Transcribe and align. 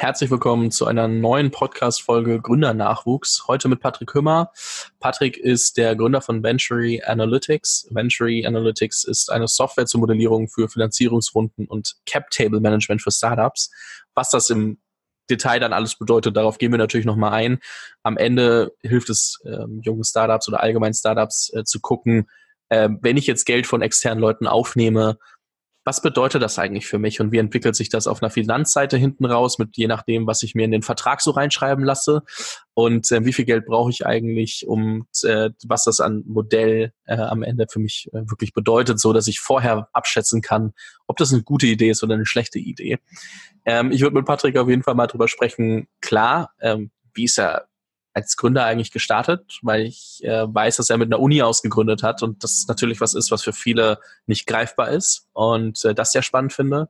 Herzlich 0.00 0.30
willkommen 0.30 0.70
zu 0.70 0.86
einer 0.86 1.08
neuen 1.08 1.50
Podcast-Folge 1.50 2.40
Gründernachwuchs. 2.40 3.48
Heute 3.48 3.66
mit 3.66 3.80
Patrick 3.80 4.14
Hümmer. 4.14 4.52
Patrick 5.00 5.36
ist 5.36 5.76
der 5.76 5.96
Gründer 5.96 6.20
von 6.20 6.44
Ventury 6.44 7.02
Analytics. 7.04 7.88
Ventury 7.90 8.46
Analytics 8.46 9.02
ist 9.02 9.28
eine 9.32 9.48
Software 9.48 9.86
zur 9.86 9.98
Modellierung 9.98 10.46
für 10.46 10.68
Finanzierungsrunden 10.68 11.66
und 11.66 11.96
Cap-Table-Management 12.06 13.02
für 13.02 13.10
Startups. 13.10 13.72
Was 14.14 14.30
das 14.30 14.50
im 14.50 14.78
Detail 15.28 15.58
dann 15.58 15.72
alles 15.72 15.96
bedeutet, 15.96 16.36
darauf 16.36 16.58
gehen 16.58 16.70
wir 16.70 16.78
natürlich 16.78 17.04
nochmal 17.04 17.32
ein. 17.32 17.58
Am 18.04 18.16
Ende 18.16 18.70
hilft 18.82 19.10
es 19.10 19.40
ähm, 19.46 19.80
jungen 19.82 20.04
Startups 20.04 20.46
oder 20.46 20.62
allgemein 20.62 20.94
Startups 20.94 21.52
äh, 21.54 21.64
zu 21.64 21.80
gucken, 21.80 22.28
äh, 22.68 22.88
wenn 23.00 23.16
ich 23.16 23.26
jetzt 23.26 23.46
Geld 23.46 23.66
von 23.66 23.82
externen 23.82 24.20
Leuten 24.20 24.46
aufnehme, 24.46 25.18
was 25.88 26.02
bedeutet 26.02 26.42
das 26.42 26.58
eigentlich 26.58 26.86
für 26.86 26.98
mich 26.98 27.18
und 27.18 27.32
wie 27.32 27.38
entwickelt 27.38 27.74
sich 27.74 27.88
das 27.88 28.06
auf 28.06 28.22
einer 28.22 28.28
Finanzseite 28.28 28.98
hinten 28.98 29.24
raus, 29.24 29.58
mit 29.58 29.78
je 29.78 29.86
nachdem, 29.86 30.26
was 30.26 30.42
ich 30.42 30.54
mir 30.54 30.66
in 30.66 30.70
den 30.70 30.82
Vertrag 30.82 31.22
so 31.22 31.30
reinschreiben 31.30 31.82
lasse 31.82 32.24
und 32.74 33.10
äh, 33.10 33.24
wie 33.24 33.32
viel 33.32 33.46
Geld 33.46 33.64
brauche 33.64 33.88
ich 33.88 34.04
eigentlich, 34.04 34.66
um 34.68 35.06
äh, 35.22 35.48
was 35.64 35.84
das 35.84 36.00
an 36.00 36.24
Modell 36.26 36.92
äh, 37.06 37.16
am 37.16 37.42
Ende 37.42 37.64
für 37.70 37.78
mich 37.78 38.10
äh, 38.12 38.18
wirklich 38.28 38.52
bedeutet, 38.52 39.00
so 39.00 39.14
dass 39.14 39.28
ich 39.28 39.40
vorher 39.40 39.88
abschätzen 39.94 40.42
kann, 40.42 40.74
ob 41.06 41.16
das 41.16 41.32
eine 41.32 41.42
gute 41.42 41.66
Idee 41.66 41.88
ist 41.88 42.02
oder 42.02 42.16
eine 42.16 42.26
schlechte 42.26 42.58
Idee. 42.58 42.98
Ähm, 43.64 43.90
ich 43.90 44.02
würde 44.02 44.14
mit 44.14 44.26
Patrick 44.26 44.58
auf 44.58 44.68
jeden 44.68 44.82
Fall 44.82 44.94
mal 44.94 45.06
drüber 45.06 45.26
sprechen. 45.26 45.88
Klar, 46.02 46.50
ähm, 46.60 46.90
wie 47.14 47.24
ist 47.24 47.38
er 47.38 47.66
als 48.18 48.36
Gründer 48.36 48.64
eigentlich 48.64 48.90
gestartet, 48.90 49.60
weil 49.62 49.82
ich 49.82 50.20
äh, 50.24 50.52
weiß, 50.52 50.76
dass 50.76 50.90
er 50.90 50.98
mit 50.98 51.08
einer 51.08 51.20
Uni 51.20 51.40
ausgegründet 51.40 52.02
hat 52.02 52.22
und 52.22 52.42
das 52.42 52.66
natürlich 52.66 53.00
was 53.00 53.14
ist, 53.14 53.30
was 53.30 53.44
für 53.44 53.52
viele 53.52 54.00
nicht 54.26 54.46
greifbar 54.46 54.90
ist 54.90 55.28
und 55.32 55.84
äh, 55.84 55.94
das 55.94 56.10
sehr 56.10 56.22
spannend 56.22 56.52
finde. 56.52 56.88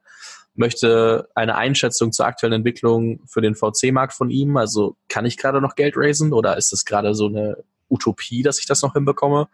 Möchte 0.54 1.28
eine 1.34 1.56
Einschätzung 1.56 2.12
zur 2.12 2.26
aktuellen 2.26 2.54
Entwicklung 2.54 3.20
für 3.26 3.42
den 3.42 3.54
VC-Markt 3.54 4.14
von 4.14 4.30
ihm. 4.30 4.56
Also 4.56 4.96
kann 5.08 5.26
ich 5.26 5.36
gerade 5.36 5.60
noch 5.60 5.74
Geld 5.74 5.94
raisen 5.96 6.32
oder 6.32 6.56
ist 6.56 6.72
es 6.72 6.86
gerade 6.86 7.14
so 7.14 7.26
eine 7.26 7.62
Utopie, 7.90 8.42
dass 8.42 8.58
ich 8.58 8.66
das 8.66 8.80
noch 8.80 8.94
hinbekomme? 8.94 9.48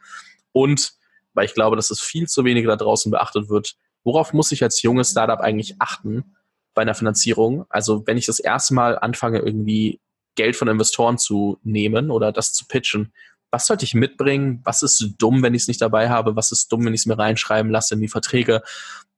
Und 0.53 0.95
weil 1.35 1.47
ich 1.47 1.55
glaube, 1.55 1.75
dass 1.75 1.91
es 1.91 2.01
viel 2.01 2.29
zu 2.29 2.45
wenig 2.45 2.67
da 2.67 2.77
draußen 2.77 3.11
beachtet 3.11 3.49
wird, 3.49 3.75
worauf 4.05 4.33
muss 4.33 4.53
ich 4.53 4.63
als 4.63 4.81
junges 4.81 5.11
Startup 5.11 5.41
eigentlich 5.41 5.75
achten 5.81 6.37
bei 6.73 6.83
einer 6.83 6.95
Finanzierung? 6.95 7.67
Also 7.69 8.07
wenn 8.07 8.17
ich 8.17 8.27
das 8.27 8.39
erste 8.39 8.75
Mal 8.75 8.97
anfange, 8.97 9.41
irgendwie 9.41 10.01
Geld 10.35 10.57
von 10.57 10.69
Investoren 10.69 11.19
zu 11.19 11.59
nehmen 11.63 12.11
oder 12.11 12.33
das 12.33 12.53
zu 12.53 12.67
pitchen. 12.67 13.13
Was 13.51 13.67
sollte 13.67 13.85
ich 13.85 13.95
mitbringen? 13.95 14.61
Was 14.65 14.83
ist 14.83 15.15
dumm, 15.19 15.43
wenn 15.43 15.55
ich 15.55 15.63
es 15.63 15.69
nicht 15.69 15.81
dabei 15.81 16.09
habe? 16.09 16.35
Was 16.37 16.51
ist 16.51 16.73
dumm, 16.73 16.85
wenn 16.85 16.95
ich 16.95 17.03
es 17.03 17.07
mir 17.07 17.19
reinschreiben 17.19 17.71
lasse 17.71 17.95
in 17.95 18.01
die 18.01 18.09
Verträge? 18.09 18.63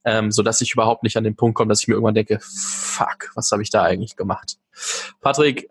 Ähm, 0.05 0.31
so 0.31 0.43
dass 0.43 0.61
ich 0.61 0.73
überhaupt 0.73 1.03
nicht 1.03 1.17
an 1.17 1.25
den 1.25 1.37
Punkt 1.37 1.57
komme, 1.57 1.71
dass 1.71 1.81
ich 1.81 1.89
mir 1.89 1.95
irgendwann 1.95 2.15
denke, 2.15 2.39
fuck, 2.41 3.31
was 3.35 3.51
habe 3.51 3.63
ich 3.63 3.71
da 3.71 3.83
eigentlich 3.83 4.15
gemacht? 4.15 4.59
Patrick, 5.21 5.69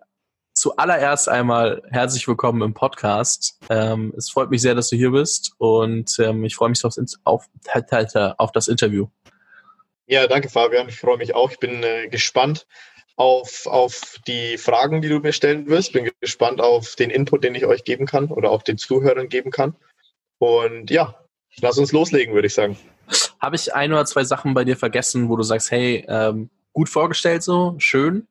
zuallererst 0.56 1.28
einmal 1.28 1.82
herzlich 1.90 2.26
willkommen 2.26 2.62
im 2.62 2.74
Podcast. 2.74 3.58
Ähm, 3.68 4.12
es 4.16 4.30
freut 4.30 4.50
mich 4.50 4.62
sehr, 4.62 4.74
dass 4.74 4.88
du 4.88 4.96
hier 4.96 5.10
bist 5.10 5.52
und 5.58 6.18
ähm, 6.18 6.44
ich 6.44 6.56
freue 6.56 6.70
mich 6.70 6.84
auf, 6.84 6.94
auf, 7.24 7.48
auf, 8.38 8.52
das 8.52 8.68
Interview. 8.68 9.06
Ja, 10.06 10.26
danke 10.26 10.48
Fabian. 10.48 10.88
Ich 10.88 10.98
freue 10.98 11.18
mich 11.18 11.34
auch. 11.34 11.50
Ich 11.50 11.58
bin 11.58 11.82
äh, 11.82 12.08
gespannt, 12.08 12.66
auf, 13.16 13.66
auf 13.66 14.20
die 14.26 14.58
Fragen, 14.58 15.02
die 15.02 15.08
du 15.08 15.18
mir 15.18 15.32
stellen 15.32 15.66
wirst. 15.66 15.92
Bin 15.92 16.10
gespannt 16.20 16.60
auf 16.60 16.94
den 16.94 17.10
Input, 17.10 17.44
den 17.44 17.54
ich 17.54 17.66
euch 17.66 17.84
geben 17.84 18.06
kann 18.06 18.26
oder 18.26 18.50
auch 18.50 18.62
den 18.62 18.78
Zuhörern 18.78 19.28
geben 19.28 19.50
kann. 19.50 19.74
Und 20.38 20.90
ja, 20.90 21.18
lass 21.60 21.78
uns 21.78 21.92
loslegen, 21.92 22.34
würde 22.34 22.46
ich 22.46 22.54
sagen. 22.54 22.78
Habe 23.40 23.56
ich 23.56 23.74
ein 23.74 23.92
oder 23.92 24.04
zwei 24.04 24.24
Sachen 24.24 24.54
bei 24.54 24.64
dir 24.64 24.76
vergessen, 24.76 25.28
wo 25.28 25.36
du 25.36 25.42
sagst, 25.42 25.70
hey, 25.70 26.04
ähm, 26.08 26.50
gut 26.72 26.88
vorgestellt 26.88 27.42
so, 27.42 27.74
schön, 27.78 28.26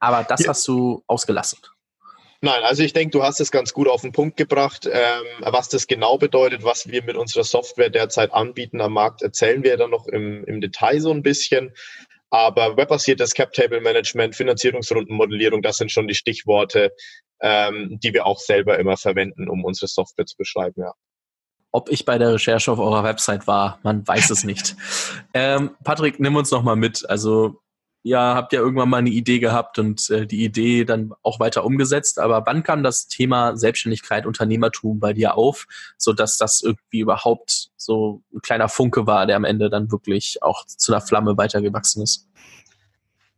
aber 0.00 0.24
das 0.24 0.42
ja. 0.42 0.48
hast 0.48 0.66
du 0.66 1.02
ausgelassen? 1.06 1.60
Nein, 2.40 2.62
also 2.62 2.82
ich 2.82 2.92
denke, 2.92 3.12
du 3.12 3.22
hast 3.22 3.40
es 3.40 3.50
ganz 3.50 3.72
gut 3.72 3.88
auf 3.88 4.02
den 4.02 4.12
Punkt 4.12 4.36
gebracht. 4.36 4.86
Ähm, 4.90 5.24
was 5.40 5.70
das 5.70 5.86
genau 5.86 6.18
bedeutet, 6.18 6.62
was 6.62 6.88
wir 6.88 7.02
mit 7.02 7.16
unserer 7.16 7.44
Software 7.44 7.88
derzeit 7.88 8.34
anbieten 8.34 8.82
am 8.82 8.92
Markt, 8.92 9.22
erzählen 9.22 9.62
wir 9.62 9.78
dann 9.78 9.90
noch 9.90 10.06
im, 10.06 10.44
im 10.44 10.60
Detail 10.60 11.00
so 11.00 11.10
ein 11.10 11.22
bisschen. 11.22 11.72
Aber 12.34 12.76
webbasiertes 12.76 13.32
Cap-Table-Management, 13.32 14.34
Finanzierungsrundenmodellierung, 14.34 15.62
das 15.62 15.76
sind 15.76 15.92
schon 15.92 16.08
die 16.08 16.16
Stichworte, 16.16 16.90
ähm, 17.40 18.00
die 18.02 18.12
wir 18.12 18.26
auch 18.26 18.40
selber 18.40 18.76
immer 18.80 18.96
verwenden, 18.96 19.48
um 19.48 19.64
unsere 19.64 19.86
Software 19.86 20.26
zu 20.26 20.36
beschreiben, 20.36 20.80
ja. 20.80 20.92
Ob 21.70 21.88
ich 21.90 22.04
bei 22.04 22.18
der 22.18 22.34
Recherche 22.34 22.72
auf 22.72 22.80
eurer 22.80 23.04
Website 23.04 23.46
war, 23.46 23.78
man 23.84 24.04
weiß 24.04 24.30
es 24.30 24.42
nicht. 24.42 24.74
ähm, 25.34 25.76
Patrick, 25.84 26.18
nimm 26.18 26.34
uns 26.34 26.50
noch 26.50 26.64
mal 26.64 26.74
mit. 26.74 27.08
Also 27.08 27.60
ja, 28.06 28.34
habt 28.34 28.52
ja 28.52 28.60
irgendwann 28.60 28.90
mal 28.90 28.98
eine 28.98 29.08
Idee 29.08 29.38
gehabt 29.38 29.78
und 29.78 30.10
äh, 30.10 30.26
die 30.26 30.44
Idee 30.44 30.84
dann 30.84 31.14
auch 31.22 31.40
weiter 31.40 31.64
umgesetzt. 31.64 32.18
Aber 32.18 32.44
wann 32.44 32.62
kam 32.62 32.82
das 32.82 33.08
Thema 33.08 33.56
Selbstständigkeit, 33.56 34.26
Unternehmertum 34.26 35.00
bei 35.00 35.14
dir 35.14 35.38
auf, 35.38 35.66
so 35.96 36.12
dass 36.12 36.36
das 36.36 36.60
irgendwie 36.62 37.00
überhaupt 37.00 37.70
so 37.78 38.22
ein 38.34 38.42
kleiner 38.42 38.68
Funke 38.68 39.06
war, 39.06 39.26
der 39.26 39.36
am 39.36 39.44
Ende 39.44 39.70
dann 39.70 39.90
wirklich 39.90 40.42
auch 40.42 40.66
zu 40.66 40.92
einer 40.92 41.00
Flamme 41.00 41.38
weitergewachsen 41.38 42.02
ist? 42.02 42.28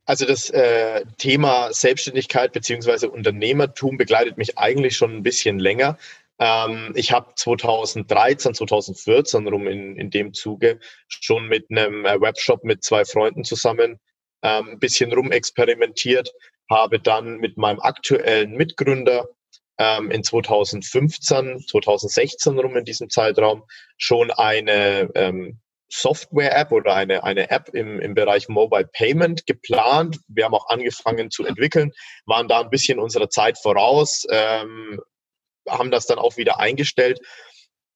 Also 0.04 0.26
das 0.26 0.50
äh, 0.50 1.04
Thema 1.16 1.72
Selbstständigkeit 1.72 2.52
beziehungsweise 2.52 3.08
Unternehmertum 3.08 3.96
begleitet 3.96 4.36
mich 4.36 4.58
eigentlich 4.58 4.96
schon 4.96 5.14
ein 5.14 5.22
bisschen 5.22 5.60
länger. 5.60 5.96
Ähm, 6.40 6.90
ich 6.96 7.12
habe 7.12 7.28
2013, 7.36 8.54
2014 8.54 9.46
rum 9.46 9.68
in, 9.68 9.94
in 9.94 10.10
dem 10.10 10.34
Zuge 10.34 10.80
schon 11.06 11.46
mit 11.46 11.70
einem 11.70 12.04
äh, 12.04 12.20
Webshop 12.20 12.64
mit 12.64 12.82
zwei 12.82 13.04
Freunden 13.04 13.44
zusammen 13.44 14.00
ähm, 14.42 14.70
ein 14.70 14.78
bisschen 14.78 15.12
rumexperimentiert, 15.12 16.32
habe 16.70 16.98
dann 16.98 17.38
mit 17.38 17.56
meinem 17.56 17.80
aktuellen 17.80 18.52
Mitgründer 18.52 19.28
ähm, 19.78 20.10
in 20.10 20.22
2015, 20.22 21.64
2016 21.68 22.58
rum 22.58 22.76
in 22.76 22.84
diesem 22.84 23.10
Zeitraum 23.10 23.64
schon 23.98 24.30
eine 24.30 25.10
ähm, 25.14 25.60
Software-App 25.88 26.72
oder 26.72 26.94
eine, 26.94 27.22
eine 27.22 27.50
App 27.50 27.68
im, 27.72 28.00
im 28.00 28.14
Bereich 28.14 28.48
Mobile 28.48 28.88
Payment 28.92 29.46
geplant. 29.46 30.18
Wir 30.28 30.44
haben 30.44 30.54
auch 30.54 30.68
angefangen 30.68 31.30
zu 31.30 31.44
entwickeln, 31.44 31.92
waren 32.24 32.48
da 32.48 32.60
ein 32.60 32.70
bisschen 32.70 32.98
unserer 32.98 33.30
Zeit 33.30 33.58
voraus, 33.58 34.26
ähm, 34.30 35.00
haben 35.68 35.90
das 35.90 36.06
dann 36.06 36.18
auch 36.18 36.36
wieder 36.36 36.58
eingestellt 36.58 37.20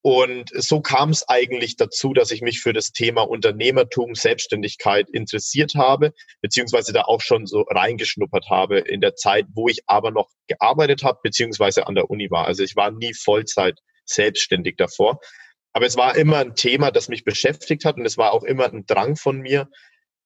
und 0.02 0.50
so 0.54 0.80
kam 0.80 1.10
es 1.10 1.28
eigentlich 1.28 1.76
dazu, 1.76 2.14
dass 2.14 2.30
ich 2.30 2.40
mich 2.40 2.60
für 2.60 2.72
das 2.72 2.92
Thema 2.92 3.22
Unternehmertum, 3.22 4.14
Selbstständigkeit 4.14 5.10
interessiert 5.10 5.74
habe, 5.74 6.14
beziehungsweise 6.40 6.92
da 6.94 7.02
auch 7.02 7.20
schon 7.20 7.46
so 7.46 7.62
reingeschnuppert 7.62 8.48
habe 8.48 8.78
in 8.78 9.02
der 9.02 9.14
Zeit, 9.16 9.46
wo 9.52 9.68
ich 9.68 9.80
aber 9.86 10.10
noch 10.10 10.30
gearbeitet 10.46 11.02
habe, 11.04 11.18
beziehungsweise 11.22 11.86
an 11.86 11.94
der 11.94 12.08
Uni 12.08 12.30
war. 12.30 12.46
Also 12.46 12.62
ich 12.62 12.76
war 12.76 12.90
nie 12.90 13.12
Vollzeit 13.12 13.78
selbstständig 14.06 14.76
davor. 14.76 15.20
Aber 15.72 15.86
es 15.86 15.96
war 15.96 16.16
immer 16.16 16.38
ein 16.38 16.54
Thema, 16.54 16.90
das 16.90 17.08
mich 17.08 17.24
beschäftigt 17.24 17.84
hat 17.84 17.96
und 17.96 18.06
es 18.06 18.16
war 18.16 18.32
auch 18.32 18.42
immer 18.42 18.72
ein 18.72 18.86
Drang 18.86 19.16
von 19.16 19.38
mir, 19.38 19.68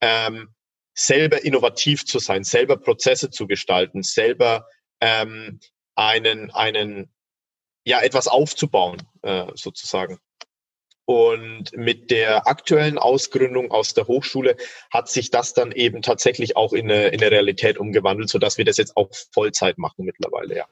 ähm, 0.01 0.55
selber 0.95 1.45
innovativ 1.45 2.07
zu 2.07 2.21
sein, 2.21 2.45
selber 2.45 2.77
Prozesse 2.77 3.29
zu 3.31 3.49
gestalten, 3.49 4.03
selber 4.03 4.67
ähm, 5.01 5.59
einen, 5.97 6.51
einen 6.53 7.14
ja, 7.85 8.01
etwas 8.01 8.29
aufzubauen, 8.29 9.03
äh, 9.23 9.47
sozusagen. 9.55 10.19
Und 11.07 11.77
mit 11.77 12.11
der 12.11 12.49
aktuellen 12.49 12.97
Ausgründung 12.97 13.71
aus 13.71 13.93
der 13.93 14.07
Hochschule 14.07 14.57
hat 14.91 15.11
sich 15.11 15.31
das 15.31 15.53
dann 15.53 15.71
eben 15.71 16.01
tatsächlich 16.01 16.57
auch 16.57 16.73
in 16.73 16.91
eine, 16.91 17.09
in 17.09 17.21
eine 17.21 17.31
Realität 17.31 17.77
umgewandelt, 17.77 18.31
sodass 18.31 18.57
wir 18.57 18.65
das 18.65 18.79
jetzt 18.79 18.97
auch 18.97 19.11
Vollzeit 19.33 19.77
machen 19.77 20.07
mittlerweile, 20.07 20.57
ja. 20.57 20.65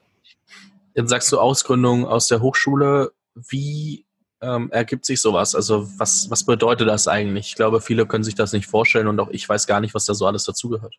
Jetzt 0.95 1.09
sagst 1.09 1.31
du 1.31 1.39
Ausgründung 1.39 2.05
aus 2.05 2.27
der 2.27 2.41
Hochschule. 2.41 3.13
Wie 3.35 4.05
ähm, 4.41 4.69
ergibt 4.71 5.05
sich 5.05 5.21
sowas? 5.21 5.55
Also 5.55 5.87
was, 5.97 6.29
was 6.29 6.45
bedeutet 6.45 6.87
das 6.87 7.07
eigentlich? 7.07 7.47
Ich 7.47 7.55
glaube, 7.55 7.81
viele 7.81 8.05
können 8.05 8.23
sich 8.23 8.35
das 8.35 8.53
nicht 8.53 8.67
vorstellen 8.67 9.07
und 9.07 9.19
auch 9.19 9.29
ich 9.29 9.47
weiß 9.47 9.65
gar 9.65 9.79
nicht, 9.81 9.95
was 9.95 10.05
da 10.05 10.13
so 10.13 10.27
alles 10.27 10.43
dazugehört. 10.43 10.95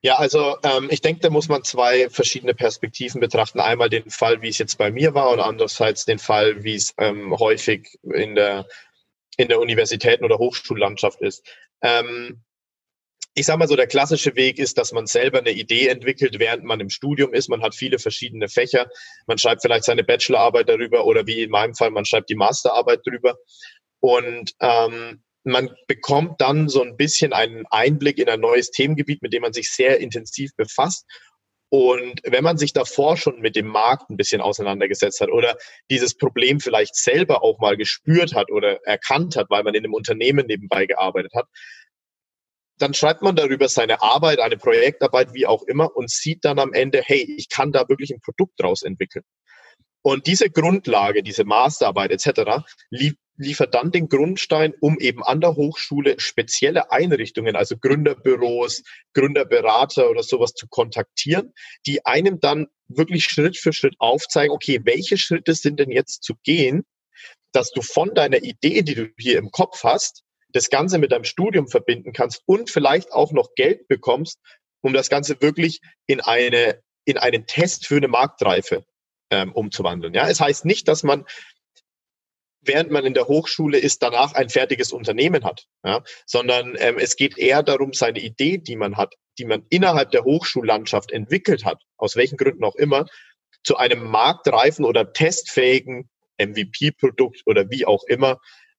Ja, 0.00 0.14
also 0.14 0.56
ähm, 0.62 0.88
ich 0.90 1.00
denke, 1.00 1.20
da 1.22 1.30
muss 1.30 1.48
man 1.48 1.64
zwei 1.64 2.08
verschiedene 2.08 2.54
Perspektiven 2.54 3.20
betrachten. 3.20 3.58
Einmal 3.58 3.90
den 3.90 4.10
Fall, 4.10 4.42
wie 4.42 4.48
es 4.48 4.58
jetzt 4.58 4.78
bei 4.78 4.92
mir 4.92 5.14
war 5.14 5.30
und 5.30 5.40
andererseits 5.40 6.04
den 6.04 6.20
Fall, 6.20 6.62
wie 6.62 6.76
es 6.76 6.94
ähm, 6.98 7.36
häufig 7.36 7.98
in 8.02 8.36
der, 8.36 8.68
in 9.36 9.48
der 9.48 9.58
Universitäten- 9.58 10.24
oder 10.24 10.38
Hochschullandschaft 10.38 11.20
ist. 11.20 11.44
Ähm, 11.82 12.44
ich 13.34 13.46
sage 13.46 13.58
mal 13.58 13.68
so, 13.68 13.76
der 13.76 13.88
klassische 13.88 14.36
Weg 14.36 14.58
ist, 14.58 14.78
dass 14.78 14.92
man 14.92 15.06
selber 15.06 15.38
eine 15.38 15.52
Idee 15.52 15.88
entwickelt, 15.88 16.38
während 16.38 16.64
man 16.64 16.80
im 16.80 16.90
Studium 16.90 17.32
ist. 17.32 17.48
Man 17.48 17.62
hat 17.62 17.74
viele 17.74 17.98
verschiedene 17.98 18.48
Fächer. 18.48 18.88
Man 19.26 19.38
schreibt 19.38 19.62
vielleicht 19.62 19.84
seine 19.84 20.04
Bachelorarbeit 20.04 20.68
darüber 20.68 21.06
oder 21.06 21.26
wie 21.26 21.42
in 21.42 21.50
meinem 21.50 21.74
Fall, 21.74 21.90
man 21.90 22.04
schreibt 22.04 22.30
die 22.30 22.34
Masterarbeit 22.36 23.00
darüber. 23.04 23.36
Und 24.00 24.54
ähm, 24.60 25.22
man 25.44 25.70
bekommt 25.86 26.40
dann 26.40 26.68
so 26.68 26.82
ein 26.82 26.96
bisschen 26.96 27.32
einen 27.32 27.66
Einblick 27.70 28.18
in 28.18 28.28
ein 28.28 28.40
neues 28.40 28.70
Themengebiet, 28.70 29.22
mit 29.22 29.32
dem 29.32 29.42
man 29.42 29.52
sich 29.52 29.70
sehr 29.70 29.98
intensiv 29.98 30.50
befasst. 30.56 31.04
Und 31.70 32.22
wenn 32.24 32.44
man 32.44 32.56
sich 32.56 32.72
davor 32.72 33.16
schon 33.16 33.40
mit 33.40 33.54
dem 33.54 33.66
Markt 33.66 34.08
ein 34.08 34.16
bisschen 34.16 34.40
auseinandergesetzt 34.40 35.20
hat 35.20 35.30
oder 35.30 35.56
dieses 35.90 36.16
Problem 36.16 36.60
vielleicht 36.60 36.96
selber 36.96 37.42
auch 37.42 37.58
mal 37.58 37.76
gespürt 37.76 38.34
hat 38.34 38.50
oder 38.50 38.78
erkannt 38.86 39.36
hat, 39.36 39.50
weil 39.50 39.64
man 39.64 39.74
in 39.74 39.84
einem 39.84 39.92
Unternehmen 39.92 40.46
nebenbei 40.46 40.86
gearbeitet 40.86 41.32
hat, 41.34 41.46
dann 42.78 42.94
schreibt 42.94 43.22
man 43.22 43.36
darüber 43.36 43.68
seine 43.68 44.00
Arbeit, 44.02 44.40
eine 44.40 44.56
Projektarbeit, 44.56 45.34
wie 45.34 45.46
auch 45.46 45.62
immer, 45.64 45.94
und 45.94 46.10
sieht 46.10 46.44
dann 46.44 46.58
am 46.58 46.72
Ende, 46.72 47.02
hey, 47.04 47.34
ich 47.36 47.48
kann 47.48 47.72
da 47.72 47.88
wirklich 47.88 48.12
ein 48.12 48.20
Produkt 48.20 48.62
draus 48.62 48.82
entwickeln. 48.82 49.24
Und 50.02 50.26
diese 50.26 50.48
Grundlage, 50.48 51.22
diese 51.22 51.44
Masterarbeit 51.44 52.12
etc. 52.12 52.64
liefert 53.38 53.74
dann 53.74 53.90
den 53.90 54.08
Grundstein, 54.08 54.74
um 54.80 54.98
eben 54.98 55.22
an 55.22 55.40
der 55.40 55.54
Hochschule 55.54 56.18
spezielle 56.18 56.90
Einrichtungen, 56.90 57.56
also 57.56 57.76
Gründerbüros, 57.78 58.82
Gründerberater 59.14 60.10
oder 60.10 60.22
sowas 60.22 60.52
zu 60.52 60.66
kontaktieren, 60.68 61.54
die 61.86 62.04
einem 62.04 62.40
dann 62.40 62.66
wirklich 62.88 63.24
Schritt 63.24 63.56
für 63.56 63.72
Schritt 63.72 63.94
aufzeigen, 63.98 64.52
okay, 64.52 64.80
welche 64.84 65.16
Schritte 65.16 65.54
sind 65.54 65.80
denn 65.80 65.90
jetzt 65.90 66.22
zu 66.24 66.34
gehen, 66.42 66.84
dass 67.52 67.70
du 67.70 67.80
von 67.80 68.14
deiner 68.14 68.42
Idee, 68.42 68.82
die 68.82 68.94
du 68.94 69.08
hier 69.16 69.38
im 69.38 69.50
Kopf 69.50 69.84
hast, 69.84 70.22
das 70.52 70.70
Ganze 70.70 70.98
mit 70.98 71.12
deinem 71.12 71.24
Studium 71.24 71.68
verbinden 71.68 72.12
kannst 72.12 72.42
und 72.46 72.70
vielleicht 72.70 73.12
auch 73.12 73.32
noch 73.32 73.54
Geld 73.54 73.86
bekommst, 73.88 74.38
um 74.80 74.92
das 74.92 75.08
Ganze 75.08 75.40
wirklich 75.40 75.80
in 76.06 76.20
eine 76.20 76.80
in 77.04 77.16
einen 77.16 77.46
Test 77.46 77.86
für 77.86 77.96
eine 77.96 78.08
Marktreife 78.08 78.84
ähm, 79.30 79.52
umzuwandeln. 79.52 80.12
Ja, 80.12 80.28
es 80.28 80.40
heißt 80.40 80.66
nicht, 80.66 80.88
dass 80.88 81.02
man 81.02 81.24
während 82.68 82.90
man 82.90 83.04
in 83.04 83.14
der 83.14 83.26
Hochschule 83.26 83.78
ist, 83.78 84.02
danach 84.02 84.34
ein 84.34 84.48
fertiges 84.48 84.92
Unternehmen 84.92 85.44
hat, 85.44 85.66
ja, 85.84 86.02
sondern 86.26 86.76
ähm, 86.78 86.96
es 86.98 87.16
geht 87.16 87.36
eher 87.36 87.62
darum, 87.62 87.92
seine 87.92 88.20
Idee, 88.20 88.58
die 88.58 88.76
man 88.76 88.96
hat, 88.96 89.14
die 89.38 89.44
man 89.44 89.64
innerhalb 89.70 90.10
der 90.12 90.24
Hochschullandschaft 90.24 91.10
entwickelt 91.10 91.64
hat, 91.64 91.82
aus 91.96 92.14
welchen 92.16 92.36
Gründen 92.36 92.64
auch 92.64 92.76
immer, 92.76 93.06
zu 93.64 93.76
einem 93.76 94.04
marktreifen 94.04 94.84
oder 94.84 95.12
testfähigen 95.12 96.08
MVP-Produkt 96.38 97.42
oder 97.46 97.68
wie 97.70 97.84
auch 97.84 98.04
immer 98.04 98.38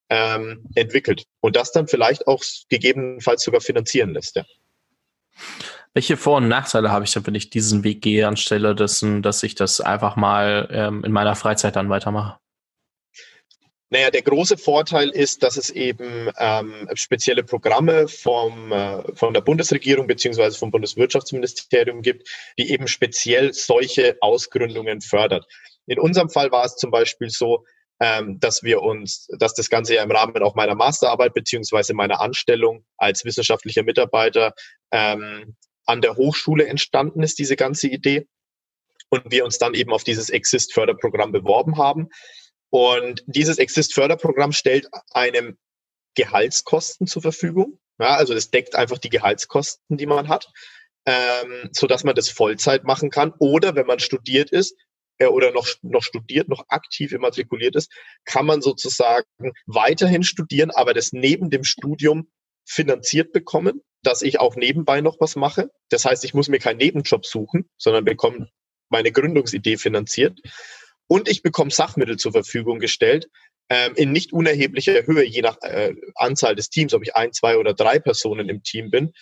ähm, 0.10 0.66
entwickelt 0.76 1.26
und 1.42 1.56
das 1.56 1.72
dann 1.72 1.88
vielleicht 1.88 2.28
auch 2.28 2.44
gegebenenfalls 2.70 3.44
sogar 3.44 3.62
finanzieren 3.62 4.14
lässt. 4.14 4.36
Ja. 4.36 4.46
Welche 5.94 6.18
Vor- 6.18 6.38
und 6.38 6.48
Nachteile 6.48 6.92
habe 6.92 7.06
ich 7.06 7.14
denn, 7.14 7.26
wenn 7.26 7.36
ich 7.36 7.50
diesen 7.50 7.84
Weg 7.84 8.02
gehe, 8.02 8.28
anstelle 8.28 8.76
dessen, 8.76 9.22
dass 9.22 9.44
ich 9.44 9.56
das 9.56 9.82
einfach 9.82 10.16
mal 10.16 10.70
ähm, 10.72 11.04
in 11.04 11.12
meiner 11.12 11.36
Freizeit 11.36 11.76
dann 11.76 11.90
weitermache? 11.90 12.38
Naja, 13.92 14.12
der 14.12 14.22
große 14.22 14.58
Vorteil 14.58 15.10
ist, 15.10 15.42
dass 15.42 15.58
es 15.58 15.72
eben 15.72 16.30
ähm, 16.38 16.88
spezielle 16.94 17.44
Programme 17.44 18.08
vom, 18.08 18.72
äh, 18.72 19.16
von 19.16 19.34
der 19.34 19.42
Bundesregierung 19.42 20.06
beziehungsweise 20.06 20.60
vom 20.60 20.70
Bundeswirtschaftsministerium 20.70 22.04
gibt, 22.04 22.30
die 22.60 22.72
eben 22.72 22.88
speziell 22.88 23.52
solche 23.54 24.18
Ausgründungen 24.22 25.02
fördert. 25.02 25.48
In 25.88 25.98
unserem 25.98 26.30
Fall 26.30 26.52
war 26.52 26.66
es 26.66 26.76
zum 26.76 26.92
Beispiel 26.92 27.32
so, 27.32 27.66
ähm, 28.00 28.40
dass 28.40 28.62
wir 28.62 28.84
uns, 28.84 29.28
dass 29.40 29.56
das 29.56 29.72
Ganze 29.72 29.96
ja 29.96 30.04
im 30.04 30.12
Rahmen 30.12 30.42
auch 30.44 30.54
meiner 30.54 30.76
Masterarbeit 30.76 31.34
beziehungsweise 31.34 31.96
meiner 31.96 32.22
Anstellung 32.22 32.86
als 32.98 33.26
wissenschaftlicher 33.26 33.84
Mitarbeiter 33.84 34.54
ähm, 34.92 35.56
an 35.86 36.02
der 36.02 36.16
Hochschule 36.16 36.68
entstanden 36.68 37.24
ist, 37.24 37.40
diese 37.40 37.56
ganze 37.56 37.88
Idee. 37.88 38.28
Und 39.10 39.32
wir 39.32 39.44
uns 39.44 39.58
dann 39.58 39.74
eben 39.74 39.92
auf 39.92 40.04
dieses 40.04 40.30
Exist-Förderprogramm 40.30 41.32
beworben 41.32 41.80
haben. 41.80 42.10
Und 42.70 43.24
dieses 43.28 43.58
Exist-Förderprogramm 43.58 44.52
stellt 44.52 44.88
einem 45.12 45.58
Gehaltskosten 46.16 47.08
zur 47.08 47.22
Verfügung. 47.22 47.80
Ja, 48.00 48.16
also 48.16 48.34
es 48.34 48.52
deckt 48.52 48.76
einfach 48.76 48.98
die 48.98 49.10
Gehaltskosten, 49.10 49.98
die 49.98 50.06
man 50.06 50.28
hat, 50.28 50.52
ähm, 51.06 51.70
so 51.72 51.88
dass 51.88 52.04
man 52.04 52.16
das 52.16 52.30
Vollzeit 52.30 52.84
machen 52.84 53.10
kann. 53.10 53.34
Oder 53.40 53.76
wenn 53.76 53.88
man 53.88 54.00
studiert 54.00 54.52
ist, 54.52 54.76
äh, 55.20 55.28
oder 55.28 55.52
noch, 55.52 55.68
noch 55.82 56.04
studiert, 56.04 56.48
noch 56.48 56.66
aktiv 56.70 57.12
immatrikuliert 57.12 57.76
ist, 57.76 57.92
kann 58.26 58.46
man 58.46 58.62
sozusagen 58.62 59.26
weiterhin 59.66 60.24
studieren, 60.24 60.72
aber 60.72 60.94
das 60.94 61.12
neben 61.12 61.50
dem 61.50 61.64
Studium 61.64 62.30
finanziert 62.66 63.34
bekommen, 63.34 63.82
dass 64.02 64.22
ich 64.22 64.40
auch 64.40 64.56
nebenbei 64.56 65.02
noch 65.02 65.18
was 65.20 65.36
mache. 65.36 65.70
Das 65.90 66.06
heißt, 66.06 66.24
ich 66.24 66.34
muss 66.34 66.48
mir 66.48 66.60
keinen 66.60 66.78
Nebenjob 66.78 67.26
suchen, 67.26 67.70
sondern 67.78 68.06
bekomme 68.06 68.50
meine 68.90 69.12
Gründungsidee 69.12 69.78
finanziert. 69.78 70.40
Und 71.10 71.28
ich 71.28 71.42
bekomme 71.42 71.72
Sachmittel 71.72 72.18
zur 72.18 72.32
Verfügung 72.32 72.80
gestellt, 72.80 73.28
ähm, 73.70 73.94
in 73.96 74.12
nicht 74.12 74.32
unerheblicher 74.32 75.06
Höhe, 75.06 75.26
je 75.26 75.42
nach 75.42 75.58
äh, 75.62 75.96
Anzahl 76.16 76.56
des 76.56 76.70
Teams, 76.70 76.94
ob 76.94 77.04
ich 77.04 77.16
ein, 77.16 77.34
zwei 77.34 77.58
oder 77.58 77.74
drei 77.74 78.00
Personen 78.00 78.48
im 78.48 78.62
Team 78.62 78.92
bin, 78.92 79.14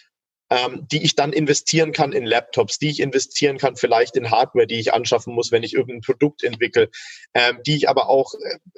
ähm, 0.49 0.85
die 0.91 1.03
ich 1.03 1.15
dann 1.15 1.33
investieren 1.33 1.93
kann 1.93 2.11
in 2.11 2.25
Laptops, 2.25 2.77
die 2.77 2.89
ich 2.89 2.99
investieren 2.99 3.57
kann 3.57 3.75
vielleicht 3.77 4.15
in 4.15 4.31
Hardware, 4.31 4.67
die 4.67 4.79
ich 4.79 4.93
anschaffen 4.93 5.33
muss, 5.33 5.51
wenn 5.51 5.63
ich 5.63 5.73
irgendein 5.73 6.01
Produkt 6.01 6.43
entwickle, 6.43 6.89
ähm, 7.33 7.59
die 7.65 7.75
ich 7.77 7.89
aber 7.89 8.09
auch 8.09 8.33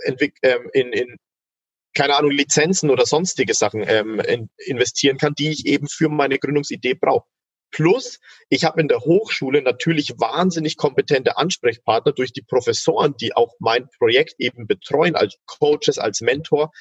äh, 0.05 0.29
ähm, 0.43 0.69
in, 0.73 0.93
in 0.93 1.17
keine 1.95 2.15
Ahnung, 2.15 2.31
Lizenzen 2.31 2.91
oder 2.91 3.05
sonstige 3.05 3.53
Sachen 3.55 3.83
ähm, 3.87 4.19
in, 4.19 4.49
investieren 4.57 5.17
kann, 5.17 5.33
die 5.33 5.49
ich 5.49 5.65
eben 5.65 5.87
für 5.87 6.09
meine 6.09 6.37
Gründungsidee 6.37 6.93
brauche. 6.93 7.27
Plus, 7.71 8.19
ich 8.49 8.63
habe 8.63 8.81
in 8.81 8.87
der 8.87 9.01
Hochschule 9.01 9.61
natürlich 9.61 10.19
wahnsinnig 10.19 10.77
kompetente 10.77 11.37
Ansprechpartner 11.37 12.13
durch 12.13 12.33
die 12.33 12.41
Professoren, 12.41 13.15
die 13.17 13.35
auch 13.35 13.55
mein 13.59 13.89
Projekt 13.97 14.35
eben 14.39 14.67
betreuen, 14.67 15.15
als 15.15 15.37
Coaches, 15.45 15.99
als 15.99 16.21
Mentor, 16.21 16.71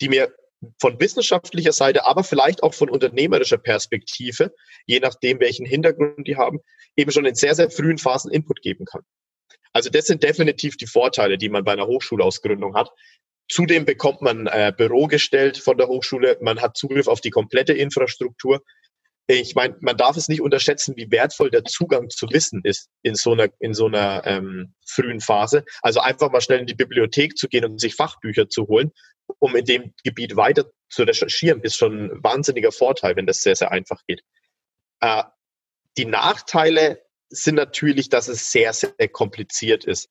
die 0.00 0.08
mir 0.08 0.34
von 0.80 0.98
wissenschaftlicher 0.98 1.72
Seite, 1.72 2.06
aber 2.06 2.24
vielleicht 2.24 2.62
auch 2.62 2.74
von 2.74 2.88
unternehmerischer 2.88 3.58
Perspektive, 3.58 4.52
je 4.86 5.00
nachdem, 5.00 5.40
welchen 5.40 5.66
Hintergrund 5.66 6.26
die 6.26 6.36
haben, 6.36 6.60
eben 6.96 7.10
schon 7.10 7.26
in 7.26 7.34
sehr, 7.34 7.54
sehr 7.54 7.70
frühen 7.70 7.98
Phasen 7.98 8.30
Input 8.30 8.62
geben 8.62 8.84
kann. 8.86 9.02
Also 9.72 9.90
das 9.90 10.06
sind 10.06 10.22
definitiv 10.22 10.76
die 10.76 10.86
Vorteile, 10.86 11.36
die 11.36 11.48
man 11.48 11.64
bei 11.64 11.72
einer 11.72 11.86
Hochschulausgründung 11.86 12.74
hat. 12.74 12.90
Zudem 13.50 13.84
bekommt 13.84 14.22
man 14.22 14.46
äh, 14.46 14.72
Büro 14.74 15.06
gestellt 15.06 15.58
von 15.58 15.76
der 15.76 15.88
Hochschule, 15.88 16.38
man 16.40 16.62
hat 16.62 16.76
Zugriff 16.76 17.08
auf 17.08 17.20
die 17.20 17.30
komplette 17.30 17.74
Infrastruktur. 17.74 18.62
Ich 19.26 19.54
meine, 19.54 19.76
man 19.80 19.96
darf 19.96 20.16
es 20.16 20.28
nicht 20.28 20.42
unterschätzen, 20.42 20.94
wie 20.96 21.10
wertvoll 21.10 21.50
der 21.50 21.64
Zugang 21.64 22.10
zu 22.10 22.28
Wissen 22.30 22.60
ist 22.62 22.90
in 23.02 23.14
so 23.14 23.32
einer, 23.32 23.48
in 23.58 23.72
so 23.72 23.86
einer 23.86 24.22
ähm, 24.26 24.74
frühen 24.86 25.20
Phase. 25.20 25.64
Also 25.80 26.00
einfach 26.00 26.30
mal 26.30 26.42
schnell 26.42 26.60
in 26.60 26.66
die 26.66 26.74
Bibliothek 26.74 27.36
zu 27.38 27.48
gehen 27.48 27.64
und 27.64 27.80
sich 27.80 27.94
Fachbücher 27.94 28.48
zu 28.50 28.66
holen 28.66 28.92
um 29.38 29.56
in 29.56 29.64
dem 29.64 29.94
Gebiet 30.02 30.36
weiter 30.36 30.70
zu 30.88 31.02
recherchieren, 31.02 31.62
ist 31.62 31.76
schon 31.76 32.10
ein 32.10 32.24
wahnsinniger 32.24 32.72
Vorteil, 32.72 33.16
wenn 33.16 33.26
das 33.26 33.40
sehr, 33.40 33.56
sehr 33.56 33.72
einfach 33.72 34.00
geht. 34.06 34.22
Äh, 35.00 35.24
die 35.96 36.04
Nachteile 36.04 37.02
sind 37.28 37.56
natürlich, 37.56 38.08
dass 38.08 38.28
es 38.28 38.52
sehr, 38.52 38.72
sehr 38.72 39.08
kompliziert 39.10 39.84
ist 39.84 40.08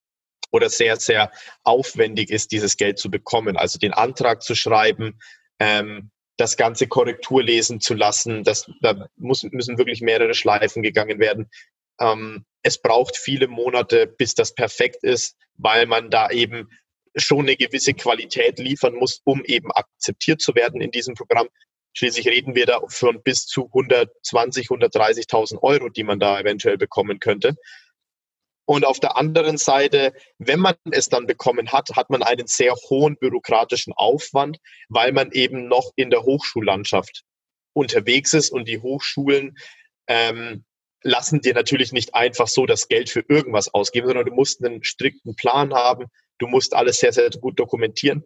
oder 0.52 0.70
sehr, 0.70 0.98
sehr 0.98 1.32
aufwendig 1.64 2.30
ist, 2.30 2.52
dieses 2.52 2.78
Geld 2.78 3.00
zu 3.00 3.10
bekommen. 3.10 3.58
Also 3.58 3.80
den 3.80 3.94
Antrag 3.94 4.42
zu 4.42 4.56
schreiben, 4.56 5.20
ähm, 5.60 6.12
das 6.38 6.58
ganze 6.58 6.88
Korrektur 6.88 7.44
lesen 7.44 7.80
zu 7.80 7.94
lassen, 7.94 8.44
das, 8.44 8.70
da 8.82 9.08
muss, 9.18 9.44
müssen 9.44 9.78
wirklich 9.78 10.02
mehrere 10.02 10.34
Schleifen 10.34 10.82
gegangen 10.82 11.20
werden. 11.20 11.50
Ähm, 12.00 12.46
es 12.64 12.82
braucht 12.82 13.18
viele 13.18 13.48
Monate, 13.48 14.08
bis 14.08 14.34
das 14.34 14.56
perfekt 14.56 15.04
ist, 15.04 15.36
weil 15.56 15.86
man 15.86 16.10
da 16.10 16.30
eben 16.32 16.70
schon 17.16 17.42
eine 17.42 17.56
gewisse 17.56 17.94
Qualität 17.94 18.58
liefern 18.58 18.96
muss, 18.96 19.22
um 19.24 19.44
eben 19.46 19.72
akzeptiert 19.72 20.42
zu 20.42 20.56
werden 20.56 20.82
in 20.82 20.92
diesem 20.92 21.14
Programm. 21.14 21.48
Schließlich 21.96 22.28
reden 22.28 22.56
wir 22.56 22.66
da 22.66 22.80
von 22.88 23.22
bis 23.22 23.46
zu 23.46 23.66
120, 23.68 24.70
130.000 24.70 25.62
Euro, 25.62 25.90
die 25.90 26.04
man 26.04 26.20
da 26.20 26.40
eventuell 26.40 26.78
bekommen 26.78 27.20
könnte. 27.20 27.56
Und 28.66 28.86
auf 28.86 29.00
der 29.00 29.18
anderen 29.18 29.58
Seite, 29.58 30.14
wenn 30.38 30.60
man 30.60 30.76
es 30.92 31.10
dann 31.10 31.28
bekommen 31.28 31.72
hat, 31.72 31.90
hat 31.96 32.10
man 32.10 32.24
einen 32.24 32.48
sehr 32.48 32.74
hohen 32.90 33.18
bürokratischen 33.18 33.94
Aufwand, 33.94 34.58
weil 34.88 35.12
man 35.12 35.32
eben 35.32 35.68
noch 35.68 35.92
in 35.96 36.10
der 36.10 36.24
Hochschullandschaft 36.24 37.24
unterwegs 37.74 38.34
ist 38.34 38.52
und 38.52 38.68
die 38.68 38.80
Hochschulen 38.80 39.58
ähm, 40.08 40.64
lassen 41.02 41.42
dir 41.42 41.54
natürlich 41.54 41.92
nicht 41.92 42.16
einfach 42.16 42.48
so 42.48 42.66
das 42.66 42.88
Geld 42.88 43.10
für 43.10 43.26
irgendwas 43.28 43.74
ausgeben, 43.74 44.08
sondern 44.08 44.26
du 44.26 44.34
musst 44.34 44.64
einen 44.64 44.84
strikten 44.84 45.36
Plan 45.36 45.74
haben, 45.74 46.08
Du 46.40 46.48
musst 46.48 46.74
alles 46.74 47.00
sehr, 47.00 47.14
sehr 47.14 47.30
gut 47.30 47.60
dokumentieren. 47.60 48.26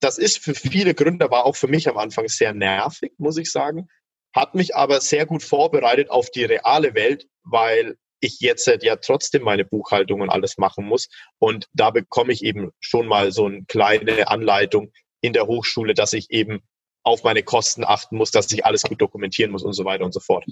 Das 0.00 0.18
ist 0.18 0.38
für 0.38 0.54
viele 0.54 0.94
Gründer, 0.94 1.30
war 1.30 1.44
auch 1.44 1.56
für 1.56 1.68
mich 1.68 1.88
am 1.88 1.98
Anfang 1.98 2.26
sehr 2.28 2.54
nervig, 2.54 3.12
muss 3.18 3.36
ich 3.36 3.52
sagen. 3.52 3.88
Hat 4.34 4.54
mich 4.54 4.74
aber 4.74 5.00
sehr 5.00 5.26
gut 5.26 5.42
vorbereitet 5.42 6.10
auf 6.10 6.30
die 6.30 6.44
reale 6.44 6.94
Welt, 6.94 7.28
weil 7.44 7.96
ich 8.20 8.40
jetzt 8.40 8.66
ja 8.66 8.96
trotzdem 8.96 9.42
meine 9.42 9.64
Buchhaltung 9.64 10.20
und 10.20 10.30
alles 10.30 10.58
machen 10.58 10.84
muss. 10.84 11.08
Und 11.38 11.66
da 11.72 11.90
bekomme 11.90 12.32
ich 12.32 12.44
eben 12.44 12.70
schon 12.78 13.06
mal 13.06 13.32
so 13.32 13.46
eine 13.46 13.64
kleine 13.64 14.28
Anleitung 14.28 14.92
in 15.20 15.32
der 15.32 15.46
Hochschule, 15.46 15.94
dass 15.94 16.12
ich 16.12 16.30
eben 16.30 16.62
auf 17.02 17.24
meine 17.24 17.42
Kosten 17.42 17.84
achten 17.84 18.16
muss, 18.16 18.30
dass 18.30 18.52
ich 18.52 18.64
alles 18.64 18.82
gut 18.82 19.00
dokumentieren 19.00 19.50
muss 19.50 19.62
und 19.62 19.72
so 19.72 19.84
weiter 19.84 20.04
und 20.04 20.12
so 20.12 20.20
fort. 20.20 20.44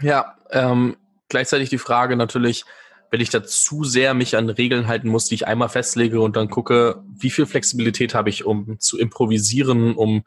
Ja, 0.00 0.36
ähm, 0.50 0.96
gleichzeitig 1.28 1.68
die 1.68 1.78
Frage 1.78 2.16
natürlich, 2.16 2.64
wenn 3.10 3.20
ich 3.20 3.28
da 3.28 3.44
zu 3.44 3.84
sehr 3.84 4.14
mich 4.14 4.36
an 4.36 4.48
Regeln 4.48 4.86
halten 4.86 5.08
muss, 5.08 5.26
die 5.26 5.34
ich 5.34 5.46
einmal 5.46 5.68
festlege 5.68 6.20
und 6.22 6.34
dann 6.34 6.48
gucke, 6.48 7.04
wie 7.14 7.30
viel 7.30 7.44
Flexibilität 7.44 8.14
habe 8.14 8.30
ich, 8.30 8.44
um 8.44 8.80
zu 8.80 8.98
improvisieren, 8.98 9.94
um 9.94 10.24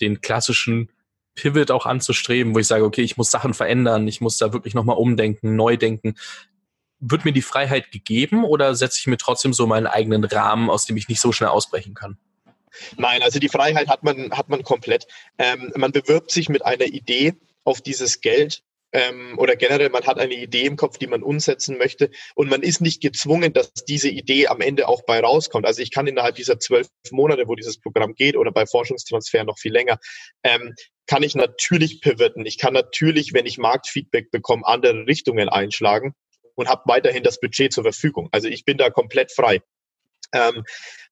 den 0.00 0.22
klassischen 0.22 0.90
Pivot 1.34 1.70
auch 1.70 1.86
anzustreben, 1.86 2.54
wo 2.54 2.58
ich 2.58 2.66
sage, 2.66 2.84
okay, 2.84 3.02
ich 3.02 3.16
muss 3.16 3.30
Sachen 3.30 3.54
verändern, 3.54 4.06
ich 4.08 4.20
muss 4.20 4.36
da 4.36 4.52
wirklich 4.52 4.74
nochmal 4.74 4.96
umdenken, 4.96 5.56
neu 5.56 5.76
denken. 5.76 6.14
Wird 7.00 7.24
mir 7.24 7.32
die 7.32 7.42
Freiheit 7.42 7.90
gegeben 7.90 8.44
oder 8.44 8.74
setze 8.74 8.98
ich 9.00 9.06
mir 9.06 9.18
trotzdem 9.18 9.52
so 9.52 9.66
meinen 9.66 9.86
eigenen 9.86 10.24
Rahmen, 10.24 10.70
aus 10.70 10.86
dem 10.86 10.96
ich 10.96 11.08
nicht 11.08 11.20
so 11.20 11.32
schnell 11.32 11.50
ausbrechen 11.50 11.94
kann? 11.94 12.18
Nein, 12.96 13.22
also 13.22 13.38
die 13.38 13.48
Freiheit 13.48 13.88
hat 13.88 14.02
man, 14.02 14.32
hat 14.32 14.48
man 14.48 14.62
komplett. 14.62 15.06
Ähm, 15.38 15.72
man 15.76 15.92
bewirbt 15.92 16.30
sich 16.30 16.48
mit 16.48 16.64
einer 16.64 16.86
Idee 16.86 17.34
auf 17.64 17.80
dieses 17.80 18.20
Geld 18.20 18.62
ähm, 18.94 19.38
oder 19.38 19.56
generell 19.56 19.90
man 19.90 20.06
hat 20.06 20.18
eine 20.18 20.34
Idee 20.34 20.64
im 20.64 20.76
Kopf, 20.76 20.98
die 20.98 21.08
man 21.08 21.22
umsetzen 21.22 21.76
möchte 21.76 22.10
und 22.34 22.48
man 22.48 22.62
ist 22.62 22.80
nicht 22.80 23.02
gezwungen, 23.02 23.52
dass 23.52 23.72
diese 23.74 24.08
Idee 24.08 24.46
am 24.46 24.60
Ende 24.60 24.88
auch 24.88 25.02
bei 25.04 25.20
rauskommt. 25.20 25.66
Also 25.66 25.82
ich 25.82 25.90
kann 25.90 26.06
innerhalb 26.06 26.36
dieser 26.36 26.60
zwölf 26.60 26.86
Monate, 27.10 27.48
wo 27.48 27.56
dieses 27.56 27.78
Programm 27.78 28.14
geht 28.14 28.36
oder 28.36 28.52
bei 28.52 28.66
Forschungstransfer 28.66 29.44
noch 29.44 29.58
viel 29.58 29.72
länger, 29.72 29.98
ähm, 30.44 30.74
kann 31.06 31.24
ich 31.24 31.34
natürlich 31.34 32.00
pivoten. 32.00 32.46
Ich 32.46 32.56
kann 32.56 32.72
natürlich, 32.72 33.34
wenn 33.34 33.46
ich 33.46 33.58
Marktfeedback 33.58 34.30
bekomme, 34.30 34.64
andere 34.64 35.06
Richtungen 35.06 35.48
einschlagen 35.48 36.14
und 36.54 36.68
habe 36.68 36.82
weiterhin 36.86 37.24
das 37.24 37.40
Budget 37.40 37.72
zur 37.72 37.82
Verfügung. 37.82 38.28
Also 38.30 38.48
ich 38.48 38.64
bin 38.64 38.78
da 38.78 38.90
komplett 38.90 39.32
frei. 39.32 39.60
Ähm, 40.32 40.64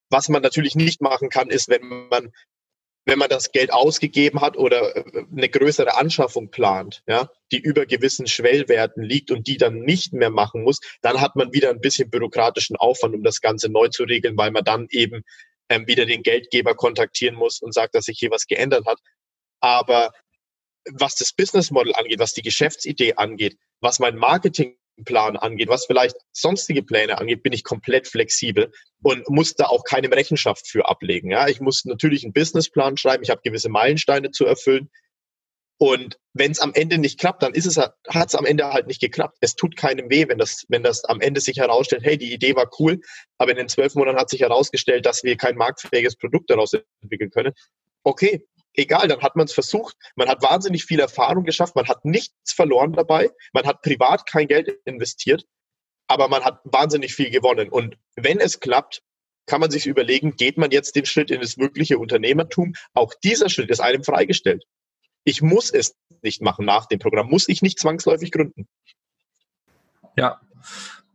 was 0.09 0.29
man 0.29 0.41
natürlich 0.41 0.75
nicht 0.75 1.01
machen 1.01 1.29
kann, 1.29 1.49
ist, 1.49 1.69
wenn 1.69 2.07
man 2.09 2.31
wenn 3.05 3.19
man 3.19 3.29
das 3.29 3.51
Geld 3.51 3.73
ausgegeben 3.73 4.41
hat 4.41 4.57
oder 4.57 4.95
äh, 4.95 5.25
eine 5.35 5.49
größere 5.49 5.95
Anschaffung 5.97 6.49
plant, 6.49 7.03
ja, 7.07 7.29
die 7.51 7.59
über 7.59 7.85
gewissen 7.85 8.27
Schwellwerten 8.27 9.03
liegt 9.03 9.31
und 9.31 9.47
die 9.47 9.57
dann 9.57 9.79
nicht 9.79 10.13
mehr 10.13 10.29
machen 10.29 10.63
muss, 10.63 10.79
dann 11.01 11.19
hat 11.19 11.35
man 11.35 11.53
wieder 11.53 11.69
ein 11.69 11.81
bisschen 11.81 12.09
bürokratischen 12.09 12.75
Aufwand, 12.77 13.15
um 13.15 13.23
das 13.23 13.41
Ganze 13.41 13.69
neu 13.69 13.89
zu 13.89 14.03
regeln, 14.03 14.37
weil 14.37 14.51
man 14.51 14.63
dann 14.63 14.87
eben 14.89 15.23
ähm, 15.69 15.87
wieder 15.87 16.05
den 16.05 16.23
Geldgeber 16.23 16.75
kontaktieren 16.75 17.35
muss 17.35 17.61
und 17.61 17.73
sagt, 17.73 17.95
dass 17.95 18.05
sich 18.05 18.17
hier 18.19 18.31
was 18.31 18.47
geändert 18.47 18.85
hat. 18.85 18.99
Aber 19.59 20.11
was 20.91 21.15
das 21.15 21.33
Business 21.33 21.71
Model 21.71 21.93
angeht, 21.95 22.19
was 22.19 22.33
die 22.33 22.41
Geschäftsidee 22.41 23.13
angeht, 23.15 23.57
was 23.79 23.99
mein 23.99 24.17
Marketing 24.17 24.77
Plan 25.05 25.37
angeht, 25.37 25.69
was 25.69 25.85
vielleicht 25.85 26.15
sonstige 26.31 26.83
Pläne 26.83 27.17
angeht, 27.17 27.43
bin 27.43 27.53
ich 27.53 27.63
komplett 27.63 28.07
flexibel 28.07 28.71
und 29.01 29.27
muss 29.29 29.55
da 29.55 29.65
auch 29.65 29.83
keine 29.83 30.11
Rechenschaft 30.11 30.67
für 30.67 30.87
ablegen. 30.87 31.31
Ja, 31.31 31.47
ich 31.47 31.59
muss 31.59 31.85
natürlich 31.85 32.23
einen 32.23 32.33
Businessplan 32.33 32.97
schreiben, 32.97 33.23
ich 33.23 33.29
habe 33.29 33.41
gewisse 33.43 33.69
Meilensteine 33.69 34.31
zu 34.31 34.45
erfüllen. 34.45 34.89
Und 35.77 36.17
wenn 36.33 36.51
es 36.51 36.59
am 36.59 36.73
Ende 36.73 36.97
nicht 36.97 37.19
klappt, 37.19 37.43
dann 37.43 37.53
ist 37.53 37.65
es, 37.65 37.77
hat 37.77 37.93
es 38.27 38.35
am 38.35 38.45
Ende 38.45 38.71
halt 38.71 38.87
nicht 38.87 39.01
geklappt. 39.01 39.37
Es 39.41 39.55
tut 39.55 39.75
keinem 39.75 40.09
weh, 40.09 40.27
wenn 40.29 40.37
das, 40.37 40.65
wenn 40.69 40.83
das 40.83 41.03
am 41.03 41.19
Ende 41.19 41.41
sich 41.41 41.57
herausstellt, 41.57 42.03
hey, 42.05 42.17
die 42.17 42.31
Idee 42.31 42.55
war 42.55 42.69
cool, 42.79 43.01
aber 43.37 43.51
in 43.51 43.57
den 43.57 43.67
zwölf 43.67 43.95
Monaten 43.95 44.17
hat 44.17 44.29
sich 44.29 44.41
herausgestellt, 44.41 45.05
dass 45.05 45.23
wir 45.23 45.35
kein 45.35 45.57
marktfähiges 45.57 46.15
Produkt 46.15 46.49
daraus 46.49 46.73
entwickeln 47.01 47.31
können. 47.31 47.53
Okay, 48.03 48.45
egal, 48.73 49.07
dann 49.07 49.21
hat 49.21 49.35
man 49.35 49.45
es 49.45 49.53
versucht. 49.53 49.95
Man 50.15 50.29
hat 50.29 50.41
wahnsinnig 50.41 50.85
viel 50.85 50.99
Erfahrung 50.99 51.43
geschafft, 51.43 51.75
man 51.75 51.87
hat 51.87 52.05
nichts 52.05 52.53
verloren 52.53 52.93
dabei, 52.93 53.31
man 53.53 53.65
hat 53.65 53.81
privat 53.81 54.25
kein 54.25 54.47
Geld 54.47 54.69
investiert, 54.85 55.45
aber 56.07 56.27
man 56.27 56.43
hat 56.43 56.61
wahnsinnig 56.63 57.13
viel 57.13 57.29
gewonnen. 57.29 57.69
Und 57.69 57.97
wenn 58.15 58.39
es 58.39 58.59
klappt, 58.59 59.01
kann 59.45 59.59
man 59.59 59.71
sich 59.71 59.87
überlegen, 59.87 60.35
geht 60.35 60.57
man 60.57 60.71
jetzt 60.71 60.95
den 60.95 61.05
Schritt 61.05 61.29
in 61.29 61.41
das 61.41 61.57
wirkliche 61.57 61.97
Unternehmertum? 61.97 62.75
Auch 62.93 63.13
dieser 63.23 63.49
Schritt 63.49 63.69
ist 63.69 63.81
einem 63.81 64.03
freigestellt. 64.03 64.63
Ich 65.25 65.41
muss 65.41 65.69
es 65.69 65.95
nicht 66.21 66.41
machen 66.41 66.65
nach 66.65 66.85
dem 66.85 66.99
Programm, 66.99 67.29
muss 67.29 67.49
ich 67.49 67.61
nicht 67.61 67.79
zwangsläufig 67.79 68.31
gründen. 68.31 68.67
Ja, 70.15 70.39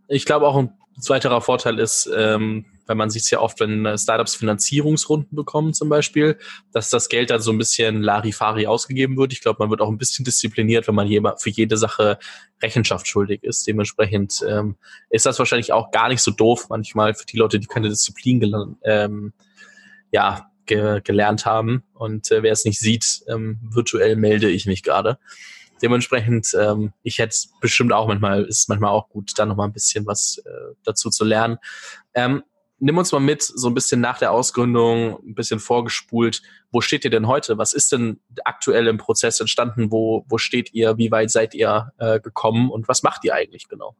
ich 0.09 0.27
glaube 0.27 0.47
auch 0.47 0.57
ein 0.57 0.77
zweiterer 1.01 1.41
Vorteil 1.41 1.79
ist, 1.79 2.11
ähm, 2.15 2.67
weil 2.89 2.97
man 2.97 3.11
sieht 3.11 3.23
es 3.23 3.31
ja 3.31 3.41
oft, 3.41 3.61
wenn 3.61 3.87
äh, 3.87 3.97
Startups 3.97 4.35
Finanzierungsrunden 4.35 5.37
bekommen 5.37 5.75
zum 5.75 5.89
Beispiel, 5.89 6.39
dass 6.73 6.91
das 6.91 7.09
Geld 7.09 7.31
dann 7.31 7.41
so 7.41 7.53
ein 7.53 7.59
bisschen 7.59 8.03
Larifari 8.03 8.67
ausgegeben 8.67 9.17
wird. 9.17 9.33
Ich 9.33 9.43
glaube, 9.43 9.59
man 9.61 9.71
wird 9.71 9.81
auch 9.81 9.91
ein 9.91 9.99
bisschen 9.99 10.25
diszipliniert, 10.25 10.89
wenn 10.89 10.95
man 10.95 11.09
für 11.37 11.51
jede 11.51 11.77
Sache 11.77 12.19
Rechenschaft 12.63 13.07
schuldig 13.07 13.45
ist. 13.45 13.67
Dementsprechend 13.67 14.45
ähm, 14.49 14.77
ist 15.11 15.27
das 15.27 15.39
wahrscheinlich 15.39 15.73
auch 15.73 15.91
gar 15.91 16.09
nicht 16.09 16.23
so 16.23 16.31
doof 16.31 16.67
manchmal 16.71 17.15
für 17.15 17.27
die 17.27 17.37
Leute, 17.37 17.61
die 17.61 17.67
keine 17.67 17.91
Disziplin 17.91 18.41
gelernt, 18.41 18.79
ähm, 18.85 19.33
ja, 20.11 20.51
ge 20.65 21.01
gelernt 21.05 21.45
haben. 21.45 21.85
Und 21.95 22.31
äh, 22.31 22.43
wer 22.43 22.53
es 22.53 22.65
nicht 22.65 22.81
sieht, 22.81 23.23
ähm, 23.29 23.61
virtuell 23.63 24.17
melde 24.17 24.49
ich 24.49 24.67
mich 24.67 24.83
gerade. 24.83 25.19
Dementsprechend, 25.83 26.57
ähm, 26.59 26.93
ich 27.03 27.19
hätte 27.19 27.37
bestimmt 27.61 27.93
auch 27.93 28.09
manchmal, 28.09 28.45
ist 28.45 28.69
manchmal 28.69 28.91
auch 28.91 29.09
gut, 29.09 29.33
da 29.37 29.47
nochmal 29.47 29.69
ein 29.69 29.73
bisschen 29.73 30.07
was 30.07 30.39
äh, 30.45 30.75
dazu 30.85 31.11
zu 31.11 31.25
lernen. 31.25 31.59
Ähm, 32.15 32.43
nimm 32.81 32.99
uns 32.99 33.13
mal 33.13 33.21
mit, 33.21 33.43
so 33.43 33.69
ein 33.69 33.75
bisschen 33.75 34.01
nach 34.01 34.19
der 34.19 34.33
Ausgründung, 34.33 35.19
ein 35.25 35.35
bisschen 35.35 35.61
vorgespult. 35.61 36.43
Wo 36.71 36.81
steht 36.81 37.05
ihr 37.05 37.11
denn 37.11 37.27
heute? 37.27 37.59
Was 37.59 37.73
ist 37.73 37.93
denn 37.93 38.21
aktuell 38.45 38.87
im 38.87 38.99
Prozess 38.99 39.41
entstanden? 39.41 39.91
Wo, 39.91 40.25
wo 40.29 40.39
steht 40.39 40.73
ihr? 40.75 40.99
Wie 40.99 41.11
weit 41.11 41.31
seid 41.31 41.55
ihr 41.55 41.93
äh, 41.99 42.21
gekommen? 42.21 42.71
Und 42.71 42.89
was 42.89 43.03
macht 43.03 43.25
ihr 43.25 43.35
eigentlich 43.35 43.69
genau? 43.69 43.97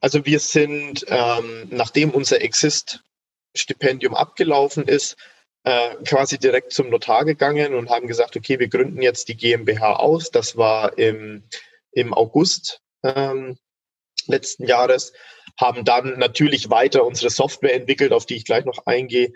Also 0.00 0.24
wir 0.24 0.40
sind, 0.40 1.04
ähm, 1.08 1.68
nachdem 1.70 2.10
unser 2.10 2.40
Exist-Stipendium 2.40 4.14
abgelaufen 4.14 4.84
ist, 4.84 5.16
äh, 5.64 5.94
quasi 6.06 6.38
direkt 6.38 6.72
zum 6.72 6.88
Notar 6.88 7.24
gegangen 7.24 7.74
und 7.74 7.90
haben 7.90 8.06
gesagt, 8.06 8.36
okay, 8.36 8.58
wir 8.58 8.68
gründen 8.68 9.02
jetzt 9.02 9.28
die 9.28 9.36
GmbH 9.36 9.96
aus. 9.96 10.30
Das 10.30 10.56
war 10.56 10.96
im, 10.96 11.44
im 11.92 12.14
August 12.14 12.80
ähm, 13.02 13.58
letzten 14.26 14.66
Jahres 14.66 15.12
haben 15.58 15.84
dann 15.84 16.18
natürlich 16.18 16.70
weiter 16.70 17.04
unsere 17.04 17.30
Software 17.30 17.74
entwickelt, 17.74 18.12
auf 18.12 18.26
die 18.26 18.36
ich 18.36 18.44
gleich 18.44 18.64
noch 18.64 18.86
eingehe, 18.86 19.32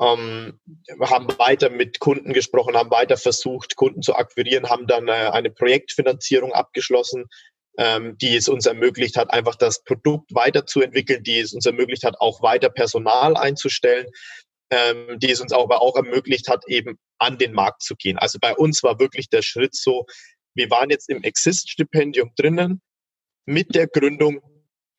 ähm, 0.00 0.60
haben 1.00 1.26
weiter 1.38 1.70
mit 1.70 1.98
Kunden 1.98 2.32
gesprochen, 2.32 2.76
haben 2.76 2.90
weiter 2.90 3.16
versucht, 3.16 3.76
Kunden 3.76 4.02
zu 4.02 4.14
akquirieren, 4.14 4.70
haben 4.70 4.86
dann 4.86 5.08
äh, 5.08 5.30
eine 5.32 5.50
Projektfinanzierung 5.50 6.52
abgeschlossen, 6.52 7.26
ähm, 7.78 8.16
die 8.18 8.36
es 8.36 8.48
uns 8.48 8.66
ermöglicht 8.66 9.16
hat, 9.16 9.32
einfach 9.32 9.56
das 9.56 9.82
Produkt 9.82 10.34
weiterzuentwickeln, 10.34 11.22
die 11.22 11.40
es 11.40 11.52
uns 11.52 11.66
ermöglicht 11.66 12.04
hat, 12.04 12.20
auch 12.20 12.42
weiter 12.42 12.70
Personal 12.70 13.36
einzustellen, 13.36 14.06
ähm, 14.70 15.18
die 15.18 15.30
es 15.30 15.40
uns 15.40 15.52
aber 15.52 15.82
auch 15.82 15.96
ermöglicht 15.96 16.48
hat, 16.48 16.64
eben 16.68 16.98
an 17.18 17.38
den 17.38 17.52
Markt 17.52 17.82
zu 17.82 17.96
gehen. 17.96 18.18
Also 18.18 18.38
bei 18.40 18.54
uns 18.54 18.82
war 18.82 19.00
wirklich 19.00 19.28
der 19.28 19.42
Schritt 19.42 19.74
so, 19.74 20.06
wir 20.54 20.70
waren 20.70 20.90
jetzt 20.90 21.08
im 21.08 21.22
Exist-Stipendium 21.22 22.32
drinnen 22.36 22.82
mit 23.46 23.74
der 23.74 23.86
Gründung 23.86 24.40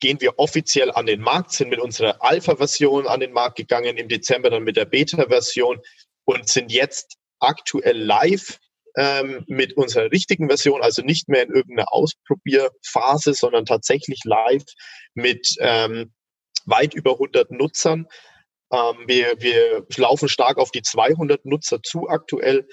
gehen 0.00 0.20
wir 0.20 0.38
offiziell 0.38 0.90
an 0.90 1.06
den 1.06 1.20
Markt, 1.20 1.52
sind 1.52 1.68
mit 1.68 1.78
unserer 1.78 2.22
Alpha-Version 2.22 3.06
an 3.06 3.20
den 3.20 3.32
Markt 3.32 3.56
gegangen, 3.56 3.96
im 3.96 4.08
Dezember 4.08 4.50
dann 4.50 4.64
mit 4.64 4.76
der 4.76 4.86
Beta-Version 4.86 5.80
und 6.24 6.48
sind 6.48 6.72
jetzt 6.72 7.16
aktuell 7.38 7.98
live 7.98 8.58
ähm, 8.96 9.44
mit 9.46 9.76
unserer 9.76 10.10
richtigen 10.10 10.48
Version, 10.48 10.82
also 10.82 11.02
nicht 11.02 11.28
mehr 11.28 11.42
in 11.42 11.54
irgendeiner 11.54 11.92
Ausprobierphase, 11.92 13.34
sondern 13.34 13.64
tatsächlich 13.64 14.20
live 14.24 14.64
mit 15.14 15.56
ähm, 15.60 16.12
weit 16.66 16.94
über 16.94 17.12
100 17.12 17.50
Nutzern. 17.50 18.06
Ähm, 18.72 18.96
wir, 19.06 19.34
wir 19.40 19.86
laufen 19.96 20.28
stark 20.28 20.58
auf 20.58 20.70
die 20.70 20.82
200 20.82 21.44
Nutzer 21.44 21.82
zu 21.82 22.08
aktuell. 22.08 22.66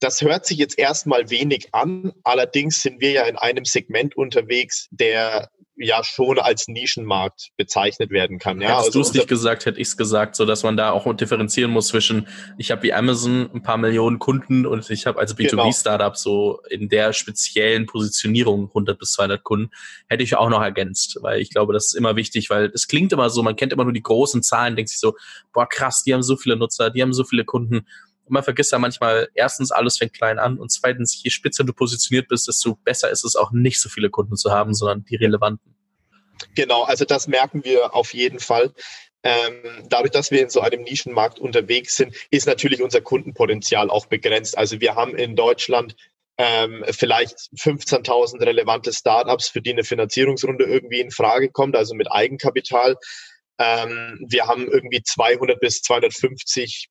Das 0.00 0.22
hört 0.22 0.46
sich 0.46 0.58
jetzt 0.58 0.78
erstmal 0.78 1.28
wenig 1.28 1.74
an. 1.74 2.12
Allerdings 2.24 2.80
sind 2.80 3.00
wir 3.00 3.10
ja 3.10 3.24
in 3.24 3.36
einem 3.36 3.64
Segment 3.64 4.16
unterwegs, 4.16 4.88
der 4.90 5.50
ja 5.80 6.04
schon 6.04 6.38
als 6.38 6.68
Nischenmarkt 6.68 7.50
bezeichnet 7.56 8.10
werden 8.10 8.38
kann. 8.38 8.60
Ja, 8.60 8.68
Hättest 8.68 8.86
also 8.86 8.98
du 8.98 9.00
es 9.00 9.14
nicht 9.14 9.28
gesagt, 9.28 9.64
hätte 9.66 9.80
ich 9.80 9.88
es 9.88 9.96
gesagt, 9.96 10.36
so 10.36 10.44
dass 10.44 10.62
man 10.62 10.76
da 10.76 10.90
auch 10.90 11.12
differenzieren 11.14 11.70
muss 11.70 11.88
zwischen, 11.88 12.28
ich 12.58 12.70
habe 12.70 12.82
wie 12.82 12.92
Amazon 12.92 13.50
ein 13.54 13.62
paar 13.62 13.78
Millionen 13.78 14.18
Kunden 14.18 14.66
und 14.66 14.88
ich 14.90 15.06
habe 15.06 15.18
als 15.18 15.36
B2B-Startup 15.36 16.12
genau. 16.12 16.14
so 16.14 16.60
in 16.68 16.88
der 16.88 17.12
speziellen 17.12 17.86
Positionierung 17.86 18.68
100 18.68 18.98
bis 18.98 19.12
200 19.12 19.42
Kunden, 19.42 19.70
hätte 20.08 20.22
ich 20.22 20.36
auch 20.36 20.50
noch 20.50 20.62
ergänzt, 20.62 21.18
weil 21.22 21.40
ich 21.40 21.50
glaube, 21.50 21.72
das 21.72 21.86
ist 21.86 21.94
immer 21.94 22.16
wichtig, 22.16 22.50
weil 22.50 22.70
es 22.74 22.86
klingt 22.86 23.12
immer 23.12 23.30
so, 23.30 23.42
man 23.42 23.56
kennt 23.56 23.72
immer 23.72 23.84
nur 23.84 23.92
die 23.94 24.02
großen 24.02 24.42
Zahlen, 24.42 24.76
denkt 24.76 24.90
sich 24.90 25.00
so, 25.00 25.14
boah 25.52 25.68
krass, 25.68 26.02
die 26.02 26.12
haben 26.12 26.22
so 26.22 26.36
viele 26.36 26.56
Nutzer, 26.56 26.90
die 26.90 27.02
haben 27.02 27.14
so 27.14 27.24
viele 27.24 27.44
Kunden 27.44 27.86
und 28.30 28.34
man 28.34 28.44
vergisst 28.44 28.70
ja 28.70 28.78
manchmal, 28.78 29.28
erstens, 29.34 29.72
alles 29.72 29.98
fängt 29.98 30.12
klein 30.12 30.38
an 30.38 30.56
und 30.56 30.70
zweitens, 30.70 31.20
je 31.20 31.30
spitzer 31.30 31.64
du 31.64 31.72
positioniert 31.72 32.28
bist, 32.28 32.46
desto 32.46 32.76
besser 32.76 33.10
ist 33.10 33.24
es 33.24 33.34
auch 33.34 33.50
nicht 33.50 33.80
so 33.80 33.88
viele 33.88 34.08
Kunden 34.08 34.36
zu 34.36 34.52
haben, 34.52 34.72
sondern 34.72 35.04
die 35.04 35.16
relevanten. 35.16 35.74
Genau, 36.54 36.84
also 36.84 37.04
das 37.04 37.26
merken 37.26 37.64
wir 37.64 37.92
auf 37.92 38.14
jeden 38.14 38.38
Fall. 38.38 38.72
Ähm, 39.24 39.62
dadurch, 39.88 40.12
dass 40.12 40.30
wir 40.30 40.40
in 40.40 40.48
so 40.48 40.60
einem 40.60 40.82
Nischenmarkt 40.82 41.40
unterwegs 41.40 41.96
sind, 41.96 42.14
ist 42.30 42.46
natürlich 42.46 42.82
unser 42.82 43.00
Kundenpotenzial 43.00 43.90
auch 43.90 44.06
begrenzt. 44.06 44.56
Also 44.56 44.80
wir 44.80 44.94
haben 44.94 45.16
in 45.16 45.34
Deutschland 45.34 45.96
ähm, 46.38 46.84
vielleicht 46.92 47.36
15.000 47.56 48.40
relevante 48.46 48.92
Startups, 48.92 49.48
für 49.48 49.60
die 49.60 49.72
eine 49.72 49.82
Finanzierungsrunde 49.82 50.66
irgendwie 50.66 51.00
in 51.00 51.10
Frage 51.10 51.50
kommt, 51.50 51.74
also 51.74 51.96
mit 51.96 52.12
Eigenkapital. 52.12 52.96
Ähm, 53.58 54.24
wir 54.28 54.46
haben 54.46 54.68
irgendwie 54.68 55.02
200 55.02 55.58
bis 55.58 55.82
250 55.82 56.88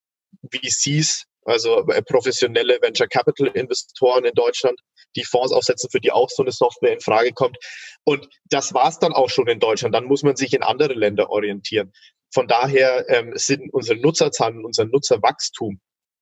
VCs, 0.51 1.25
also 1.45 1.87
äh, 1.87 2.01
professionelle 2.01 2.79
Venture 2.81 3.07
Capital 3.07 3.47
Investoren 3.47 4.25
in 4.25 4.33
Deutschland, 4.33 4.79
die 5.15 5.23
Fonds 5.23 5.51
aufsetzen, 5.51 5.89
für 5.91 5.99
die 5.99 6.11
auch 6.11 6.29
so 6.29 6.43
eine 6.43 6.51
Software 6.51 6.93
in 6.93 6.99
Frage 6.99 7.31
kommt. 7.33 7.57
Und 8.03 8.27
das 8.45 8.73
war's 8.73 8.99
dann 8.99 9.13
auch 9.13 9.29
schon 9.29 9.47
in 9.47 9.59
Deutschland. 9.59 9.95
Dann 9.95 10.05
muss 10.05 10.23
man 10.23 10.35
sich 10.35 10.53
in 10.53 10.63
andere 10.63 10.93
Länder 10.93 11.29
orientieren. 11.29 11.91
Von 12.31 12.47
daher 12.47 13.09
ähm, 13.09 13.31
sind 13.35 13.73
unsere 13.73 13.99
Nutzerzahlen, 13.99 14.63
unser 14.63 14.85
Nutzerwachstum 14.85 15.79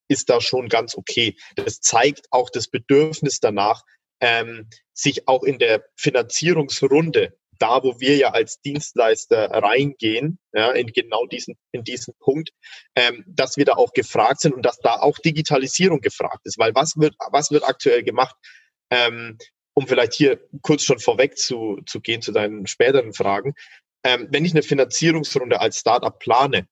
ist 0.09 0.29
da 0.29 0.39
schon 0.39 0.69
ganz 0.69 0.95
okay. 0.95 1.35
Das 1.55 1.81
zeigt 1.81 2.27
auch 2.31 2.49
das 2.49 2.69
Bedürfnis 2.69 3.39
danach, 3.39 3.83
ähm, 4.21 4.69
sich 4.93 5.27
auch 5.27 5.43
in 5.43 5.59
der 5.59 5.83
Finanzierungsrunde 5.95 7.37
da, 7.59 7.83
wo 7.83 7.99
wir 7.99 8.15
ja 8.15 8.31
als 8.31 8.61
Dienstleister 8.61 9.49
reingehen, 9.51 10.39
ja, 10.53 10.71
in 10.71 10.87
genau 10.87 11.25
diesen, 11.25 11.55
in 11.71 11.83
diesen 11.83 12.13
Punkt, 12.19 12.51
ähm, 12.95 13.23
dass 13.27 13.57
wir 13.57 13.65
da 13.65 13.73
auch 13.73 13.93
gefragt 13.93 14.41
sind 14.41 14.53
und 14.53 14.65
dass 14.65 14.79
da 14.79 14.95
auch 14.95 15.17
Digitalisierung 15.19 16.01
gefragt 16.01 16.41
ist. 16.45 16.57
Weil 16.57 16.73
was 16.75 16.97
wird, 16.97 17.15
was 17.31 17.51
wird 17.51 17.63
aktuell 17.63 18.03
gemacht? 18.03 18.35
Ähm, 18.89 19.37
um 19.73 19.87
vielleicht 19.87 20.13
hier 20.13 20.39
kurz 20.63 20.83
schon 20.83 20.99
vorweg 20.99 21.37
zu, 21.37 21.79
zu 21.85 22.01
gehen 22.01 22.21
zu 22.21 22.31
deinen 22.31 22.65
späteren 22.65 23.13
Fragen. 23.13 23.53
Ähm, 24.03 24.27
wenn 24.31 24.45
ich 24.45 24.53
eine 24.53 24.63
Finanzierungsrunde 24.63 25.59
als 25.59 25.79
Startup 25.79 26.17
plane, 26.17 26.67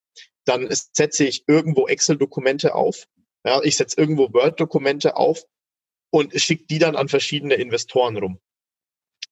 dann 0.46 0.68
setze 0.70 1.26
ich 1.26 1.44
irgendwo 1.48 1.88
Excel-Dokumente 1.88 2.74
auf. 2.74 3.06
Ja, 3.46 3.62
ich 3.62 3.78
setze 3.78 4.00
irgendwo 4.00 4.34
Word-Dokumente 4.34 5.18
auf 5.18 5.44
und 6.12 6.40
schicke 6.40 6.66
die 6.68 6.80
dann 6.80 6.96
an 6.96 7.10
verschiedene 7.10 7.56
Investoren 7.56 8.18
rum. 8.18 8.40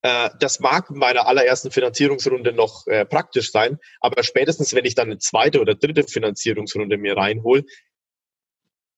Äh, 0.03 0.29
das 0.39 0.59
mag 0.59 0.89
in 0.89 0.97
meiner 0.97 1.27
allerersten 1.27 1.71
Finanzierungsrunde 1.71 2.51
noch 2.51 2.85
äh, 2.87 3.05
praktisch 3.05 3.51
sein, 3.51 3.79
aber 4.01 4.21
spätestens, 4.23 4.75
wenn 4.75 4.85
ich 4.85 4.95
dann 4.95 5.07
eine 5.07 5.17
zweite 5.17 5.61
oder 5.61 5.75
dritte 5.75 6.03
Finanzierungsrunde 6.03 6.97
mir 6.97 7.17
reinhole, 7.17 7.63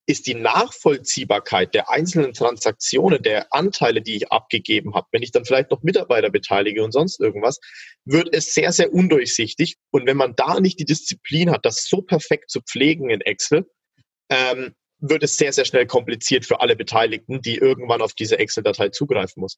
ist 0.08 0.28
die 0.28 0.36
Nachvollziehbarkeit 0.36 1.74
der 1.74 1.90
einzelnen 1.90 2.34
Transaktionen, 2.34 3.24
der 3.24 3.52
Anteile, 3.54 4.02
die 4.02 4.18
ich 4.18 4.32
abgegeben 4.32 4.94
habe, 4.94 5.08
wenn 5.12 5.24
ich 5.24 5.32
dann 5.32 5.46
vielleicht 5.46 5.72
noch 5.72 5.82
Mitarbeiter 5.82 6.30
beteilige 6.30 6.84
und 6.84 6.92
sonst 6.92 7.20
irgendwas, 7.20 7.60
wird 8.04 8.30
es 8.32 8.54
sehr, 8.54 8.72
sehr 8.72 8.94
undurchsichtig. 8.94 9.78
Und 9.92 10.06
wenn 10.06 10.18
man 10.18 10.36
da 10.36 10.60
nicht 10.60 10.80
die 10.80 10.86
Disziplin 10.86 11.50
hat, 11.50 11.66
das 11.66 11.88
so 11.88 12.02
perfekt 12.02 12.52
zu 12.52 12.62
pflegen 12.62 13.10
in 13.10 13.22
Excel, 13.22 13.66
ähm, 14.30 14.76
wird 15.00 15.24
es 15.24 15.38
sehr, 15.38 15.54
sehr 15.54 15.66
schnell 15.66 15.88
kompliziert 15.88 16.46
für 16.46 16.62
alle 16.62 16.76
Beteiligten, 16.76 17.42
die 17.42 17.58
irgendwann 17.58 18.02
auf 18.02 18.14
diese 18.14 18.38
Excel-Datei 18.38 18.90
zugreifen 18.90 19.42
muss. 19.42 19.58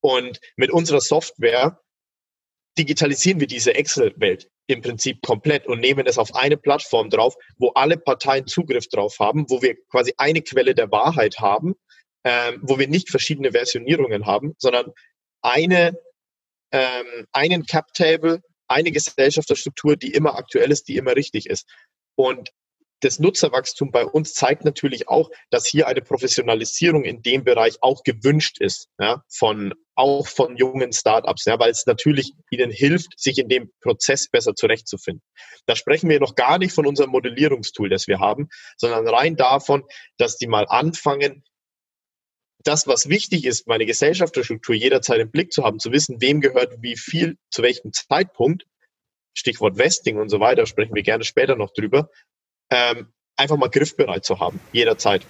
Und 0.00 0.40
mit 0.56 0.70
unserer 0.70 1.00
Software 1.00 1.80
digitalisieren 2.78 3.40
wir 3.40 3.46
diese 3.46 3.74
Excel-Welt 3.74 4.48
im 4.68 4.82
Prinzip 4.82 5.22
komplett 5.22 5.66
und 5.66 5.80
nehmen 5.80 6.06
es 6.06 6.18
auf 6.18 6.34
eine 6.34 6.56
Plattform 6.56 7.10
drauf, 7.10 7.34
wo 7.56 7.70
alle 7.70 7.96
Parteien 7.96 8.46
Zugriff 8.46 8.88
drauf 8.88 9.18
haben, 9.18 9.48
wo 9.48 9.62
wir 9.62 9.76
quasi 9.86 10.12
eine 10.18 10.42
Quelle 10.42 10.74
der 10.74 10.90
Wahrheit 10.90 11.40
haben, 11.40 11.74
ähm, 12.24 12.60
wo 12.62 12.78
wir 12.78 12.86
nicht 12.86 13.10
verschiedene 13.10 13.52
Versionierungen 13.52 14.26
haben, 14.26 14.54
sondern 14.58 14.92
eine, 15.42 15.98
ähm, 16.72 17.26
einen 17.32 17.64
Cap-Table, 17.64 18.42
eine 18.68 18.92
Gesellschafterstruktur, 18.92 19.96
die 19.96 20.12
immer 20.12 20.36
aktuell 20.36 20.70
ist, 20.70 20.88
die 20.88 20.96
immer 20.96 21.16
richtig 21.16 21.46
ist. 21.46 21.66
Und 22.14 22.50
das 23.00 23.18
Nutzerwachstum 23.18 23.90
bei 23.90 24.04
uns 24.04 24.34
zeigt 24.34 24.64
natürlich 24.64 25.08
auch, 25.08 25.30
dass 25.50 25.66
hier 25.66 25.86
eine 25.86 26.02
Professionalisierung 26.02 27.04
in 27.04 27.22
dem 27.22 27.44
Bereich 27.44 27.76
auch 27.80 28.02
gewünscht 28.02 28.60
ist, 28.60 28.88
ja, 28.98 29.22
von, 29.28 29.74
auch 29.94 30.26
von 30.26 30.56
jungen 30.56 30.92
Startups, 30.92 31.44
ja, 31.44 31.58
weil 31.58 31.70
es 31.70 31.86
natürlich 31.86 32.32
ihnen 32.50 32.70
hilft, 32.70 33.18
sich 33.18 33.38
in 33.38 33.48
dem 33.48 33.70
Prozess 33.80 34.28
besser 34.28 34.54
zurechtzufinden. 34.54 35.22
Da 35.66 35.76
sprechen 35.76 36.10
wir 36.10 36.20
noch 36.20 36.34
gar 36.34 36.58
nicht 36.58 36.72
von 36.72 36.86
unserem 36.86 37.10
Modellierungstool, 37.10 37.88
das 37.88 38.08
wir 38.08 38.18
haben, 38.18 38.48
sondern 38.76 39.06
rein 39.06 39.36
davon, 39.36 39.84
dass 40.16 40.36
die 40.36 40.46
mal 40.46 40.66
anfangen, 40.68 41.44
das, 42.64 42.88
was 42.88 43.08
wichtig 43.08 43.44
ist, 43.44 43.68
meine 43.68 43.86
Gesellschaftsstruktur 43.86 44.74
jederzeit 44.74 45.20
im 45.20 45.30
Blick 45.30 45.52
zu 45.52 45.62
haben, 45.64 45.78
zu 45.78 45.92
wissen, 45.92 46.20
wem 46.20 46.40
gehört 46.40 46.82
wie 46.82 46.96
viel, 46.96 47.38
zu 47.50 47.62
welchem 47.62 47.92
Zeitpunkt, 47.92 48.64
Stichwort 49.32 49.78
Vesting 49.78 50.18
und 50.18 50.28
so 50.28 50.40
weiter, 50.40 50.66
sprechen 50.66 50.94
wir 50.96 51.04
gerne 51.04 51.22
später 51.22 51.54
noch 51.54 51.72
drüber, 51.72 52.10
ähm, 52.70 53.08
einfach 53.36 53.56
mal 53.56 53.70
griffbereit 53.70 54.24
zu 54.24 54.40
haben, 54.40 54.60
jederzeit. 54.72 55.26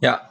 Ja, 0.00 0.30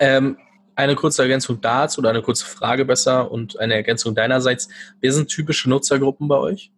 ähm, 0.00 0.38
eine 0.76 0.94
kurze 0.96 1.22
Ergänzung 1.22 1.60
dazu 1.60 2.00
oder 2.00 2.10
eine 2.10 2.22
kurze 2.22 2.46
Frage 2.46 2.84
besser 2.84 3.30
und 3.30 3.58
eine 3.58 3.74
Ergänzung 3.74 4.14
deinerseits. 4.14 4.68
Wer 5.00 5.12
sind 5.12 5.28
typische 5.28 5.68
Nutzergruppen 5.68 6.28
bei 6.28 6.36
euch? 6.38 6.72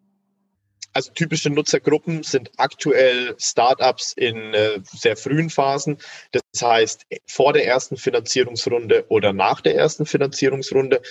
Also 0.93 1.13
typische 1.13 1.51
Nutzergruppen 1.51 2.23
sind 2.23 2.51
aktuell 2.57 3.37
Startups 3.39 4.13
in 4.13 4.55
äh, 4.55 4.81
sehr 4.83 5.17
frühen 5.17 5.51
Phasen. 5.51 5.99
Das 6.33 6.43
heißt, 6.63 7.07
vor 7.27 7.53
der 7.53 7.67
ersten 7.67 7.99
Finanzierungsrunde 7.99 9.05
oder 9.09 9.35
nach 9.35 9.61
der 9.61 9.77
ersten 9.77 10.07
Finanzierungsrunde. 10.07 11.03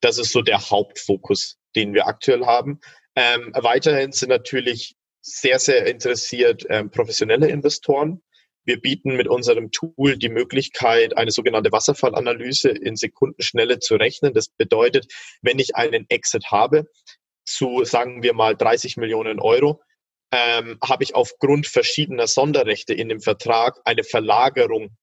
Das 0.00 0.18
ist 0.18 0.32
so 0.32 0.40
der 0.40 0.70
Hauptfokus, 0.70 1.58
den 1.76 1.92
wir 1.92 2.06
aktuell 2.06 2.46
haben. 2.46 2.80
Ähm, 3.16 3.52
weiterhin 3.54 4.12
sind 4.12 4.30
natürlich 4.30 4.96
sehr, 5.24 5.58
sehr 5.58 5.86
interessiert 5.86 6.66
ähm, 6.68 6.90
professionelle 6.90 7.48
Investoren. 7.48 8.22
Wir 8.64 8.80
bieten 8.80 9.16
mit 9.16 9.26
unserem 9.26 9.70
Tool 9.70 10.18
die 10.18 10.28
Möglichkeit, 10.28 11.16
eine 11.16 11.30
sogenannte 11.30 11.72
Wasserfallanalyse 11.72 12.68
in 12.68 12.94
Sekundenschnelle 12.94 13.78
zu 13.78 13.96
rechnen. 13.96 14.34
Das 14.34 14.48
bedeutet, 14.48 15.06
wenn 15.42 15.58
ich 15.58 15.76
einen 15.76 16.04
Exit 16.08 16.50
habe 16.50 16.86
zu, 17.44 17.84
sagen 17.84 18.22
wir 18.22 18.34
mal, 18.34 18.54
30 18.54 18.98
Millionen 18.98 19.40
Euro, 19.40 19.82
ähm, 20.30 20.78
habe 20.82 21.04
ich 21.04 21.14
aufgrund 21.14 21.66
verschiedener 21.66 22.26
Sonderrechte 22.26 22.92
in 22.92 23.08
dem 23.08 23.20
Vertrag 23.20 23.80
eine 23.84 24.04
Verlagerung 24.04 24.96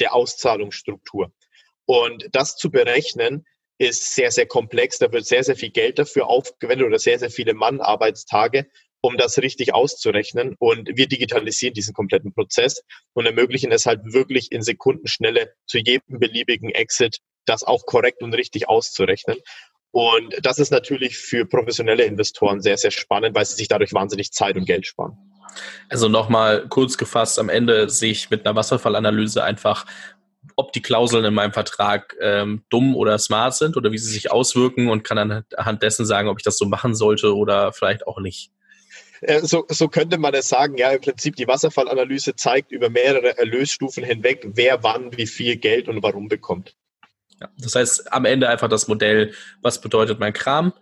der 0.00 0.12
Auszahlungsstruktur. 0.14 1.32
Und 1.86 2.28
das 2.32 2.56
zu 2.56 2.70
berechnen, 2.70 3.44
ist 3.78 4.14
sehr, 4.14 4.32
sehr 4.32 4.46
komplex. 4.46 4.98
Da 4.98 5.12
wird 5.12 5.24
sehr, 5.24 5.44
sehr 5.44 5.56
viel 5.56 5.70
Geld 5.70 6.00
dafür 6.00 6.26
aufgewendet 6.26 6.86
oder 6.86 6.98
sehr, 6.98 7.18
sehr 7.18 7.30
viele 7.30 7.54
Mannarbeitstage 7.54 8.68
um 9.00 9.16
das 9.16 9.38
richtig 9.38 9.74
auszurechnen. 9.74 10.56
Und 10.58 10.90
wir 10.94 11.08
digitalisieren 11.08 11.74
diesen 11.74 11.94
kompletten 11.94 12.32
Prozess 12.32 12.82
und 13.14 13.26
ermöglichen 13.26 13.72
es 13.72 13.86
halt 13.86 14.00
wirklich 14.04 14.52
in 14.52 14.62
Sekundenschnelle 14.62 15.52
zu 15.66 15.78
jedem 15.78 16.18
beliebigen 16.18 16.70
Exit 16.70 17.18
das 17.46 17.64
auch 17.64 17.86
korrekt 17.86 18.22
und 18.22 18.34
richtig 18.34 18.68
auszurechnen. 18.68 19.38
Und 19.90 20.34
das 20.42 20.58
ist 20.58 20.70
natürlich 20.70 21.16
für 21.16 21.46
professionelle 21.46 22.04
Investoren 22.04 22.60
sehr, 22.60 22.76
sehr 22.76 22.90
spannend, 22.90 23.34
weil 23.34 23.46
sie 23.46 23.54
sich 23.54 23.68
dadurch 23.68 23.94
wahnsinnig 23.94 24.32
Zeit 24.32 24.56
und 24.56 24.66
Geld 24.66 24.86
sparen. 24.86 25.16
Also 25.88 26.08
nochmal 26.08 26.68
kurz 26.68 26.98
gefasst, 26.98 27.38
am 27.38 27.48
Ende 27.48 27.88
sehe 27.88 28.12
ich 28.12 28.30
mit 28.30 28.46
einer 28.46 28.54
Wasserfallanalyse 28.54 29.42
einfach, 29.42 29.86
ob 30.56 30.72
die 30.72 30.82
Klauseln 30.82 31.24
in 31.24 31.34
meinem 31.34 31.52
Vertrag 31.52 32.14
ähm, 32.20 32.64
dumm 32.68 32.96
oder 32.96 33.18
smart 33.18 33.54
sind 33.54 33.76
oder 33.76 33.92
wie 33.92 33.98
sie 33.98 34.12
sich 34.12 34.30
auswirken 34.30 34.88
und 34.88 35.04
kann 35.04 35.18
anhand 35.56 35.82
dessen 35.82 36.04
sagen, 36.04 36.28
ob 36.28 36.38
ich 36.38 36.44
das 36.44 36.58
so 36.58 36.66
machen 36.66 36.94
sollte 36.94 37.34
oder 37.34 37.72
vielleicht 37.72 38.06
auch 38.06 38.20
nicht. 38.20 38.50
Äh, 39.20 39.40
so, 39.40 39.64
so 39.68 39.88
könnte 39.88 40.18
man 40.18 40.34
es 40.34 40.48
sagen. 40.48 40.76
Ja, 40.76 40.90
im 40.90 41.00
Prinzip 41.00 41.36
die 41.36 41.48
Wasserfallanalyse 41.48 42.36
zeigt 42.36 42.72
über 42.72 42.90
mehrere 42.90 43.36
Erlösstufen 43.38 44.04
hinweg, 44.04 44.46
wer 44.54 44.82
wann 44.82 45.16
wie 45.16 45.26
viel 45.26 45.56
Geld 45.56 45.88
und 45.88 46.02
warum 46.02 46.28
bekommt. 46.28 46.74
Ja, 47.40 47.48
das 47.58 47.74
heißt, 47.74 48.12
am 48.12 48.24
Ende 48.24 48.48
einfach 48.48 48.68
das 48.68 48.88
Modell, 48.88 49.32
was 49.62 49.80
bedeutet 49.80 50.18
mein 50.18 50.32
Kram, 50.32 50.72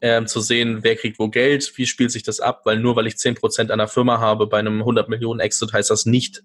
ähm, 0.00 0.26
zu 0.26 0.40
sehen, 0.40 0.80
wer 0.82 0.96
kriegt 0.96 1.18
wo 1.18 1.28
Geld, 1.28 1.72
wie 1.76 1.86
spielt 1.86 2.12
sich 2.12 2.22
das 2.22 2.40
ab, 2.40 2.62
weil 2.64 2.78
nur 2.78 2.94
weil 2.96 3.06
ich 3.06 3.14
10% 3.14 3.70
einer 3.70 3.88
Firma 3.88 4.20
habe 4.20 4.46
bei 4.46 4.58
einem 4.58 4.78
100 4.78 5.08
Millionen 5.08 5.40
Exit, 5.40 5.72
heißt 5.72 5.90
das 5.90 6.06
nicht 6.06 6.42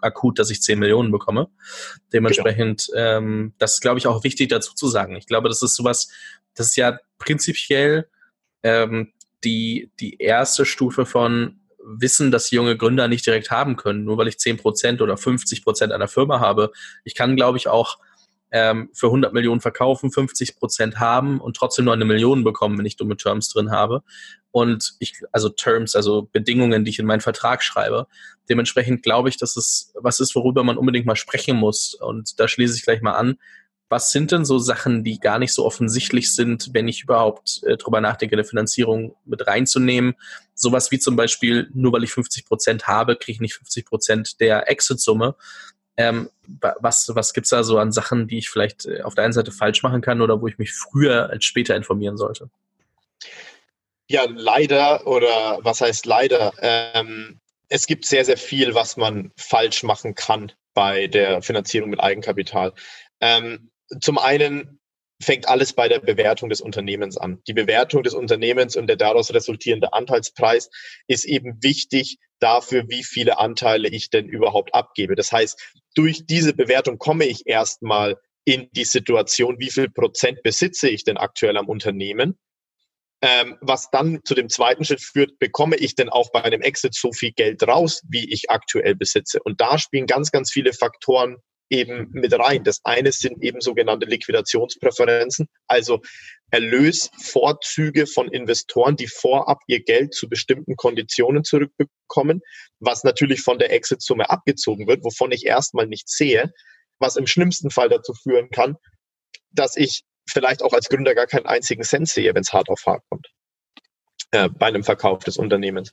akut, 0.00 0.38
dass 0.38 0.50
ich 0.50 0.62
10 0.62 0.78
Millionen 0.78 1.12
bekomme. 1.12 1.48
Dementsprechend, 2.12 2.88
genau. 2.90 3.18
ähm, 3.18 3.54
das 3.58 3.74
ist, 3.74 3.80
glaube 3.80 3.98
ich, 3.98 4.06
auch 4.06 4.24
wichtig 4.24 4.48
dazu 4.48 4.74
zu 4.74 4.88
sagen. 4.88 5.16
Ich 5.16 5.26
glaube, 5.26 5.48
das 5.48 5.62
ist 5.62 5.74
sowas, 5.74 6.08
das 6.54 6.68
ist 6.68 6.76
ja 6.76 6.98
prinzipiell 7.18 8.08
ähm, 8.62 9.12
die, 9.44 9.90
die 10.00 10.18
erste 10.18 10.64
Stufe 10.64 11.06
von 11.06 11.60
Wissen, 11.84 12.30
dass 12.30 12.50
junge 12.50 12.76
Gründer 12.76 13.08
nicht 13.08 13.26
direkt 13.26 13.50
haben 13.50 13.76
können, 13.76 14.04
nur 14.04 14.16
weil 14.16 14.28
ich 14.28 14.36
10% 14.36 15.02
oder 15.02 15.14
50% 15.14 15.90
einer 15.90 16.08
Firma 16.08 16.40
habe. 16.40 16.72
Ich 17.04 17.14
kann, 17.14 17.36
glaube 17.36 17.58
ich, 17.58 17.68
auch 17.68 17.98
ähm, 18.50 18.88
für 18.94 19.06
100 19.06 19.32
Millionen 19.32 19.60
verkaufen, 19.60 20.10
50% 20.10 20.96
haben 20.96 21.40
und 21.40 21.56
trotzdem 21.56 21.84
nur 21.84 21.94
eine 21.94 22.04
Million 22.04 22.44
bekommen, 22.44 22.78
wenn 22.78 22.86
ich 22.86 22.96
dumme 22.96 23.16
Terms 23.16 23.48
drin 23.48 23.70
habe. 23.70 24.02
Und 24.50 24.94
ich, 25.00 25.20
also 25.32 25.48
Terms, 25.48 25.96
also 25.96 26.28
Bedingungen, 26.30 26.84
die 26.84 26.90
ich 26.92 27.00
in 27.00 27.06
meinen 27.06 27.20
Vertrag 27.20 27.62
schreibe. 27.62 28.06
Dementsprechend 28.48 29.02
glaube 29.02 29.28
ich, 29.28 29.36
dass 29.36 29.56
es 29.56 29.92
was 29.94 30.20
ist, 30.20 30.36
worüber 30.36 30.62
man 30.62 30.78
unbedingt 30.78 31.06
mal 31.06 31.16
sprechen 31.16 31.56
muss. 31.56 31.94
Und 31.94 32.38
da 32.38 32.46
schließe 32.46 32.76
ich 32.76 32.84
gleich 32.84 33.02
mal 33.02 33.14
an 33.14 33.38
was 33.94 34.10
sind 34.10 34.32
denn 34.32 34.44
so 34.44 34.58
Sachen, 34.58 35.04
die 35.04 35.20
gar 35.20 35.38
nicht 35.38 35.52
so 35.52 35.64
offensichtlich 35.64 36.34
sind, 36.34 36.70
wenn 36.72 36.88
ich 36.88 37.04
überhaupt 37.04 37.62
äh, 37.62 37.76
drüber 37.76 38.00
nachdenke, 38.00 38.34
eine 38.34 38.42
Finanzierung 38.42 39.14
mit 39.24 39.46
reinzunehmen? 39.46 40.16
Sowas 40.52 40.90
wie 40.90 40.98
zum 40.98 41.14
Beispiel, 41.14 41.70
nur 41.74 41.92
weil 41.92 42.02
ich 42.02 42.10
50 42.10 42.44
Prozent 42.44 42.88
habe, 42.88 43.14
kriege 43.14 43.36
ich 43.36 43.40
nicht 43.40 43.54
50 43.54 43.86
Prozent 43.86 44.40
der 44.40 44.68
Exit-Summe. 44.68 45.36
Ähm, 45.96 46.28
was 46.80 47.12
was 47.14 47.32
gibt's 47.34 47.50
da 47.50 47.62
so 47.62 47.78
an 47.78 47.92
Sachen, 47.92 48.26
die 48.26 48.38
ich 48.38 48.50
vielleicht 48.50 48.84
äh, 48.84 49.02
auf 49.02 49.14
der 49.14 49.22
einen 49.22 49.32
Seite 49.32 49.52
falsch 49.52 49.84
machen 49.84 50.00
kann 50.00 50.22
oder 50.22 50.40
wo 50.40 50.48
ich 50.48 50.58
mich 50.58 50.72
früher 50.72 51.30
als 51.30 51.44
später 51.44 51.76
informieren 51.76 52.16
sollte? 52.16 52.50
Ja, 54.08 54.26
leider 54.28 55.06
oder 55.06 55.60
was 55.62 55.82
heißt 55.82 56.04
leider? 56.04 56.52
Ähm, 56.58 57.38
es 57.68 57.86
gibt 57.86 58.06
sehr, 58.06 58.24
sehr 58.24 58.38
viel, 58.38 58.74
was 58.74 58.96
man 58.96 59.30
falsch 59.36 59.84
machen 59.84 60.16
kann 60.16 60.50
bei 60.74 61.06
der 61.06 61.42
Finanzierung 61.42 61.90
mit 61.90 62.00
Eigenkapital. 62.00 62.72
Ähm, 63.20 63.70
zum 64.00 64.18
einen 64.18 64.80
fängt 65.22 65.48
alles 65.48 65.72
bei 65.72 65.88
der 65.88 66.00
Bewertung 66.00 66.50
des 66.50 66.60
Unternehmens 66.60 67.16
an. 67.16 67.40
Die 67.46 67.54
Bewertung 67.54 68.02
des 68.02 68.14
Unternehmens 68.14 68.76
und 68.76 68.88
der 68.88 68.96
daraus 68.96 69.32
resultierende 69.32 69.92
Anteilspreis 69.92 70.70
ist 71.06 71.24
eben 71.24 71.62
wichtig 71.62 72.18
dafür, 72.40 72.84
wie 72.88 73.04
viele 73.04 73.38
Anteile 73.38 73.88
ich 73.88 74.10
denn 74.10 74.28
überhaupt 74.28 74.74
abgebe. 74.74 75.14
Das 75.14 75.32
heißt, 75.32 75.80
durch 75.94 76.26
diese 76.26 76.52
Bewertung 76.54 76.98
komme 76.98 77.26
ich 77.26 77.46
erstmal 77.46 78.16
in 78.44 78.68
die 78.72 78.84
Situation, 78.84 79.58
wie 79.60 79.70
viel 79.70 79.88
Prozent 79.88 80.42
besitze 80.42 80.88
ich 80.88 81.04
denn 81.04 81.16
aktuell 81.16 81.56
am 81.56 81.68
Unternehmen 81.68 82.38
Ähm, 83.22 83.56
was 83.62 83.90
dann 83.90 84.20
zu 84.24 84.34
dem 84.34 84.50
zweiten 84.50 84.84
Schritt 84.84 85.00
führt, 85.00 85.38
bekomme 85.38 85.76
ich 85.76 85.94
denn 85.94 86.10
auch 86.10 86.30
bei 86.30 86.42
einem 86.44 86.60
Exit 86.60 86.94
so 86.94 87.10
viel 87.12 87.32
Geld 87.32 87.62
raus, 87.66 88.02
wie 88.08 88.30
ich 88.30 88.50
aktuell 88.50 88.94
besitze? 88.94 89.40
Und 89.42 89.60
da 89.62 89.78
spielen 89.78 90.06
ganz, 90.06 90.30
ganz 90.30 90.52
viele 90.52 90.74
Faktoren 90.74 91.38
eben 91.70 92.08
mit 92.12 92.32
rein. 92.38 92.64
Das 92.64 92.80
eine 92.84 93.12
sind 93.12 93.42
eben 93.42 93.60
sogenannte 93.60 94.06
Liquidationspräferenzen, 94.06 95.48
also 95.66 96.00
Erlösvorzüge 96.50 98.06
von 98.06 98.28
Investoren, 98.28 98.96
die 98.96 99.08
vorab 99.08 99.60
ihr 99.66 99.82
Geld 99.82 100.14
zu 100.14 100.28
bestimmten 100.28 100.76
Konditionen 100.76 101.44
zurückbekommen, 101.44 102.40
was 102.78 103.04
natürlich 103.04 103.40
von 103.40 103.58
der 103.58 103.72
Exit-Summe 103.72 104.30
abgezogen 104.30 104.86
wird, 104.86 105.04
wovon 105.04 105.32
ich 105.32 105.46
erstmal 105.46 105.86
nicht 105.86 106.08
sehe, 106.08 106.52
was 106.98 107.16
im 107.16 107.26
schlimmsten 107.26 107.70
Fall 107.70 107.88
dazu 107.88 108.14
führen 108.14 108.50
kann, 108.50 108.76
dass 109.50 109.76
ich 109.76 110.02
vielleicht 110.28 110.62
auch 110.62 110.72
als 110.72 110.88
Gründer 110.88 111.14
gar 111.14 111.26
keinen 111.26 111.46
einzigen 111.46 111.82
Cent 111.82 112.08
sehe, 112.08 112.34
wenn 112.34 112.42
es 112.42 112.52
hart 112.52 112.68
auf 112.68 112.86
hart 112.86 113.02
kommt 113.08 113.28
äh, 114.34 114.48
bei 114.48 114.66
einem 114.66 114.84
Verkauf 114.84 115.24
des 115.24 115.38
Unternehmens. 115.38 115.92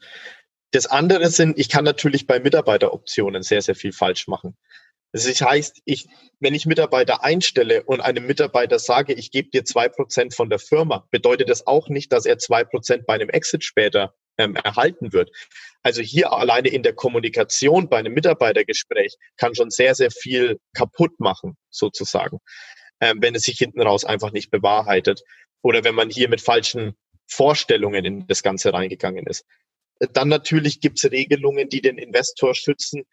Das 0.71 0.87
andere 0.87 1.29
sind, 1.29 1.59
ich 1.59 1.69
kann 1.69 1.85
natürlich 1.85 2.27
bei 2.27 2.39
Mitarbeiteroptionen 2.39 3.43
sehr, 3.43 3.61
sehr 3.61 3.75
viel 3.75 3.91
falsch 3.91 4.27
machen. 4.27 4.57
Das 5.13 5.25
heißt, 5.25 5.81
ich, 5.85 6.07
wenn 6.39 6.53
ich 6.53 6.65
Mitarbeiter 6.65 7.23
einstelle 7.23 7.83
und 7.83 8.01
einem 8.01 8.25
Mitarbeiter 8.25 8.79
sage, 8.79 9.13
ich 9.13 9.31
gebe 9.31 9.49
dir 9.49 9.65
zwei 9.65 9.89
Prozent 9.89 10.33
von 10.33 10.49
der 10.49 10.59
Firma, 10.59 11.05
bedeutet 11.11 11.49
das 11.49 11.67
auch 11.67 11.89
nicht, 11.89 12.13
dass 12.13 12.25
er 12.25 12.37
zwei 12.37 12.63
Prozent 12.63 13.05
bei 13.05 13.15
einem 13.15 13.29
Exit 13.29 13.63
später 13.63 14.15
ähm, 14.37 14.55
erhalten 14.55 15.11
wird. 15.11 15.31
Also 15.83 16.01
hier 16.01 16.31
alleine 16.31 16.69
in 16.69 16.83
der 16.83 16.93
Kommunikation 16.93 17.89
bei 17.89 17.97
einem 17.97 18.13
Mitarbeitergespräch 18.13 19.15
kann 19.35 19.55
schon 19.55 19.69
sehr, 19.69 19.95
sehr 19.95 20.11
viel 20.11 20.59
kaputt 20.73 21.19
machen, 21.19 21.57
sozusagen, 21.69 22.39
ähm, 23.01 23.17
wenn 23.21 23.35
es 23.35 23.43
sich 23.43 23.57
hinten 23.57 23.81
raus 23.81 24.05
einfach 24.05 24.31
nicht 24.31 24.49
bewahrheitet 24.49 25.23
oder 25.61 25.83
wenn 25.83 25.95
man 25.95 26.09
hier 26.09 26.29
mit 26.29 26.41
falschen 26.41 26.95
Vorstellungen 27.27 28.05
in 28.05 28.27
das 28.27 28.43
Ganze 28.43 28.73
reingegangen 28.73 29.25
ist. 29.27 29.45
Dann 30.13 30.29
natürlich 30.29 30.81
gibt 30.81 31.03
es 31.03 31.11
Regelungen, 31.11 31.69
die 31.69 31.81
den 31.81 31.97
Investor 31.97 32.55
schützen, 32.55 33.03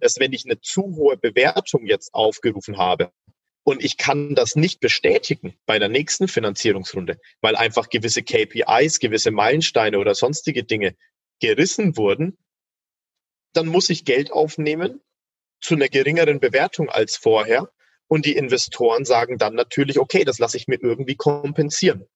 dass 0.00 0.18
wenn 0.18 0.32
ich 0.32 0.44
eine 0.44 0.60
zu 0.60 0.82
hohe 0.96 1.16
Bewertung 1.16 1.86
jetzt 1.86 2.14
aufgerufen 2.14 2.78
habe 2.78 3.12
und 3.64 3.82
ich 3.82 3.96
kann 3.96 4.34
das 4.34 4.56
nicht 4.56 4.80
bestätigen 4.80 5.58
bei 5.66 5.78
der 5.78 5.88
nächsten 5.88 6.28
Finanzierungsrunde, 6.28 7.18
weil 7.40 7.56
einfach 7.56 7.88
gewisse 7.88 8.22
KPIs, 8.22 9.00
gewisse 9.00 9.30
Meilensteine 9.30 9.98
oder 9.98 10.14
sonstige 10.14 10.64
Dinge 10.64 10.94
gerissen 11.40 11.96
wurden, 11.96 12.38
dann 13.52 13.66
muss 13.66 13.90
ich 13.90 14.04
Geld 14.04 14.32
aufnehmen 14.32 15.00
zu 15.60 15.74
einer 15.74 15.88
geringeren 15.88 16.40
Bewertung 16.40 16.90
als 16.90 17.16
vorher. 17.16 17.70
Und 18.08 18.24
die 18.24 18.36
Investoren 18.36 19.04
sagen 19.04 19.36
dann 19.36 19.54
natürlich, 19.54 19.98
okay, 19.98 20.24
das 20.24 20.38
lasse 20.38 20.56
ich 20.56 20.68
mir 20.68 20.80
irgendwie 20.80 21.16
kompensieren 21.16 22.06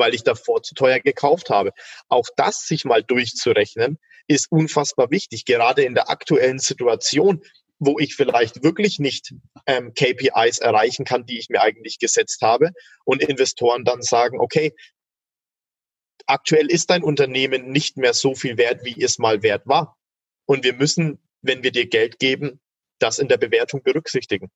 weil 0.00 0.14
ich 0.14 0.24
davor 0.24 0.62
zu 0.62 0.74
teuer 0.74 0.98
gekauft 0.98 1.50
habe. 1.50 1.72
Auch 2.08 2.26
das 2.36 2.66
sich 2.66 2.84
mal 2.84 3.04
durchzurechnen, 3.04 3.98
ist 4.30 4.50
unfassbar 4.50 5.10
wichtig, 5.10 5.44
gerade 5.44 5.82
in 5.82 5.94
der 5.94 6.08
aktuellen 6.08 6.58
Situation, 6.58 7.42
wo 7.78 7.98
ich 7.98 8.14
vielleicht 8.14 8.62
wirklich 8.62 8.98
nicht 8.98 9.34
ähm, 9.66 9.92
KPIs 9.94 10.58
erreichen 10.58 11.04
kann, 11.04 11.26
die 11.26 11.38
ich 11.38 11.48
mir 11.48 11.62
eigentlich 11.62 11.98
gesetzt 11.98 12.42
habe 12.42 12.70
und 13.04 13.22
Investoren 13.22 13.84
dann 13.84 14.02
sagen, 14.02 14.38
okay, 14.38 14.74
aktuell 16.26 16.70
ist 16.70 16.90
dein 16.90 17.02
Unternehmen 17.02 17.70
nicht 17.72 17.96
mehr 17.96 18.14
so 18.14 18.34
viel 18.34 18.56
wert, 18.56 18.84
wie 18.84 19.02
es 19.02 19.18
mal 19.18 19.42
wert 19.42 19.66
war. 19.66 19.96
Und 20.46 20.62
wir 20.64 20.74
müssen, 20.74 21.18
wenn 21.42 21.62
wir 21.62 21.72
dir 21.72 21.88
Geld 21.88 22.18
geben, 22.18 22.60
das 22.98 23.18
in 23.18 23.28
der 23.28 23.38
Bewertung 23.38 23.82
berücksichtigen. 23.82 24.50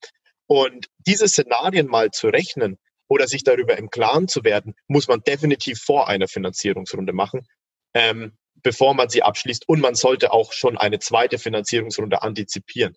Und 0.47 0.89
diese 0.99 1.27
Szenarien 1.27 1.87
mal 1.87 2.11
zu 2.11 2.29
rechnen, 2.29 2.79
oder 3.09 3.29
sich 3.29 3.45
darüber 3.45 3.77
im 3.77 3.91
Klaren 3.91 4.29
zu 4.29 4.45
werden, 4.45 4.75
muss 4.89 5.09
man 5.09 5.21
definitiv 5.21 5.81
vor 5.81 6.09
einer 6.09 6.29
Finanzierungsrunde 6.29 7.13
machen, 7.13 7.47
ähm, 7.95 8.33
bevor 8.65 8.95
man 8.95 9.09
sie 9.09 9.23
abschließt. 9.23 9.69
Und 9.69 9.81
man 9.81 9.95
sollte 9.95 10.33
auch 10.33 10.53
schon 10.53 10.77
eine 10.77 10.99
zweite 10.99 11.39
Finanzierungsrunde 11.39 12.23
antizipieren. 12.23 12.97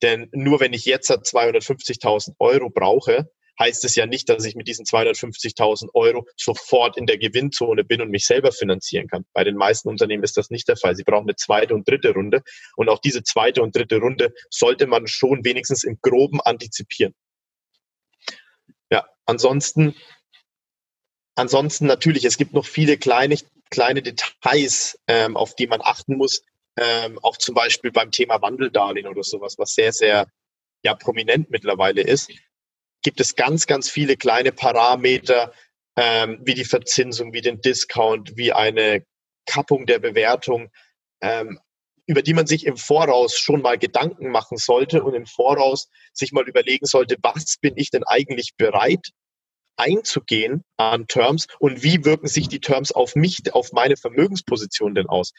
Denn 0.00 0.28
nur 0.32 0.60
wenn 0.60 0.72
ich 0.72 0.86
jetzt 0.86 1.10
250.000 1.10 2.36
Euro 2.38 2.70
brauche, 2.70 3.30
heißt 3.58 3.84
es 3.84 3.96
ja 3.96 4.06
nicht, 4.06 4.28
dass 4.28 4.44
ich 4.44 4.54
mit 4.54 4.68
diesen 4.68 4.84
250.000 4.84 5.88
Euro 5.94 6.26
sofort 6.36 6.96
in 6.96 7.06
der 7.06 7.18
Gewinnzone 7.18 7.82
bin 7.84 8.00
und 8.00 8.10
mich 8.10 8.24
selber 8.24 8.52
finanzieren 8.52 9.08
kann. 9.08 9.24
Bei 9.32 9.42
den 9.42 9.56
meisten 9.56 9.88
Unternehmen 9.88 10.22
ist 10.22 10.36
das 10.36 10.50
nicht 10.50 10.68
der 10.68 10.76
Fall. 10.76 10.94
Sie 10.94 11.02
brauchen 11.02 11.24
eine 11.24 11.34
zweite 11.34 11.74
und 11.74 11.88
dritte 11.88 12.12
Runde. 12.12 12.42
Und 12.76 12.88
auch 12.88 13.00
diese 13.00 13.24
zweite 13.24 13.62
und 13.62 13.74
dritte 13.74 13.98
Runde 13.98 14.32
sollte 14.50 14.86
man 14.86 15.08
schon 15.08 15.44
wenigstens 15.44 15.82
im 15.82 15.98
Groben 16.00 16.40
antizipieren. 16.40 17.14
Ja, 18.90 19.08
ansonsten, 19.26 19.96
ansonsten 21.34 21.86
natürlich, 21.86 22.24
es 22.24 22.38
gibt 22.38 22.54
noch 22.54 22.66
viele 22.66 22.96
kleine, 22.96 23.36
kleine 23.70 24.02
Details, 24.02 24.98
ähm, 25.06 25.36
auf 25.36 25.54
die 25.54 25.66
man 25.66 25.80
achten 25.82 26.16
muss. 26.16 26.42
Ähm, 26.76 27.18
auch 27.22 27.36
zum 27.36 27.54
Beispiel 27.54 27.90
beim 27.90 28.10
Thema 28.10 28.40
Wandeldarlehen 28.40 29.08
oder 29.08 29.22
sowas, 29.22 29.56
was 29.58 29.74
sehr, 29.74 29.92
sehr 29.92 30.26
ja, 30.84 30.94
prominent 30.94 31.50
mittlerweile 31.50 32.02
ist, 32.02 32.30
gibt 33.02 33.20
es 33.20 33.34
ganz, 33.34 33.66
ganz 33.66 33.90
viele 33.90 34.16
kleine 34.16 34.52
Parameter, 34.52 35.52
ähm, 35.96 36.40
wie 36.44 36.54
die 36.54 36.64
Verzinsung, 36.64 37.32
wie 37.32 37.40
den 37.40 37.60
Discount, 37.60 38.36
wie 38.36 38.52
eine 38.52 39.04
Kappung 39.46 39.86
der 39.86 39.98
Bewertung, 39.98 40.70
ähm, 41.20 41.58
über 42.06 42.22
die 42.22 42.34
man 42.34 42.46
sich 42.46 42.64
im 42.64 42.76
Voraus 42.76 43.36
schon 43.36 43.60
mal 43.60 43.78
Gedanken 43.78 44.30
machen 44.30 44.56
sollte 44.56 45.02
und 45.02 45.14
im 45.14 45.26
Voraus 45.26 45.88
sich 46.12 46.32
mal 46.32 46.48
überlegen 46.48 46.86
sollte, 46.86 47.16
was 47.22 47.56
bin 47.60 47.74
ich 47.76 47.90
denn 47.90 48.04
eigentlich 48.04 48.54
bereit 48.56 49.10
einzugehen 49.78 50.64
an 50.76 51.06
Terms 51.06 51.46
und 51.58 51.82
wie 51.82 52.04
wirken 52.04 52.28
sich 52.28 52.48
die 52.48 52.60
Terms 52.60 52.92
auf 52.92 53.14
mich, 53.14 53.52
auf 53.52 53.72
meine 53.72 53.96
Vermögensposition 53.96 54.94
denn 54.94 55.06
aus? 55.06 55.32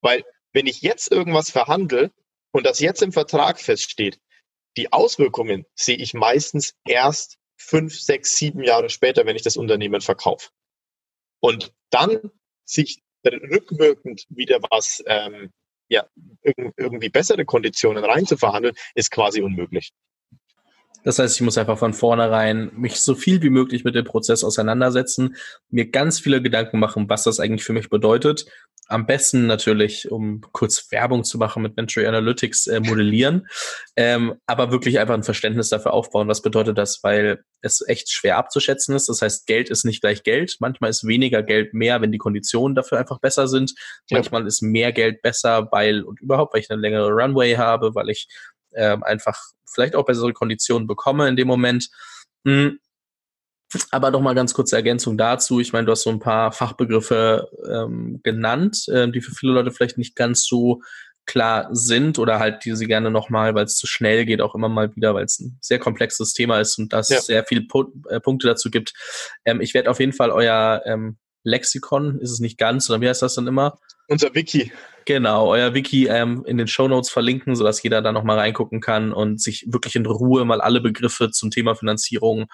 Weil 0.00 0.24
wenn 0.52 0.66
ich 0.66 0.82
jetzt 0.82 1.10
irgendwas 1.10 1.50
verhandle 1.50 2.12
und 2.52 2.64
das 2.66 2.80
jetzt 2.80 3.02
im 3.02 3.12
Vertrag 3.12 3.60
feststeht, 3.60 4.18
die 4.76 4.92
Auswirkungen 4.92 5.64
sehe 5.74 5.96
ich 5.96 6.14
meistens 6.14 6.74
erst 6.86 7.38
fünf, 7.56 7.98
sechs, 7.98 8.36
sieben 8.36 8.62
Jahre 8.62 8.90
später, 8.90 9.26
wenn 9.26 9.36
ich 9.36 9.42
das 9.42 9.56
Unternehmen 9.56 10.00
verkaufe. 10.00 10.50
Und 11.40 11.72
dann 11.90 12.30
sich 12.64 13.02
rückwirkend 13.24 14.26
wieder 14.28 14.60
was 14.70 15.02
ähm, 15.06 15.52
ja, 15.88 16.06
irgendwie 16.42 17.08
bessere 17.08 17.44
Konditionen 17.44 18.04
reinzuverhandeln, 18.04 18.74
ist 18.94 19.10
quasi 19.10 19.40
unmöglich. 19.40 19.92
Das 21.04 21.18
heißt, 21.18 21.36
ich 21.36 21.42
muss 21.42 21.58
einfach 21.58 21.78
von 21.78 21.94
vornherein 21.94 22.70
mich 22.74 23.00
so 23.00 23.14
viel 23.14 23.42
wie 23.42 23.50
möglich 23.50 23.84
mit 23.84 23.94
dem 23.94 24.04
Prozess 24.04 24.42
auseinandersetzen, 24.42 25.36
mir 25.70 25.90
ganz 25.90 26.18
viele 26.18 26.42
Gedanken 26.42 26.78
machen, 26.78 27.08
was 27.08 27.24
das 27.24 27.40
eigentlich 27.40 27.64
für 27.64 27.72
mich 27.72 27.90
bedeutet 27.90 28.46
am 28.88 29.06
besten 29.06 29.46
natürlich, 29.46 30.10
um 30.10 30.40
kurz 30.52 30.90
Werbung 30.90 31.24
zu 31.24 31.38
machen 31.38 31.62
mit 31.62 31.76
Venture 31.76 32.06
Analytics, 32.06 32.68
äh, 32.68 32.80
modellieren, 32.80 33.48
ähm, 33.96 34.34
aber 34.46 34.70
wirklich 34.70 34.98
einfach 34.98 35.14
ein 35.14 35.24
Verständnis 35.24 35.68
dafür 35.68 35.92
aufbauen. 35.92 36.28
Was 36.28 36.42
bedeutet 36.42 36.78
das? 36.78 37.02
Weil 37.02 37.42
es 37.62 37.82
echt 37.86 38.10
schwer 38.12 38.36
abzuschätzen 38.36 38.94
ist. 38.94 39.08
Das 39.08 39.22
heißt, 39.22 39.46
Geld 39.46 39.70
ist 39.70 39.84
nicht 39.84 40.02
gleich 40.02 40.22
Geld. 40.22 40.56
Manchmal 40.60 40.90
ist 40.90 41.06
weniger 41.06 41.42
Geld 41.42 41.74
mehr, 41.74 42.00
wenn 42.00 42.12
die 42.12 42.18
Konditionen 42.18 42.76
dafür 42.76 42.98
einfach 42.98 43.18
besser 43.18 43.48
sind. 43.48 43.74
Ja. 44.08 44.18
Manchmal 44.18 44.46
ist 44.46 44.62
mehr 44.62 44.92
Geld 44.92 45.20
besser, 45.22 45.68
weil 45.72 46.02
und 46.02 46.20
überhaupt, 46.20 46.54
weil 46.54 46.60
ich 46.60 46.70
eine 46.70 46.80
längere 46.80 47.10
Runway 47.10 47.54
habe, 47.54 47.94
weil 47.94 48.10
ich 48.10 48.28
ähm, 48.76 49.02
einfach 49.02 49.40
vielleicht 49.68 49.96
auch 49.96 50.04
bessere 50.04 50.32
Konditionen 50.32 50.86
bekomme 50.86 51.28
in 51.28 51.36
dem 51.36 51.48
Moment. 51.48 51.88
Mhm 52.44 52.78
aber 53.90 54.10
noch 54.10 54.20
mal 54.20 54.34
ganz 54.34 54.54
kurze 54.54 54.76
Ergänzung 54.76 55.18
dazu. 55.18 55.60
Ich 55.60 55.72
meine, 55.72 55.86
du 55.86 55.92
hast 55.92 56.02
so 56.02 56.10
ein 56.10 56.20
paar 56.20 56.52
Fachbegriffe 56.52 57.48
ähm, 57.68 58.20
genannt, 58.22 58.86
äh, 58.88 59.10
die 59.10 59.20
für 59.20 59.34
viele 59.34 59.52
Leute 59.52 59.72
vielleicht 59.72 59.98
nicht 59.98 60.16
ganz 60.16 60.46
so 60.46 60.82
klar 61.26 61.68
sind 61.72 62.20
oder 62.20 62.38
halt 62.38 62.64
die 62.64 62.76
sie 62.76 62.86
gerne 62.86 63.10
nochmal, 63.10 63.54
weil 63.56 63.64
es 63.64 63.76
zu 63.76 63.88
schnell 63.88 64.24
geht, 64.24 64.40
auch 64.40 64.54
immer 64.54 64.68
mal 64.68 64.94
wieder, 64.94 65.14
weil 65.14 65.24
es 65.24 65.40
ein 65.40 65.58
sehr 65.60 65.80
komplexes 65.80 66.32
Thema 66.32 66.60
ist 66.60 66.78
und 66.78 66.92
das 66.92 67.08
ja. 67.08 67.20
sehr 67.20 67.44
viele 67.44 67.62
Pu 67.62 67.86
äh, 68.08 68.20
Punkte 68.20 68.46
dazu 68.46 68.70
gibt. 68.70 68.92
Ähm, 69.44 69.60
ich 69.60 69.74
werde 69.74 69.90
auf 69.90 69.98
jeden 69.98 70.12
Fall 70.12 70.30
euer 70.30 70.82
ähm, 70.86 71.18
Lexikon, 71.46 72.18
ist 72.20 72.30
es 72.30 72.40
nicht 72.40 72.58
ganz, 72.58 72.90
oder 72.90 73.00
wie 73.00 73.08
heißt 73.08 73.22
das 73.22 73.34
dann 73.36 73.46
immer? 73.46 73.78
Unser 74.08 74.34
Wiki. 74.34 74.72
Genau, 75.04 75.48
euer 75.48 75.72
Wiki 75.72 76.08
ähm, 76.08 76.44
in 76.46 76.58
den 76.58 76.66
Show 76.66 76.88
Notes 76.88 77.10
verlinken, 77.10 77.54
sodass 77.54 77.82
jeder 77.82 78.02
da 78.02 78.12
nochmal 78.12 78.38
reingucken 78.38 78.80
kann 78.80 79.12
und 79.12 79.40
sich 79.40 79.64
wirklich 79.68 79.94
in 79.94 80.04
Ruhe 80.04 80.44
mal 80.44 80.60
alle 80.60 80.80
Begriffe 80.80 81.30
zum 81.30 81.50
Thema 81.50 81.76
Finanzierung 81.76 82.46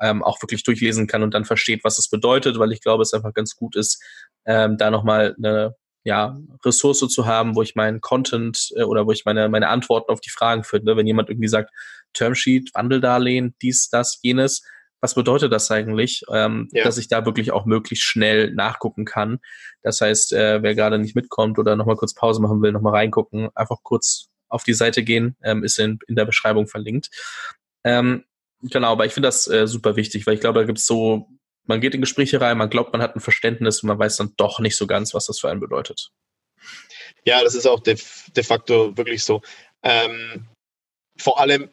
ähm, 0.00 0.22
auch 0.22 0.40
wirklich 0.42 0.62
durchlesen 0.62 1.06
kann 1.06 1.22
und 1.22 1.34
dann 1.34 1.44
versteht, 1.44 1.84
was 1.84 1.98
es 1.98 2.08
bedeutet, 2.08 2.58
weil 2.58 2.72
ich 2.72 2.80
glaube, 2.80 3.02
es 3.02 3.12
einfach 3.12 3.34
ganz 3.34 3.56
gut 3.56 3.76
ist, 3.76 4.02
ähm, 4.46 4.78
da 4.78 4.90
nochmal 4.90 5.34
eine 5.36 5.74
ja, 6.04 6.38
Ressource 6.64 7.06
zu 7.08 7.26
haben, 7.26 7.54
wo 7.54 7.62
ich 7.62 7.74
meinen 7.74 8.00
Content 8.00 8.70
äh, 8.76 8.84
oder 8.84 9.06
wo 9.06 9.12
ich 9.12 9.26
meine, 9.26 9.48
meine 9.50 9.68
Antworten 9.68 10.10
auf 10.10 10.20
die 10.20 10.30
Fragen 10.30 10.64
finde. 10.64 10.96
Wenn 10.96 11.06
jemand 11.06 11.28
irgendwie 11.28 11.48
sagt, 11.48 11.70
Termsheet, 12.14 12.70
Wandeldarlehen, 12.74 13.54
dies, 13.60 13.90
das, 13.90 14.18
jenes, 14.22 14.62
was 15.00 15.14
bedeutet 15.14 15.52
das 15.52 15.70
eigentlich, 15.70 16.22
ähm, 16.32 16.68
ja. 16.72 16.84
dass 16.84 16.98
ich 16.98 17.08
da 17.08 17.24
wirklich 17.24 17.52
auch 17.52 17.66
möglichst 17.66 18.04
schnell 18.04 18.52
nachgucken 18.52 19.04
kann. 19.04 19.38
Das 19.82 20.00
heißt, 20.00 20.32
äh, 20.32 20.62
wer 20.62 20.74
gerade 20.74 20.98
nicht 20.98 21.14
mitkommt 21.14 21.58
oder 21.58 21.76
nochmal 21.76 21.96
kurz 21.96 22.14
Pause 22.14 22.40
machen 22.42 22.62
will, 22.62 22.72
nochmal 22.72 22.94
reingucken, 22.94 23.48
einfach 23.54 23.78
kurz 23.82 24.28
auf 24.48 24.64
die 24.64 24.74
Seite 24.74 25.02
gehen, 25.02 25.36
ähm, 25.42 25.62
ist 25.62 25.78
in, 25.78 25.98
in 26.08 26.16
der 26.16 26.24
Beschreibung 26.24 26.66
verlinkt. 26.66 27.10
Ähm, 27.84 28.24
genau, 28.62 28.92
aber 28.92 29.06
ich 29.06 29.12
finde 29.12 29.28
das 29.28 29.46
äh, 29.46 29.66
super 29.66 29.96
wichtig, 29.96 30.26
weil 30.26 30.34
ich 30.34 30.40
glaube, 30.40 30.58
da 30.60 30.66
gibt 30.66 30.78
es 30.78 30.86
so 30.86 31.28
man 31.68 31.80
geht 31.80 31.94
in 31.94 32.00
Gespräche 32.00 32.40
rein, 32.40 32.58
man 32.58 32.70
glaubt, 32.70 32.92
man 32.92 33.02
hat 33.02 33.14
ein 33.14 33.20
Verständnis 33.20 33.82
und 33.82 33.88
man 33.88 33.98
weiß 33.98 34.16
dann 34.16 34.32
doch 34.36 34.58
nicht 34.58 34.76
so 34.76 34.86
ganz, 34.86 35.14
was 35.14 35.26
das 35.26 35.38
für 35.38 35.50
einen 35.50 35.60
bedeutet. 35.60 36.10
Ja, 37.24 37.42
das 37.42 37.54
ist 37.54 37.66
auch 37.66 37.80
de, 37.80 37.96
de 38.34 38.42
facto 38.42 38.96
wirklich 38.96 39.22
so. 39.22 39.42
Ähm, 39.82 40.48
vor 41.18 41.38
allem, 41.38 41.70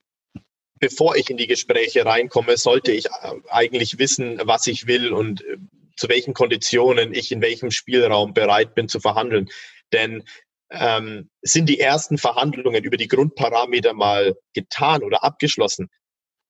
bevor 0.86 1.16
ich 1.16 1.32
in 1.32 1.38
die 1.38 1.48
Gespräche 1.48 2.06
reinkomme, 2.06 2.58
sollte 2.58 2.92
ich 2.92 3.08
äh, 3.08 3.32
eigentlich 3.50 3.98
wissen, 3.98 4.40
was 4.44 4.68
ich 4.68 4.86
will 4.86 5.14
und 5.14 5.42
äh, 5.42 5.58
zu 5.98 6.10
welchen 6.10 6.36
Konditionen 6.36 7.12
ich 7.12 7.32
in 7.32 7.42
welchem 7.42 7.72
Spielraum 7.72 8.36
bereit 8.36 8.76
bin 8.76 8.88
zu 8.88 9.00
verhandeln. 9.00 9.50
Denn 9.94 10.24
ähm, 10.70 11.32
sind 11.42 11.70
die 11.70 11.80
ersten 11.80 12.20
Verhandlungen 12.20 12.84
über 12.84 12.98
die 12.98 13.08
Grundparameter 13.08 13.94
mal 13.94 14.36
getan 14.54 15.02
oder 15.02 15.24
abgeschlossen 15.24 15.90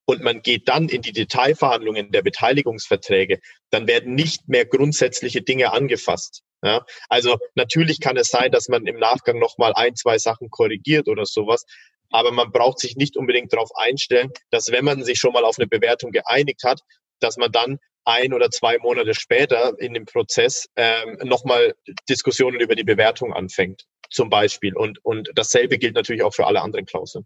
und 0.06 0.22
man 0.22 0.42
geht 0.42 0.68
dann 0.68 0.90
in 0.90 1.02
die 1.02 1.14
Detailverhandlungen 1.14 2.12
der 2.12 2.22
Beteiligungsverträge, 2.22 3.40
dann 3.70 3.88
werden 3.88 4.16
nicht 4.16 4.50
mehr 4.50 4.66
grundsätzliche 4.66 5.44
Dinge 5.44 5.72
angefasst. 5.72 6.42
Ja, 6.62 6.86
also 7.08 7.38
natürlich 7.54 8.02
kann 8.02 8.18
es 8.18 8.28
sein, 8.28 8.52
dass 8.52 8.68
man 8.68 8.86
im 8.86 8.98
Nachgang 8.98 9.40
nochmal 9.40 9.72
ein, 9.76 9.96
zwei 9.96 10.18
Sachen 10.18 10.50
korrigiert 10.50 11.08
oder 11.08 11.26
sowas, 11.26 11.64
aber 12.12 12.32
man 12.32 12.52
braucht 12.52 12.80
sich 12.80 12.96
nicht 12.96 13.18
unbedingt 13.18 13.52
darauf 13.54 13.70
einstellen, 13.76 14.32
dass 14.52 14.72
wenn 14.72 14.86
man 14.86 15.04
sich 15.04 15.20
schon 15.20 15.34
mal 15.34 15.44
auf 15.44 15.58
eine 15.58 15.68
Bewertung 15.68 16.12
geeinigt 16.12 16.64
hat, 16.64 16.82
dass 17.20 17.38
man 17.38 17.52
dann 17.52 17.80
ein 18.06 18.34
oder 18.34 18.52
zwei 18.52 18.78
Monate 18.78 19.14
später 19.14 19.74
in 19.80 19.94
dem 19.94 20.06
Prozess 20.06 20.70
ähm, 20.76 21.18
nochmal 21.24 21.74
Diskussionen 22.08 22.60
über 22.60 22.76
die 22.76 22.84
Bewertung 22.84 23.34
anfängt, 23.34 23.86
zum 24.10 24.30
Beispiel. 24.30 24.76
Und, 24.76 25.04
und 25.04 25.32
dasselbe 25.36 25.78
gilt 25.78 25.96
natürlich 25.96 26.24
auch 26.24 26.34
für 26.34 26.46
alle 26.46 26.62
anderen 26.62 26.86
Klauseln. 26.86 27.26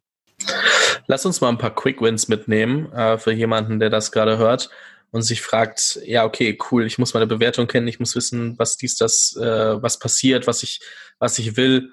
Lass 1.07 1.25
uns 1.25 1.41
mal 1.41 1.49
ein 1.49 1.57
paar 1.57 1.75
Quick 1.75 2.01
Wins 2.01 2.29
mitnehmen 2.29 2.91
äh, 2.93 3.17
für 3.17 3.33
jemanden, 3.33 3.79
der 3.79 3.89
das 3.89 4.11
gerade 4.11 4.37
hört 4.37 4.69
und 5.11 5.23
sich 5.23 5.41
fragt, 5.41 5.99
ja, 6.05 6.23
okay, 6.23 6.57
cool, 6.71 6.85
ich 6.85 6.97
muss 6.97 7.13
meine 7.13 7.27
Bewertung 7.27 7.67
kennen, 7.67 7.87
ich 7.87 7.99
muss 7.99 8.15
wissen, 8.15 8.57
was 8.57 8.77
dies, 8.77 8.95
das, 8.95 9.35
äh, 9.35 9.81
was 9.81 9.99
passiert, 9.99 10.47
was 10.47 10.63
ich, 10.63 10.79
was 11.17 11.37
ich 11.39 11.57
will. 11.57 11.91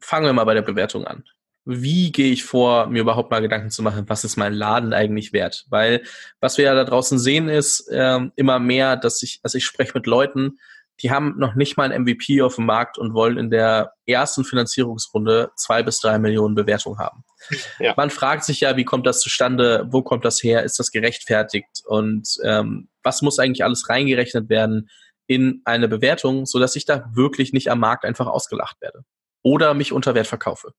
Fangen 0.00 0.26
wir 0.26 0.32
mal 0.32 0.44
bei 0.44 0.54
der 0.54 0.62
Bewertung 0.62 1.06
an 1.06 1.24
wie 1.64 2.12
gehe 2.12 2.32
ich 2.32 2.44
vor, 2.44 2.86
mir 2.86 3.00
überhaupt 3.00 3.30
mal 3.30 3.40
Gedanken 3.40 3.70
zu 3.70 3.82
machen, 3.82 4.04
was 4.08 4.24
ist 4.24 4.36
mein 4.36 4.52
Laden 4.52 4.92
eigentlich 4.92 5.32
wert? 5.32 5.64
Weil 5.70 6.02
was 6.40 6.58
wir 6.58 6.66
ja 6.66 6.74
da 6.74 6.84
draußen 6.84 7.18
sehen, 7.18 7.48
ist 7.48 7.88
ähm, 7.90 8.32
immer 8.36 8.58
mehr, 8.58 8.96
dass 8.96 9.22
ich, 9.22 9.40
also 9.42 9.56
ich 9.56 9.64
spreche 9.64 9.92
mit 9.94 10.06
Leuten, 10.06 10.58
die 11.02 11.10
haben 11.10 11.34
noch 11.38 11.54
nicht 11.54 11.76
mal 11.76 11.90
ein 11.90 12.02
MVP 12.02 12.42
auf 12.42 12.56
dem 12.56 12.66
Markt 12.66 12.98
und 12.98 13.14
wollen 13.14 13.36
in 13.36 13.50
der 13.50 13.94
ersten 14.06 14.44
Finanzierungsrunde 14.44 15.50
zwei 15.56 15.82
bis 15.82 16.00
drei 16.00 16.18
Millionen 16.18 16.54
Bewertung 16.54 16.98
haben. 16.98 17.24
Ja. 17.78 17.94
Man 17.96 18.10
fragt 18.10 18.44
sich 18.44 18.60
ja, 18.60 18.76
wie 18.76 18.84
kommt 18.84 19.06
das 19.06 19.20
zustande? 19.20 19.86
Wo 19.90 20.02
kommt 20.02 20.24
das 20.24 20.42
her? 20.42 20.62
Ist 20.62 20.78
das 20.78 20.92
gerechtfertigt? 20.92 21.82
Und 21.84 22.36
ähm, 22.44 22.88
was 23.02 23.22
muss 23.22 23.38
eigentlich 23.38 23.64
alles 23.64 23.88
reingerechnet 23.88 24.48
werden 24.48 24.88
in 25.26 25.62
eine 25.64 25.88
Bewertung, 25.88 26.46
so 26.46 26.58
dass 26.58 26.76
ich 26.76 26.84
da 26.84 27.10
wirklich 27.12 27.52
nicht 27.52 27.70
am 27.70 27.80
Markt 27.80 28.04
einfach 28.04 28.26
ausgelacht 28.26 28.80
werde 28.80 29.04
oder 29.42 29.74
mich 29.74 29.92
unter 29.92 30.14
Wert 30.14 30.26
verkaufe? 30.26 30.72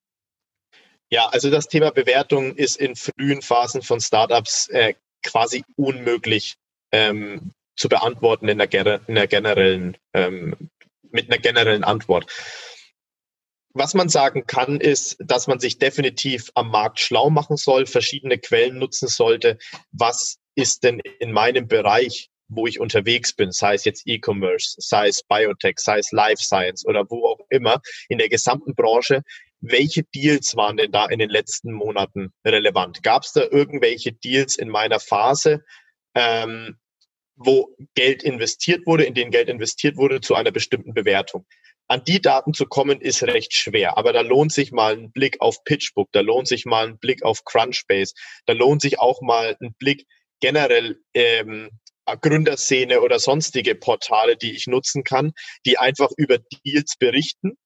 Ja, 1.09 1.27
also 1.27 1.51
das 1.51 1.67
Thema 1.67 1.91
Bewertung 1.91 2.55
ist 2.55 2.77
in 2.77 2.95
frühen 2.95 3.41
Phasen 3.41 3.81
von 3.81 4.01
Startups 4.01 4.67
äh, 4.69 4.95
quasi 5.23 5.63
unmöglich 5.75 6.55
ähm, 6.91 7.51
zu 7.75 7.89
beantworten 7.89 8.47
in 8.47 8.57
der, 8.57 9.01
in 9.07 9.15
der 9.15 9.27
generellen, 9.27 9.97
ähm, 10.13 10.69
mit 11.11 11.29
einer 11.29 11.39
generellen 11.39 11.83
Antwort. 11.83 12.31
Was 13.73 13.93
man 13.93 14.07
sagen 14.07 14.47
kann, 14.47 14.79
ist, 14.79 15.17
dass 15.19 15.47
man 15.47 15.59
sich 15.59 15.77
definitiv 15.77 16.49
am 16.55 16.69
Markt 16.69 16.99
schlau 16.99 17.29
machen 17.29 17.57
soll, 17.57 17.85
verschiedene 17.85 18.37
Quellen 18.37 18.79
nutzen 18.79 19.09
sollte. 19.09 19.57
Was 19.91 20.37
ist 20.55 20.83
denn 20.83 21.01
in 21.19 21.33
meinem 21.33 21.67
Bereich, 21.67 22.29
wo 22.47 22.67
ich 22.67 22.79
unterwegs 22.79 23.33
bin, 23.33 23.51
sei 23.51 23.73
es 23.73 23.83
jetzt 23.83 24.03
E-Commerce, 24.05 24.75
sei 24.77 25.09
es 25.09 25.23
Biotech, 25.23 25.79
sei 25.79 25.99
es 25.99 26.11
Life 26.13 26.41
Science 26.41 26.85
oder 26.85 27.09
wo 27.09 27.27
auch 27.27 27.39
immer, 27.49 27.81
in 28.07 28.17
der 28.17 28.29
gesamten 28.29 28.75
Branche, 28.75 29.23
welche 29.61 30.03
Deals 30.03 30.55
waren 30.55 30.77
denn 30.77 30.91
da 30.91 31.05
in 31.07 31.19
den 31.19 31.29
letzten 31.29 31.71
Monaten 31.71 32.33
relevant? 32.45 33.03
Gab 33.03 33.23
es 33.23 33.33
da 33.33 33.41
irgendwelche 33.49 34.13
Deals 34.13 34.55
in 34.55 34.69
meiner 34.69 34.99
Phase, 34.99 35.63
ähm, 36.13 36.77
wo 37.35 37.75
Geld 37.95 38.23
investiert 38.23 38.85
wurde, 38.85 39.03
in 39.03 39.13
denen 39.13 39.31
Geld 39.31 39.49
investiert 39.49 39.97
wurde 39.97 40.21
zu 40.21 40.35
einer 40.35 40.51
bestimmten 40.51 40.93
Bewertung? 40.93 41.45
An 41.87 42.03
die 42.03 42.21
Daten 42.21 42.53
zu 42.53 42.65
kommen, 42.65 42.99
ist 42.99 43.21
recht 43.23 43.53
schwer, 43.53 43.97
aber 43.97 44.11
da 44.11 44.21
lohnt 44.21 44.51
sich 44.51 44.71
mal 44.71 44.93
ein 44.93 45.11
Blick 45.11 45.39
auf 45.39 45.63
PitchBook, 45.65 46.09
da 46.11 46.21
lohnt 46.21 46.47
sich 46.47 46.65
mal 46.65 46.87
ein 46.87 46.97
Blick 46.97 47.23
auf 47.23 47.43
Crunchbase, 47.43 48.15
da 48.45 48.53
lohnt 48.53 48.81
sich 48.81 48.99
auch 48.99 49.21
mal 49.21 49.55
ein 49.61 49.75
Blick 49.77 50.05
generell 50.39 50.99
ähm, 51.13 51.69
Gründerszene 52.21 53.01
oder 53.01 53.19
sonstige 53.19 53.75
Portale, 53.75 54.37
die 54.37 54.55
ich 54.55 54.67
nutzen 54.67 55.03
kann, 55.03 55.33
die 55.65 55.77
einfach 55.77 56.09
über 56.17 56.37
Deals 56.37 56.97
berichten 56.97 57.57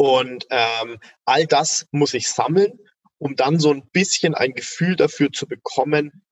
und 0.00 0.46
ähm, 0.48 0.98
all 1.26 1.44
das 1.44 1.86
muss 1.90 2.14
ich 2.14 2.30
sammeln, 2.30 2.78
um 3.18 3.36
dann 3.36 3.60
so 3.60 3.70
ein 3.70 3.86
bisschen 3.92 4.34
ein 4.34 4.54
Gefühl 4.54 4.96
dafür 4.96 5.30
zu 5.30 5.46
bekommen, 5.46 6.24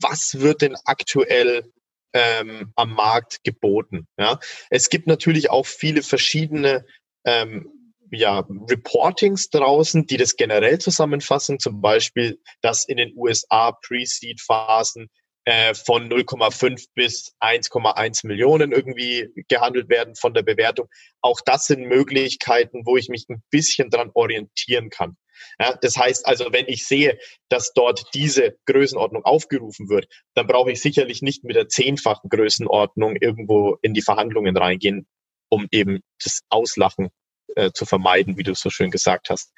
was 0.00 0.40
wird 0.40 0.62
denn 0.62 0.74
aktuell 0.86 1.70
ähm, 2.14 2.72
am 2.76 2.94
Markt 2.94 3.44
geboten. 3.44 4.08
Ja? 4.16 4.40
Es 4.70 4.88
gibt 4.88 5.06
natürlich 5.06 5.50
auch 5.50 5.66
viele 5.66 6.02
verschiedene 6.02 6.86
ähm, 7.26 7.92
ja, 8.10 8.38
Reportings 8.70 9.50
draußen, 9.50 10.06
die 10.06 10.16
das 10.16 10.36
generell 10.36 10.78
zusammenfassen, 10.78 11.58
zum 11.58 11.82
Beispiel, 11.82 12.40
dass 12.62 12.88
in 12.88 12.96
den 12.96 13.12
USA 13.18 13.72
Pre-Seed-Phasen 13.72 15.10
äh, 15.44 15.74
von 15.74 16.08
0,5 16.08 16.86
bis 16.94 17.34
1,1 17.40 18.26
Millionen 18.26 18.72
irgendwie 18.72 19.28
gehandelt 19.48 19.88
werden 19.88 20.14
von 20.14 20.34
der 20.34 20.42
Bewertung. 20.42 20.88
Auch 21.20 21.40
das 21.44 21.66
sind 21.66 21.82
Möglichkeiten, 21.82 22.86
wo 22.86 22.96
ich 22.96 23.08
mich 23.08 23.28
ein 23.28 23.42
bisschen 23.50 23.90
dran 23.90 24.10
orientieren 24.14 24.90
kann. 24.90 25.16
Ja, 25.60 25.76
das 25.80 25.96
heißt 25.96 26.26
also, 26.26 26.52
wenn 26.52 26.66
ich 26.68 26.86
sehe, 26.86 27.18
dass 27.48 27.72
dort 27.72 28.06
diese 28.14 28.56
Größenordnung 28.66 29.24
aufgerufen 29.24 29.88
wird, 29.88 30.08
dann 30.34 30.46
brauche 30.46 30.72
ich 30.72 30.80
sicherlich 30.80 31.22
nicht 31.22 31.44
mit 31.44 31.56
der 31.56 31.68
zehnfachen 31.68 32.30
Größenordnung 32.30 33.16
irgendwo 33.16 33.76
in 33.82 33.94
die 33.94 34.02
Verhandlungen 34.02 34.56
reingehen, 34.56 35.06
um 35.48 35.66
eben 35.70 36.00
das 36.22 36.40
Auslachen 36.48 37.10
äh, 37.56 37.70
zu 37.72 37.84
vermeiden, 37.84 38.36
wie 38.38 38.42
du 38.42 38.54
so 38.54 38.70
schön 38.70 38.90
gesagt 38.90 39.30
hast. 39.30 39.52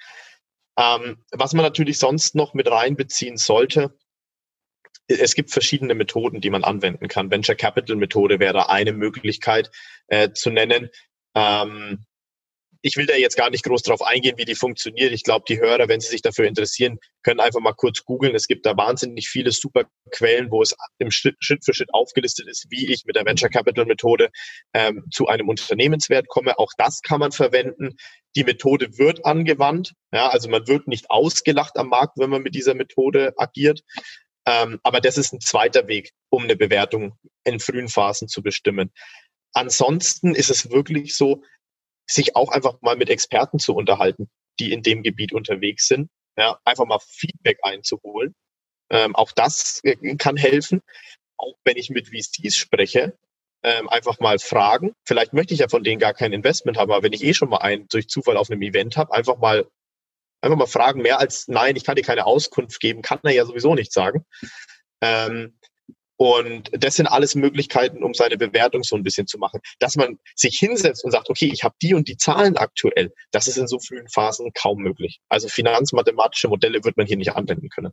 Ähm, 0.79 1.25
was 1.31 1.55
man 1.55 1.65
natürlich 1.65 1.99
sonst 1.99 2.35
noch 2.35 2.53
mit 2.53 2.71
reinbeziehen 2.71 3.37
sollte, 3.37 3.97
es 5.09 5.35
gibt 5.35 5.51
verschiedene 5.51 5.95
Methoden, 5.95 6.41
die 6.41 6.51
man 6.51 6.65
anwenden 6.65 7.09
kann. 7.09 7.31
Venture 7.31 7.55
Capital 7.55 7.97
Methode 7.97 8.41
wäre 8.41 8.71
eine 8.71 8.93
Möglichkeit 8.93 9.71
äh, 10.09 10.31
zu 10.33 10.51
nennen. 10.51 10.91
Ähm, 11.35 12.05
ich 12.83 12.97
will 12.97 13.07
da 13.07 13.17
jetzt 13.17 13.37
gar 13.37 13.51
nicht 13.51 13.65
groß 13.65 13.83
drauf 13.83 14.01
eingehen, 14.01 14.39
wie 14.39 14.45
die 14.45 14.55
funktioniert. 14.55 15.13
Ich 15.13 15.25
glaube, 15.25 15.45
die 15.49 15.59
Hörer, 15.59 15.89
wenn 15.89 16.01
sie 16.01 16.09
sich 16.09 16.23
dafür 16.23 16.47
interessieren, 16.47 16.99
können 17.25 17.41
einfach 17.41 17.61
mal 17.61 17.73
kurz 17.73 18.05
googeln. 18.05 18.35
Es 18.37 18.47
gibt 18.47 18.65
da 18.65 18.77
wahnsinnig 18.77 19.29
viele 19.29 19.51
super 19.51 19.85
Quellen, 20.13 20.53
wo 20.53 20.63
es 20.63 20.77
im 20.99 21.11
Schritt, 21.11 21.35
Schritt 21.41 21.65
für 21.65 21.75
Schritt 21.75 21.93
aufgelistet 21.93 22.47
ist, 22.49 22.67
wie 22.71 22.93
ich 22.93 23.05
mit 23.05 23.17
der 23.17 23.25
Venture 23.25 23.49
Capital 23.49 23.87
Methode 23.87 24.31
ähm, 24.73 25.05
zu 25.11 25.27
einem 25.27 25.49
Unternehmenswert 25.49 26.29
komme. 26.29 26.61
Auch 26.61 26.71
das 26.79 27.03
kann 27.03 27.19
man 27.19 27.33
verwenden. 27.33 27.97
Die 28.37 28.45
Methode 28.45 28.99
wird 28.99 29.25
angewandt. 29.25 29.95
Ja, 30.13 30.29
also 30.29 30.49
man 30.49 30.69
wird 30.69 30.87
nicht 30.87 31.11
ausgelacht 31.11 31.77
am 31.79 31.89
Markt, 31.89 32.19
wenn 32.19 32.31
man 32.31 32.43
mit 32.43 32.55
dieser 32.55 32.75
Methode 32.75 33.35
agiert. 33.37 33.83
Ähm, 34.47 34.81
aber 34.83 35.01
das 35.01 35.19
ist 35.19 35.33
ein 35.33 35.41
zweiter 35.41 35.89
Weg, 35.89 36.13
um 36.31 36.45
eine 36.45 36.57
Bewertung 36.57 37.19
in 37.45 37.61
frühen 37.61 37.89
Phasen 37.89 38.29
zu 38.29 38.43
bestimmen. 38.43 38.93
Ansonsten 39.53 40.35
ist 40.35 40.51
es 40.51 40.71
wirklich 40.71 41.17
so, 41.17 41.43
sich 42.09 42.37
auch 42.37 42.51
einfach 42.51 42.81
mal 42.83 42.97
mit 42.97 43.11
Experten 43.11 43.59
zu 43.59 43.75
unterhalten, 43.75 44.31
die 44.61 44.73
in 44.73 44.83
dem 44.83 45.03
Gebiet 45.03 45.33
unterwegs 45.33 45.89
sind. 45.89 46.09
Ja, 46.39 46.61
einfach 46.65 46.87
mal 46.87 47.01
Feedback 47.01 47.59
einzuholen. 47.63 48.35
Ähm, 48.91 49.17
auch 49.17 49.33
das 49.33 49.81
äh, 49.83 50.17
kann 50.17 50.37
helfen. 50.37 50.83
Auch 51.37 51.55
wenn 51.65 51.77
ich 51.77 51.91
mit 51.91 52.09
VCs 52.09 52.57
spreche, 52.57 53.19
ähm, 53.63 53.89
einfach 53.89 54.21
mal 54.21 54.39
fragen. 54.39 54.93
Vielleicht 55.05 55.33
möchte 55.33 55.55
ich 55.55 55.61
ja 55.61 55.69
von 55.69 55.83
denen 55.83 55.99
gar 55.99 56.15
kein 56.15 56.33
Investment 56.33 56.79
haben, 56.79 56.93
aber 56.93 57.03
wenn 57.03 57.13
ich 57.13 57.25
eh 57.25 57.35
schon 57.35 57.49
mal 57.49 57.59
einen 57.59 57.89
durch 57.89 58.09
Zufall 58.09 58.37
auf 58.37 58.51
einem 58.51 58.63
Event 58.63 58.97
habe, 58.97 59.13
einfach 59.13 59.39
mal 59.39 59.67
Einfach 60.47 60.59
mal 60.59 60.67
fragen, 60.67 61.03
mehr 61.03 61.19
als 61.19 61.49
nein, 61.49 61.77
ich 61.77 61.85
kann 61.85 61.97
dir 61.97 62.03
keine 62.03 62.25
Auskunft 62.25 62.81
geben, 62.81 63.03
kann 63.03 63.19
er 63.25 63.33
ja 63.33 63.45
sowieso 63.45 63.75
nicht 63.75 63.93
sagen. 63.93 64.25
Ähm, 65.01 65.59
und 66.19 66.71
das 66.73 66.95
sind 66.95 67.09
alles 67.09 67.35
Möglichkeiten, 67.35 68.03
um 68.03 68.15
seine 68.15 68.39
Bewertung 68.39 68.83
so 68.85 68.97
ein 68.97 69.03
bisschen 69.03 69.27
zu 69.27 69.39
machen. 69.39 69.61
Dass 69.81 69.97
man 69.97 70.19
sich 70.35 70.57
hinsetzt 70.59 71.05
und 71.05 71.11
sagt, 71.11 71.29
okay, 71.29 71.51
ich 71.53 71.63
habe 71.63 71.75
die 71.83 71.95
und 71.95 72.09
die 72.09 72.17
Zahlen 72.17 72.57
aktuell, 72.57 73.13
das 73.33 73.49
ist 73.49 73.59
in 73.59 73.67
so 73.67 73.79
frühen 73.79 74.09
Phasen 74.09 74.53
kaum 74.55 74.79
möglich. 74.79 75.21
Also 75.29 75.49
finanzmathematische 75.49 76.49
Modelle 76.49 76.85
wird 76.85 76.97
man 76.97 77.07
hier 77.07 77.19
nicht 77.19 77.33
anwenden 77.33 77.69
können. 77.69 77.93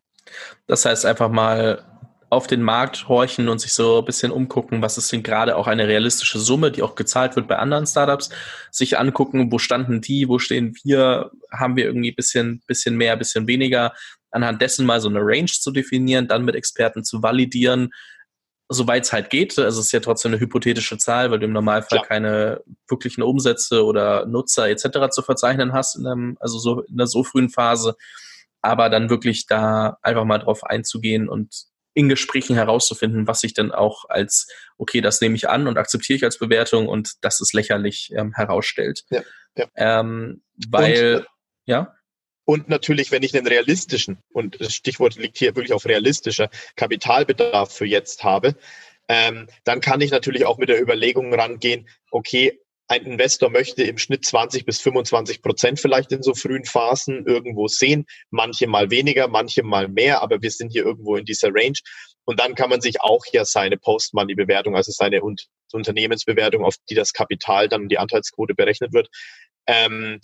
Das 0.68 0.86
heißt 0.86 1.06
einfach 1.06 1.30
mal 1.30 1.92
auf 2.34 2.48
den 2.48 2.62
Markt 2.62 3.08
horchen 3.08 3.48
und 3.50 3.60
sich 3.60 3.74
so 3.74 4.00
ein 4.00 4.06
bisschen 4.06 4.32
umgucken, 4.32 4.82
was 4.82 4.98
ist 4.98 5.12
denn 5.12 5.24
gerade 5.24 5.56
auch 5.56 5.67
eine 5.67 5.88
realistische 5.88 6.39
Summe, 6.39 6.72
die 6.72 6.82
auch 6.82 6.96
gezahlt 6.96 7.36
wird 7.36 7.48
bei 7.48 7.58
anderen 7.58 7.86
Startups, 7.86 8.30
sich 8.72 8.98
angucken, 9.00 9.52
wo 9.52 9.60
standen 9.60 10.02
die, 10.02 10.28
wo 10.28 10.39
stehen 10.39 10.76
wir, 10.84 11.32
haben 11.52 11.76
wir 11.76 11.86
irgendwie 11.86 12.12
ein 12.12 12.15
bisschen, 12.15 12.62
bisschen 12.67 12.98
mehr, 12.98 13.15
bisschen 13.15 13.48
weniger, 13.48 13.93
anhand 14.32 14.62
dessen 14.62 14.86
mal 14.86 15.00
so 15.00 15.10
eine 15.10 15.19
Range 15.22 15.46
zu 15.46 15.72
definieren, 15.72 16.28
dann 16.28 16.43
mit 16.43 16.56
Experten 16.56 17.04
zu 17.04 17.22
validieren, 17.22 17.91
soweit 18.69 19.04
es 19.04 19.13
halt 19.13 19.30
geht. 19.30 19.58
Also 19.60 19.80
es 19.80 19.88
ist 19.88 19.91
ja 19.91 20.00
trotzdem 20.00 20.32
eine 20.32 20.41
hypothetische 20.41 20.98
Zahl, 20.98 21.32
weil 21.32 21.39
du 21.39 21.46
im 21.46 21.54
Normalfall 21.54 22.00
Klar. 22.00 22.08
keine 22.08 22.62
wirklichen 22.88 23.22
Umsätze 23.22 23.86
oder 23.86 24.26
Nutzer 24.26 24.69
etc. 24.69 25.10
zu 25.12 25.22
verzeichnen 25.22 25.74
hast, 25.74 25.96
in 25.96 26.08
einem, 26.08 26.38
also 26.39 26.58
so 26.60 26.82
in 26.82 26.96
einer 26.96 27.08
so 27.08 27.24
frühen 27.24 27.50
Phase. 27.50 27.96
Aber 28.62 28.89
dann 28.89 29.10
wirklich 29.10 29.46
da 29.46 29.98
einfach 30.02 30.26
mal 30.26 30.39
drauf 30.39 30.63
einzugehen 30.63 31.30
und 31.30 31.73
in 31.93 32.10
Gesprächen 32.10 32.56
herauszufinden, 32.56 33.27
was 33.27 33.41
sich 33.41 33.53
denn 33.53 33.71
auch 33.71 34.06
als, 34.10 34.47
okay, 34.77 35.01
das 35.01 35.21
nehme 35.21 35.36
ich 35.36 35.49
an 35.49 35.67
und 35.67 35.77
akzeptiere 35.77 36.17
ich 36.17 36.23
als 36.23 36.39
Bewertung 36.39 36.88
und 36.88 37.13
das 37.21 37.39
ist 37.39 37.53
lächerlich 37.53 38.12
ähm, 38.15 38.34
herausstellt. 38.34 39.03
Ja, 39.10 39.23
ja. 39.56 39.67
Ähm, 39.75 40.41
weil, 40.67 41.17
und, 41.17 41.25
ja. 41.65 41.95
Und 42.45 42.67
natürlich, 42.67 43.12
wenn 43.12 43.23
ich 43.23 43.36
einen 43.36 43.47
realistischen, 43.47 44.17
und 44.34 44.60
das 44.60 44.73
Stichwort 44.73 45.15
liegt 45.15 45.38
hier 45.38 45.56
wirklich 45.56 45.73
auf 45.73 45.86
realistischer 45.86 46.49
Kapitalbedarf 46.75 47.73
für 47.73 47.86
jetzt 47.86 48.23
habe, 48.23 48.56
ähm, 49.08 49.47
dann 49.63 49.82
kann 49.82 50.01
ich 50.01 50.12
natürlich 50.12 50.45
auch 50.45 50.58
mit 50.58 50.69
der 50.69 50.82
Überlegung 50.82 51.34
rangehen, 51.34 51.88
okay, 52.12 52.60
ein 52.88 53.06
Investor 53.06 53.50
möchte 53.50 53.84
im 53.84 53.98
Schnitt 53.98 54.26
20 54.26 54.65
bis 54.65 54.82
25 54.82 55.41
Prozent 55.41 55.80
vielleicht 55.80 56.12
in 56.12 56.22
so 56.22 56.34
frühen 56.34 56.65
Phasen 56.65 57.26
irgendwo 57.26 57.67
sehen, 57.67 58.06
manche 58.30 58.67
mal 58.67 58.91
weniger, 58.91 59.28
manche 59.28 59.63
mal 59.63 59.88
mehr, 59.88 60.22
aber 60.22 60.41
wir 60.41 60.52
sind 60.52 60.72
hier 60.72 60.86
irgendwo 60.86 61.15
in 61.15 61.26
dieser 61.26 61.50
Range. 61.54 61.78
Und 62.26 62.39
dann 62.39 62.56
kann 62.56 62.69
man 62.69 62.82
sich 62.82 63.02
auch 63.02 63.26
ja 63.32 63.46
seine 63.46 63.78
Post-Money-Bewertung, 63.78 64.76
also 64.76 64.91
seine 64.91 65.22
Unternehmensbewertung, 65.72 66.63
auf 66.63 66.76
die 66.89 66.96
das 66.96 67.13
Kapital 67.13 67.67
dann 67.67 67.89
die 67.89 67.98
Anteilsquote 67.98 68.54
berechnet 68.54 68.93
wird, 68.93 69.10
ähm, 69.67 70.19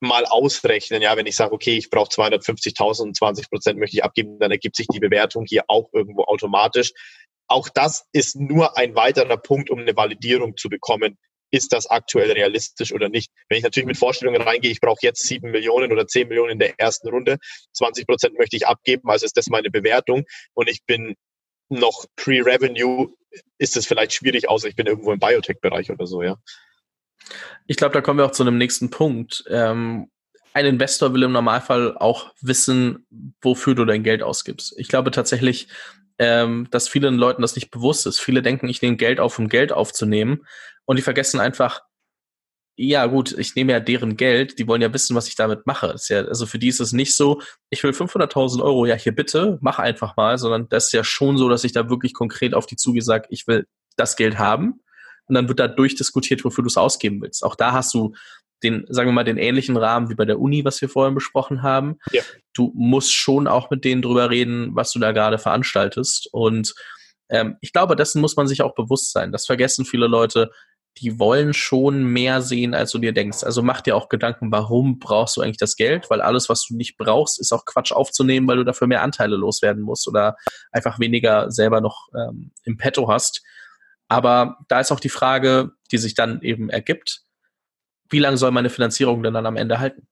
mal 0.00 0.24
ausrechnen. 0.26 1.00
Ja, 1.00 1.16
wenn 1.16 1.26
ich 1.26 1.36
sage, 1.36 1.52
okay, 1.52 1.76
ich 1.76 1.88
brauche 1.88 2.10
250.000 2.10 3.02
und 3.02 3.16
20 3.16 3.48
Prozent 3.48 3.78
möchte 3.78 3.96
ich 3.96 4.04
abgeben, 4.04 4.38
dann 4.38 4.50
ergibt 4.50 4.76
sich 4.76 4.88
die 4.88 4.98
Bewertung 4.98 5.46
hier 5.48 5.64
auch 5.68 5.88
irgendwo 5.92 6.24
automatisch. 6.24 6.92
Auch 7.46 7.68
das 7.68 8.06
ist 8.12 8.36
nur 8.36 8.76
ein 8.76 8.94
weiterer 8.94 9.36
Punkt, 9.36 9.70
um 9.70 9.80
eine 9.80 9.96
Validierung 9.96 10.56
zu 10.56 10.68
bekommen. 10.68 11.18
Ist 11.52 11.72
das 11.72 11.86
aktuell 11.86 12.32
realistisch 12.32 12.92
oder 12.92 13.08
nicht? 13.08 13.30
Wenn 13.48 13.58
ich 13.58 13.64
natürlich 13.64 13.86
mit 13.86 13.98
Vorstellungen 13.98 14.42
reingehe, 14.42 14.70
ich 14.70 14.80
brauche 14.80 15.00
jetzt 15.02 15.22
sieben 15.22 15.50
Millionen 15.50 15.92
oder 15.92 16.06
zehn 16.06 16.26
Millionen 16.26 16.52
in 16.52 16.58
der 16.58 16.80
ersten 16.80 17.08
Runde, 17.08 17.36
20 17.74 18.06
Prozent 18.06 18.38
möchte 18.38 18.56
ich 18.56 18.66
abgeben, 18.66 19.08
also 19.10 19.26
ist 19.26 19.36
das 19.36 19.48
meine 19.48 19.70
Bewertung 19.70 20.24
und 20.54 20.68
ich 20.68 20.84
bin 20.86 21.14
noch 21.68 22.06
pre-Revenue, 22.16 23.14
ist 23.58 23.76
es 23.76 23.86
vielleicht 23.86 24.14
schwierig, 24.14 24.48
außer 24.48 24.68
ich 24.68 24.76
bin 24.76 24.86
irgendwo 24.86 25.12
im 25.12 25.20
Biotech-Bereich 25.20 25.90
oder 25.90 26.06
so, 26.06 26.22
ja. 26.22 26.36
Ich 27.66 27.76
glaube, 27.76 27.94
da 27.94 28.00
kommen 28.00 28.18
wir 28.18 28.26
auch 28.26 28.32
zu 28.32 28.42
einem 28.42 28.58
nächsten 28.58 28.90
Punkt. 28.90 29.44
Ähm, 29.48 30.10
ein 30.54 30.66
Investor 30.66 31.14
will 31.14 31.22
im 31.22 31.32
Normalfall 31.32 31.96
auch 31.96 32.32
wissen, 32.40 33.06
wofür 33.40 33.74
du 33.74 33.84
dein 33.84 34.02
Geld 34.02 34.22
ausgibst. 34.22 34.74
Ich 34.76 34.88
glaube 34.88 35.10
tatsächlich, 35.10 35.68
ähm, 36.18 36.68
dass 36.70 36.88
vielen 36.88 37.14
Leuten 37.14 37.42
das 37.42 37.54
nicht 37.54 37.70
bewusst 37.70 38.06
ist. 38.06 38.20
Viele 38.20 38.42
denken, 38.42 38.68
ich 38.68 38.82
nehme 38.82 38.96
Geld 38.96 39.18
auf, 39.18 39.38
um 39.38 39.48
Geld 39.48 39.72
aufzunehmen. 39.72 40.46
Und 40.84 40.96
die 40.96 41.02
vergessen 41.02 41.40
einfach, 41.40 41.82
ja 42.76 43.06
gut, 43.06 43.32
ich 43.38 43.54
nehme 43.54 43.72
ja 43.72 43.80
deren 43.80 44.16
Geld, 44.16 44.58
die 44.58 44.66
wollen 44.66 44.82
ja 44.82 44.92
wissen, 44.92 45.14
was 45.14 45.28
ich 45.28 45.34
damit 45.34 45.66
mache. 45.66 45.94
Ja, 46.08 46.24
also 46.24 46.46
für 46.46 46.58
die 46.58 46.68
ist 46.68 46.80
es 46.80 46.92
nicht 46.92 47.14
so, 47.14 47.42
ich 47.70 47.82
will 47.82 47.90
500.000 47.90 48.62
Euro, 48.62 48.86
ja 48.86 48.94
hier 48.94 49.14
bitte, 49.14 49.58
mach 49.60 49.78
einfach 49.78 50.16
mal, 50.16 50.38
sondern 50.38 50.68
das 50.68 50.86
ist 50.86 50.92
ja 50.92 51.04
schon 51.04 51.36
so, 51.36 51.48
dass 51.48 51.64
ich 51.64 51.72
da 51.72 51.90
wirklich 51.90 52.14
konkret 52.14 52.54
auf 52.54 52.66
die 52.66 52.76
zugesagt, 52.76 53.26
ich 53.30 53.46
will 53.46 53.66
das 53.96 54.16
Geld 54.16 54.38
haben 54.38 54.80
und 55.26 55.34
dann 55.34 55.48
wird 55.48 55.60
da 55.60 55.68
durchdiskutiert, 55.68 56.44
wofür 56.44 56.62
du 56.62 56.68
es 56.68 56.78
ausgeben 56.78 57.20
willst. 57.20 57.44
Auch 57.44 57.56
da 57.56 57.72
hast 57.72 57.92
du 57.92 58.14
den, 58.62 58.86
sagen 58.88 59.08
wir 59.08 59.12
mal, 59.12 59.24
den 59.24 59.38
ähnlichen 59.38 59.76
Rahmen 59.76 60.08
wie 60.08 60.14
bei 60.14 60.24
der 60.24 60.40
Uni, 60.40 60.64
was 60.64 60.80
wir 60.80 60.88
vorhin 60.88 61.14
besprochen 61.14 61.62
haben. 61.62 61.98
Ja. 62.12 62.22
Du 62.54 62.72
musst 62.74 63.12
schon 63.12 63.46
auch 63.46 63.70
mit 63.70 63.84
denen 63.84 64.02
drüber 64.02 64.30
reden, 64.30 64.74
was 64.74 64.92
du 64.92 64.98
da 64.98 65.12
gerade 65.12 65.38
veranstaltest. 65.38 66.28
Und 66.32 66.74
ähm, 67.28 67.56
ich 67.60 67.72
glaube, 67.72 67.96
dessen 67.96 68.20
muss 68.20 68.36
man 68.36 68.46
sich 68.46 68.62
auch 68.62 68.74
bewusst 68.74 69.12
sein. 69.12 69.32
Das 69.32 69.46
vergessen 69.46 69.84
viele 69.84 70.06
Leute. 70.06 70.50
Die 70.98 71.18
wollen 71.18 71.54
schon 71.54 72.04
mehr 72.04 72.42
sehen, 72.42 72.74
als 72.74 72.90
du 72.92 72.98
dir 72.98 73.12
denkst. 73.12 73.44
Also 73.44 73.62
mach 73.62 73.80
dir 73.80 73.96
auch 73.96 74.08
Gedanken, 74.08 74.52
warum 74.52 74.98
brauchst 74.98 75.36
du 75.36 75.40
eigentlich 75.40 75.56
das 75.56 75.76
Geld? 75.76 76.10
Weil 76.10 76.20
alles, 76.20 76.48
was 76.48 76.66
du 76.66 76.76
nicht 76.76 76.98
brauchst, 76.98 77.40
ist 77.40 77.52
auch 77.52 77.64
Quatsch 77.64 77.92
aufzunehmen, 77.92 78.46
weil 78.46 78.58
du 78.58 78.64
dafür 78.64 78.86
mehr 78.86 79.02
Anteile 79.02 79.36
loswerden 79.36 79.82
musst 79.82 80.06
oder 80.06 80.36
einfach 80.70 80.98
weniger 80.98 81.50
selber 81.50 81.80
noch 81.80 82.08
ähm, 82.14 82.52
im 82.64 82.76
Petto 82.76 83.08
hast. 83.08 83.42
Aber 84.08 84.58
da 84.68 84.80
ist 84.80 84.92
auch 84.92 85.00
die 85.00 85.08
Frage, 85.08 85.72
die 85.90 85.98
sich 85.98 86.14
dann 86.14 86.42
eben 86.42 86.68
ergibt, 86.68 87.22
wie 88.10 88.18
lange 88.18 88.36
soll 88.36 88.50
meine 88.50 88.68
Finanzierung 88.68 89.22
denn 89.22 89.32
dann 89.32 89.46
am 89.46 89.56
Ende 89.56 89.78
halten? 89.78 90.06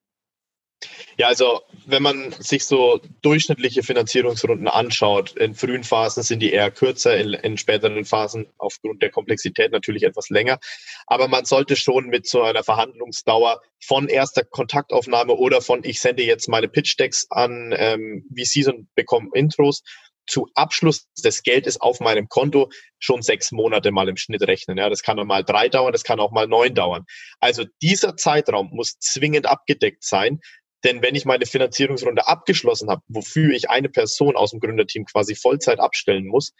Ja, 1.18 1.28
also 1.28 1.60
wenn 1.86 2.02
man 2.02 2.32
sich 2.32 2.64
so 2.64 3.00
durchschnittliche 3.20 3.82
Finanzierungsrunden 3.82 4.68
anschaut, 4.68 5.36
in 5.36 5.54
frühen 5.54 5.84
Phasen 5.84 6.22
sind 6.22 6.40
die 6.40 6.52
eher 6.52 6.70
kürzer, 6.70 7.18
in, 7.18 7.34
in, 7.34 7.58
späteren 7.58 8.04
Phasen 8.06 8.46
aufgrund 8.56 9.02
der 9.02 9.10
Komplexität 9.10 9.72
natürlich 9.72 10.04
etwas 10.04 10.30
länger. 10.30 10.58
Aber 11.06 11.28
man 11.28 11.44
sollte 11.44 11.76
schon 11.76 12.06
mit 12.06 12.26
so 12.26 12.42
einer 12.42 12.64
Verhandlungsdauer 12.64 13.60
von 13.84 14.08
erster 14.08 14.44
Kontaktaufnahme 14.44 15.34
oder 15.34 15.60
von 15.60 15.84
ich 15.84 16.00
sende 16.00 16.22
jetzt 16.22 16.48
meine 16.48 16.68
Pitch-Decks 16.68 17.26
an 17.30 17.74
ähm, 17.76 18.24
VCs 18.34 18.68
und 18.68 18.94
bekomme 18.94 19.28
Intros 19.34 19.82
zu 20.30 20.48
Abschluss 20.54 21.08
des 21.24 21.42
Geldes 21.42 21.80
auf 21.80 22.00
meinem 22.00 22.28
Konto 22.28 22.70
schon 22.98 23.20
sechs 23.20 23.52
Monate 23.52 23.90
mal 23.90 24.08
im 24.08 24.16
Schnitt 24.16 24.42
rechnen. 24.42 24.78
Ja, 24.78 24.88
das 24.88 25.02
kann 25.02 25.18
auch 25.18 25.24
mal 25.24 25.42
drei 25.42 25.68
dauern, 25.68 25.92
das 25.92 26.04
kann 26.04 26.20
auch 26.20 26.30
mal 26.30 26.46
neun 26.46 26.74
dauern. 26.74 27.04
Also 27.40 27.64
dieser 27.82 28.16
Zeitraum 28.16 28.70
muss 28.72 28.98
zwingend 28.98 29.46
abgedeckt 29.46 30.04
sein. 30.04 30.40
Denn 30.84 31.02
wenn 31.02 31.14
ich 31.14 31.24
meine 31.24 31.46
Finanzierungsrunde 31.46 32.26
abgeschlossen 32.26 32.88
habe, 32.88 33.02
wofür 33.08 33.52
ich 33.52 33.68
eine 33.68 33.88
Person 33.88 34.36
aus 34.36 34.50
dem 34.50 34.60
Gründerteam 34.60 35.04
quasi 35.04 35.34
Vollzeit 35.34 35.78
abstellen 35.78 36.26
muss, 36.26 36.52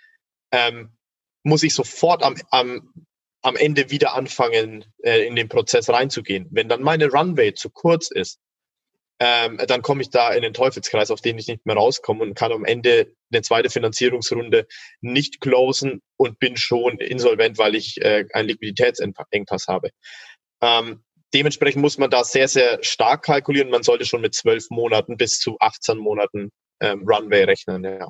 ähm, 0.53 0.97
muss 1.43 1.63
ich 1.63 1.75
sofort 1.75 2.23
am, 2.23 2.37
am, 2.51 2.93
am 3.43 3.57
Ende 3.57 3.91
wieder 3.91 4.15
anfangen, 4.15 4.85
äh, 5.03 5.27
in 5.27 5.37
den 5.37 5.49
Prozess 5.49 5.89
reinzugehen. 5.89 6.49
Wenn 6.51 6.69
dann 6.69 6.83
meine 6.83 7.11
Runway 7.11 7.55
zu 7.55 7.71
kurz 7.71 8.11
ist, 8.11 8.39
ähm, 9.23 9.59
dann 9.67 9.83
komme 9.83 10.01
ich 10.01 10.09
da 10.09 10.33
in 10.33 10.43
den 10.43 10.55
Teufelskreis, 10.55 11.11
auf 11.11 11.21
den 11.21 11.39
ich 11.39 11.47
nicht 11.47 11.67
mehr 11.67 11.77
rauskomme 11.77 12.23
und 12.23 12.35
kann 12.35 12.53
am 12.53 12.65
Ende 12.65 13.15
eine 13.31 13.43
zweite 13.43 13.69
Finanzierungsrunde 13.69 14.67
nicht 15.03 15.41
closen 15.41 16.01
und 16.17 16.39
bin 16.39 16.57
schon 16.57 16.99
insolvent, 16.99 17.59
weil 17.59 17.75
ich 17.75 18.01
äh, 18.01 18.25
einen 18.33 18.49
Liquiditätsengpass 18.49 19.67
habe. 19.69 19.91
Ähm, 20.63 21.05
dementsprechend 21.35 21.83
muss 21.83 21.99
man 21.99 22.11
da 22.11 22.25
sehr, 22.25 22.49
sehr 22.49 22.83
stark 22.83 23.25
kalkulieren. 23.25 23.71
Man 23.71 23.83
sollte 23.83 24.05
schon 24.05 24.21
mit 24.21 24.35
zwölf 24.35 24.71
Monaten 24.71 25.17
bis 25.17 25.39
zu 25.39 25.57
18 25.61 25.99
Monaten 25.99 26.51
ähm, 26.81 27.05
Runway 27.07 27.45
rechnen. 27.45 27.85
Ja. 27.85 28.09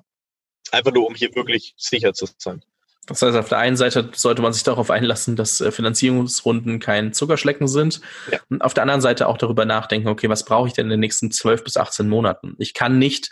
Einfach 0.72 0.92
nur, 0.92 1.06
um 1.06 1.14
hier 1.14 1.34
wirklich 1.34 1.74
sicher 1.76 2.12
zu 2.12 2.26
sein. 2.38 2.62
Das 3.06 3.22
heißt, 3.22 3.36
auf 3.36 3.48
der 3.48 3.58
einen 3.58 3.76
Seite 3.76 4.10
sollte 4.14 4.42
man 4.42 4.52
sich 4.52 4.62
darauf 4.62 4.90
einlassen, 4.90 5.34
dass 5.34 5.60
äh, 5.60 5.72
Finanzierungsrunden 5.72 6.78
kein 6.78 7.12
Zuckerschlecken 7.12 7.66
sind. 7.66 8.00
Ja. 8.30 8.38
Und 8.50 8.62
auf 8.62 8.74
der 8.74 8.82
anderen 8.82 9.00
Seite 9.00 9.26
auch 9.26 9.38
darüber 9.38 9.64
nachdenken, 9.64 10.08
okay, 10.08 10.28
was 10.28 10.44
brauche 10.44 10.68
ich 10.68 10.74
denn 10.74 10.86
in 10.86 10.90
den 10.90 11.00
nächsten 11.00 11.30
12 11.30 11.64
bis 11.64 11.76
18 11.76 12.08
Monaten? 12.08 12.54
Ich 12.58 12.74
kann 12.74 12.98
nicht 12.98 13.30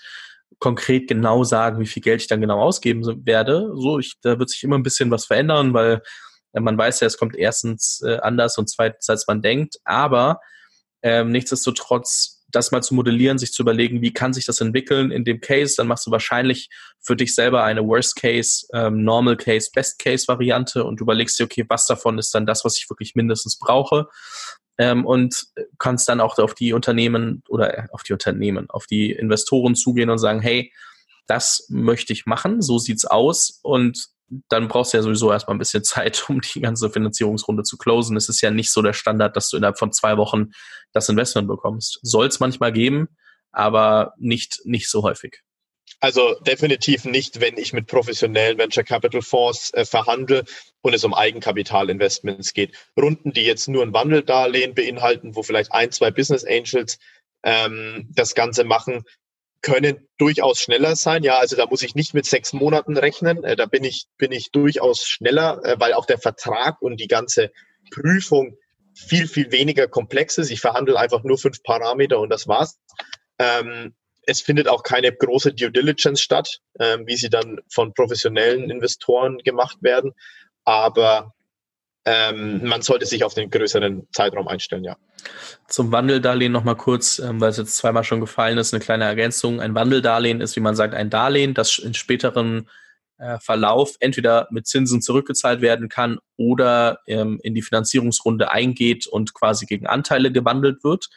konkret 0.59 1.07
genau 1.07 1.45
sagen, 1.45 1.79
wie 1.79 1.87
viel 1.87 2.03
Geld 2.03 2.23
ich 2.23 2.27
dann 2.27 2.41
genau 2.41 2.61
ausgeben 2.61 3.05
werde. 3.25 3.71
So, 3.75 3.99
ich, 3.99 4.15
da 4.23 4.39
wird 4.39 4.51
sich 4.51 4.65
immer 4.65 4.77
ein 4.77 4.83
bisschen 4.83 5.11
was 5.11 5.27
verändern, 5.27 5.75
weil 5.75 6.03
man 6.53 6.79
weiß 6.79 7.01
ja, 7.01 7.07
es 7.07 7.19
kommt 7.19 7.37
erstens 7.37 8.03
äh, 8.05 8.19
anders 8.19 8.59
und 8.59 8.69
zweitens, 8.69 9.09
als 9.09 9.27
man 9.27 9.43
denkt. 9.43 9.77
Aber 9.85 10.41
ähm, 11.03 11.31
nichtsdestotrotz 11.31 12.39
das 12.51 12.73
mal 12.73 12.83
zu 12.83 12.95
modellieren, 12.95 13.39
sich 13.39 13.53
zu 13.53 13.63
überlegen, 13.63 14.01
wie 14.01 14.13
kann 14.13 14.33
sich 14.33 14.47
das 14.47 14.61
entwickeln 14.61 15.11
in 15.11 15.25
dem 15.25 15.41
Case, 15.41 15.75
dann 15.77 15.87
machst 15.87 16.07
du 16.07 16.11
wahrscheinlich 16.11 16.71
für 17.01 17.15
dich 17.15 17.35
selber 17.35 17.63
eine 17.63 17.87
Worst 17.87 18.17
Case, 18.17 18.67
ähm, 18.73 19.05
Normal 19.05 19.37
Case, 19.37 19.71
Best 19.75 19.99
Case 19.99 20.27
Variante 20.29 20.85
und 20.85 21.01
überlegst 21.01 21.39
dir, 21.39 21.45
okay, 21.45 21.65
was 21.69 21.87
davon 21.87 22.19
ist 22.19 22.35
dann 22.35 22.47
das, 22.47 22.65
was 22.65 22.79
ich 22.79 22.89
wirklich 22.89 23.15
mindestens 23.15 23.59
brauche 23.59 24.09
ähm, 24.79 25.05
und 25.05 25.47
kannst 25.79 26.09
dann 26.09 26.21
auch 26.21 26.39
auf 26.39 26.55
die 26.55 26.73
Unternehmen 26.73 27.43
oder 27.49 27.77
äh, 27.77 27.87
auf 27.93 28.03
die 28.03 28.15
Unternehmen, 28.15 28.71
auf 28.71 28.87
die 28.87 29.13
Investoren 29.13 29.75
zugehen 29.75 30.09
und 30.09 30.19
sagen, 30.19 30.41
hey, 30.41 30.73
das 31.27 31.67
möchte 31.69 32.15
ich 32.15 32.25
machen, 32.25 32.63
so 32.63 32.79
sieht's 32.79 33.05
aus 33.05 33.61
und 33.63 34.09
dann 34.49 34.69
brauchst 34.69 34.93
du 34.93 34.99
ja 34.99 35.03
sowieso 35.03 35.33
erstmal 35.33 35.57
ein 35.57 35.59
bisschen 35.59 35.85
Zeit, 35.85 36.25
um 36.29 36.41
die 36.41 36.61
ganze 36.61 36.91
Finanzierungsrunde 36.91 37.63
zu 37.63 37.77
closen. 37.77 38.17
Es 38.17 38.29
ist 38.29 38.41
ja 38.41 38.51
nicht 38.51 38.73
so 38.73 38.83
der 38.83 38.93
Standard, 38.93 39.37
dass 39.37 39.51
du 39.51 39.57
innerhalb 39.57 39.79
von 39.79 39.93
zwei 39.93 40.17
Wochen 40.17 40.53
das 40.93 41.09
Investment 41.09 41.49
bekommst. 41.49 41.99
Soll 42.03 42.27
es 42.27 42.41
manchmal 42.41 42.73
geben, 42.73 43.09
aber 43.53 44.15
nicht, 44.19 44.61
nicht 44.65 44.91
so 44.91 45.03
häufig. 45.03 45.43
Also 46.01 46.37
definitiv 46.41 47.05
nicht, 47.05 47.41
wenn 47.41 47.57
ich 47.57 47.73
mit 47.73 47.87
professionellen 47.87 48.59
Venture 48.59 48.85
Capital 48.85 49.23
Fonds 49.23 49.73
äh, 49.75 49.85
verhandle 49.85 50.45
und 50.81 50.95
es 50.95 51.03
um 51.03 51.13
Eigenkapitalinvestments 51.13 52.53
geht. 52.53 52.75
Runden, 52.97 53.33
die 53.33 53.45
jetzt 53.45 53.69
nur 53.69 53.83
ein 53.83 53.93
Wandeldarlehen 53.93 54.75
beinhalten, 54.75 55.35
wo 55.35 55.43
vielleicht 55.43 55.73
ein, 55.73 55.91
zwei 55.91 56.11
Business 56.11 56.45
Angels 56.45 56.99
ähm, 57.43 58.09
das 58.15 58.35
Ganze 58.35 58.65
machen, 58.65 59.03
können 59.63 60.09
durchaus 60.19 60.61
schneller 60.61 60.97
sein. 60.97 61.23
Ja, 61.23 61.39
also 61.39 61.57
da 61.57 61.67
muss 61.67 61.83
ich 61.83 61.95
nicht 61.95 62.15
mit 62.15 62.27
sechs 62.27 62.53
Monaten 62.53 62.97
rechnen. 62.97 63.45
Äh, 63.45 63.57
da 63.57 63.67
bin 63.67 63.85
ich, 63.85 64.07
bin 64.17 64.33
ich 64.33 64.51
durchaus 64.51 65.05
schneller, 65.07 65.61
äh, 65.65 65.77
weil 65.79 65.95
auch 65.95 66.07
der 66.07 66.19
Vertrag 66.19 66.81
und 66.81 66.99
die 66.99 67.09
ganze 67.09 67.51
Prüfung 67.91 68.57
viel, 68.95 69.29
viel 69.29 69.53
weniger 69.53 69.89
komplex 69.89 70.39
ist. 70.39 70.51
Ich 70.51 70.61
verhandle 70.61 70.99
einfach 70.99 71.23
nur 71.23 71.39
fünf 71.39 71.63
Parameter 71.63 72.19
und 72.21 72.31
das 72.31 72.49
war's. 72.49 72.79
Ähm, 73.39 73.95
es 74.27 74.43
findet 74.43 74.69
auch 74.69 74.83
keine 74.83 75.13
große 75.13 75.55
Due 75.55 75.71
Diligence 75.71 76.21
statt, 76.21 76.59
äh, 76.75 76.99
wie 77.05 77.17
sie 77.17 77.31
dann 77.31 77.61
von 77.73 77.95
professionellen 77.95 78.71
Investoren 78.71 79.39
gemacht 79.39 79.79
werden. 79.81 80.13
Aber 80.65 81.33
ähm, 82.05 82.67
man 82.67 82.83
sollte 82.83 83.07
sich 83.07 83.25
auf 83.25 83.35
den 83.35 83.51
größeren 83.51 84.09
Zeitraum 84.13 84.49
einstellen, 84.49 84.85
ja. 84.85 84.97
Zum 85.67 85.93
Wandeldarlehen 85.93 86.53
nochmal 86.53 86.77
kurz, 86.77 87.19
ähm, 87.19 87.41
weil 87.41 87.51
es 87.51 87.57
jetzt 87.57 87.77
zweimal 87.77 88.05
schon 88.05 88.21
gefallen 88.21 88.57
ist, 88.59 88.73
eine 88.73 88.83
kleine 88.83 89.05
Ergänzung. 89.05 89.61
Ein 89.61 89.75
Wandeldarlehen 89.75 90.41
ist, 90.41 90.57
wie 90.57 90.61
man 90.61 90.75
sagt, 90.75 90.95
ein 90.95 91.11
Darlehen, 91.11 91.55
das 91.55 91.79
in 91.79 91.95
späteren 91.95 92.69
äh, 93.19 93.39
Verlauf 93.41 93.97
entweder 94.01 94.49
mit 94.51 94.67
Zinsen 94.67 95.03
zurückgezahlt 95.03 95.61
werden 95.61 95.89
kann 95.89 96.19
oder 96.37 97.01
ähm, 97.07 97.41
in 97.43 97.55
die 97.55 97.63
Finanzierungsrunde 97.63 98.51
eingeht 98.51 99.07
und 99.07 99.35
quasi 99.35 99.67
gegen 99.67 99.87
Anteile 99.87 100.33
gewandelt 100.33 100.85
wird. 100.85 101.09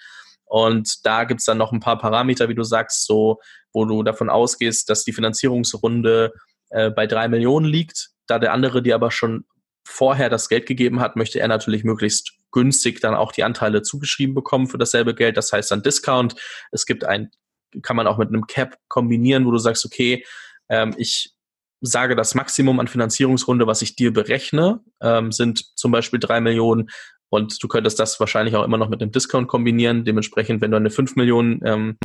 Und 0.46 1.06
da 1.06 1.24
gibt's 1.24 1.46
dann 1.46 1.58
noch 1.58 1.72
ein 1.72 1.80
paar 1.80 1.98
Parameter, 1.98 2.50
wie 2.50 2.56
du 2.56 2.64
sagst, 2.64 3.06
so, 3.06 3.40
wo 3.72 3.86
du 3.86 4.04
davon 4.04 4.30
ausgehst, 4.30 4.90
dass 4.90 5.06
die 5.06 5.14
Finanzierungsrunde 5.14 6.34
äh, 6.72 6.90
bei 6.90 7.08
drei 7.08 7.28
Millionen 7.28 7.66
liegt. 7.66 8.10
Da 8.28 8.40
der 8.40 8.52
andere 8.52 8.82
dir 8.82 8.96
aber 8.96 9.12
schon 9.12 9.46
vorher 9.84 10.30
das 10.30 10.50
Geld 10.50 10.66
gegeben 10.66 11.00
hat, 11.00 11.16
möchte 11.16 11.40
er 11.40 11.48
natürlich 11.48 11.84
möglichst 11.84 12.34
günstig 12.52 13.00
dann 13.00 13.16
auch 13.16 13.32
die 13.32 13.44
Anteile 13.44 13.82
zugeschrieben 13.82 14.36
bekommen 14.36 14.68
für 14.68 14.78
dasselbe 14.78 15.16
Geld. 15.16 15.38
Das 15.38 15.52
heißt 15.52 15.72
dann 15.72 15.84
Discount. 15.84 16.36
Es 16.72 16.86
gibt 16.86 17.04
ein, 17.04 17.32
kann 17.82 17.96
man 17.96 18.08
auch 18.08 18.18
mit 18.18 18.30
einem 18.30 18.48
Cap 18.48 18.78
kombinieren, 18.88 19.46
wo 19.46 19.52
du 19.52 19.58
sagst, 19.58 19.86
okay, 19.86 20.26
ähm, 20.70 20.94
ich 20.98 21.34
sage, 21.82 22.16
das 22.16 22.36
Maximum 22.36 22.80
an 22.80 22.88
Finanzierungsrunde, 22.88 23.66
was 23.68 23.82
ich 23.82 23.96
dir 23.96 24.14
berechne, 24.14 24.82
ähm, 25.02 25.32
sind 25.32 25.78
zum 25.78 25.92
Beispiel 25.92 26.20
drei 26.20 26.40
Millionen. 26.40 26.90
Und 27.30 27.64
du 27.64 27.68
könntest 27.68 27.98
das 28.00 28.20
wahrscheinlich 28.20 28.56
auch 28.56 28.66
immer 28.66 28.78
noch 28.78 28.90
mit 28.90 29.02
einem 29.02 29.12
Discount 29.12 29.48
kombinieren. 29.48 30.04
Dementsprechend, 30.04 30.62
wenn 30.62 30.72
du 30.72 30.78
eine 30.78 30.90
5 30.90 31.16
Millionen 31.16 31.62
ähm, 31.66 31.98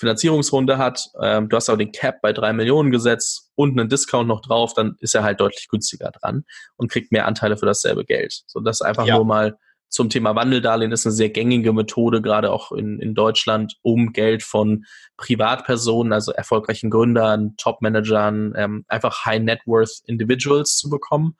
Finanzierungsrunde 0.00 0.78
hat, 0.78 1.10
ähm, 1.22 1.48
du 1.48 1.56
hast 1.56 1.68
aber 1.68 1.78
den 1.78 1.92
Cap 1.92 2.22
bei 2.22 2.32
3 2.32 2.54
Millionen 2.54 2.90
gesetzt 2.90 3.50
und 3.54 3.78
einen 3.78 3.90
Discount 3.90 4.26
noch 4.26 4.40
drauf, 4.40 4.72
dann 4.74 4.96
ist 5.00 5.14
er 5.14 5.22
halt 5.22 5.40
deutlich 5.40 5.68
günstiger 5.68 6.10
dran 6.10 6.44
und 6.76 6.90
kriegt 6.90 7.12
mehr 7.12 7.26
Anteile 7.26 7.58
für 7.58 7.66
dasselbe 7.66 8.04
Geld. 8.04 8.42
So, 8.46 8.60
das 8.60 8.80
einfach 8.80 9.06
ja. 9.06 9.16
nur 9.16 9.26
mal 9.26 9.58
zum 9.90 10.08
Thema 10.08 10.36
Wandeldarlehen 10.36 10.92
ist 10.92 11.04
eine 11.04 11.12
sehr 11.12 11.30
gängige 11.30 11.72
Methode, 11.72 12.22
gerade 12.22 12.50
auch 12.50 12.72
in, 12.72 13.00
in 13.00 13.14
Deutschland, 13.14 13.76
um 13.82 14.12
Geld 14.12 14.42
von 14.42 14.86
Privatpersonen, 15.16 16.12
also 16.12 16.32
erfolgreichen 16.32 16.90
Gründern, 16.90 17.56
Top-Managern, 17.56 18.54
ähm, 18.56 18.84
einfach 18.88 19.26
High-Net-Worth-Individuals 19.26 20.76
zu 20.76 20.88
bekommen 20.88 21.36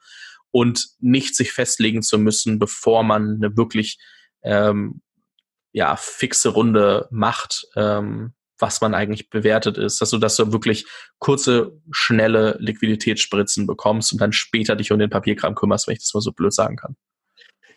und 0.51 0.85
nicht 0.99 1.35
sich 1.35 1.53
festlegen 1.53 2.03
zu 2.03 2.19
müssen, 2.19 2.59
bevor 2.59 3.03
man 3.03 3.37
eine 3.41 3.55
wirklich 3.55 3.97
ähm, 4.43 5.01
ja, 5.71 5.95
fixe 5.95 6.49
Runde 6.49 7.07
macht, 7.09 7.65
ähm, 7.75 8.33
was 8.61 8.81
man 8.81 8.93
eigentlich 8.93 9.29
bewertet 9.29 9.77
ist, 9.77 10.01
dass 10.01 10.11
du, 10.11 10.17
dass 10.17 10.35
du 10.35 10.51
wirklich 10.53 10.85
kurze, 11.19 11.73
schnelle 11.91 12.57
Liquiditätsspritzen 12.59 13.67
bekommst 13.67 14.13
und 14.13 14.21
dann 14.21 14.31
später 14.31 14.75
dich 14.75 14.91
um 14.91 14.99
den 14.99 15.09
Papierkram 15.09 15.55
kümmerst, 15.55 15.87
wenn 15.87 15.93
ich 15.93 16.01
das 16.01 16.13
mal 16.13 16.21
so 16.21 16.31
blöd 16.31 16.53
sagen 16.53 16.77
kann. 16.77 16.95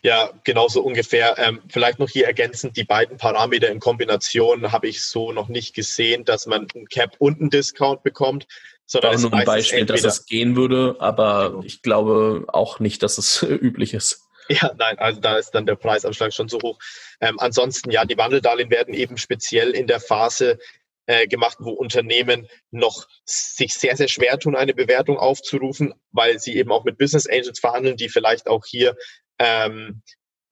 Ja, 0.05 0.29
genauso 0.43 0.83
ungefähr. 0.83 1.35
Ähm, 1.39 1.61
vielleicht 1.67 1.97
noch 1.97 2.09
hier 2.09 2.27
ergänzend, 2.27 2.77
die 2.77 2.83
beiden 2.83 3.17
Parameter 3.17 3.69
in 3.69 3.79
Kombination 3.79 4.71
habe 4.71 4.87
ich 4.87 5.01
so 5.01 5.31
noch 5.31 5.47
nicht 5.47 5.73
gesehen, 5.73 6.25
dass 6.25 6.45
man 6.45 6.67
ein 6.75 6.87
Cap 6.87 7.15
und 7.17 7.41
ein 7.41 7.49
Discount 7.49 8.03
bekommt. 8.03 8.45
Sondern 8.85 9.15
War 9.15 9.21
nur 9.21 9.33
ein 9.33 9.45
Beispiel, 9.45 9.83
dass 9.87 10.03
es 10.03 10.27
gehen 10.27 10.55
würde, 10.55 10.97
aber 10.99 11.49
genau. 11.49 11.63
ich 11.63 11.81
glaube 11.81 12.45
auch 12.49 12.79
nicht, 12.79 13.01
dass 13.01 13.17
es 13.17 13.41
üblich 13.49 13.95
ist. 13.95 14.24
Ja, 14.49 14.71
nein, 14.77 14.97
also 14.99 15.21
da 15.21 15.37
ist 15.37 15.51
dann 15.51 15.65
der 15.65 15.75
Preisanschlag 15.75 16.33
schon 16.33 16.49
so 16.49 16.59
hoch. 16.61 16.77
Ähm, 17.19 17.39
ansonsten, 17.39 17.91
ja, 17.91 18.05
die 18.05 18.17
Wandeldarlehen 18.17 18.69
werden 18.69 18.93
eben 18.93 19.17
speziell 19.17 19.71
in 19.71 19.87
der 19.87 19.99
Phase 19.99 20.59
äh, 21.07 21.27
gemacht, 21.27 21.57
wo 21.59 21.71
Unternehmen 21.71 22.47
noch 22.71 23.07
sich 23.25 23.75
sehr, 23.75 23.97
sehr 23.97 24.07
schwer 24.07 24.39
tun, 24.39 24.55
eine 24.55 24.73
Bewertung 24.73 25.17
aufzurufen, 25.17 25.93
weil 26.11 26.39
sie 26.39 26.57
eben 26.57 26.71
auch 26.71 26.83
mit 26.83 26.97
Business 26.97 27.27
Angels 27.27 27.59
verhandeln, 27.59 27.97
die 27.97 28.09
vielleicht 28.09 28.47
auch 28.47 28.65
hier 28.65 28.95
ähm, 29.39 30.01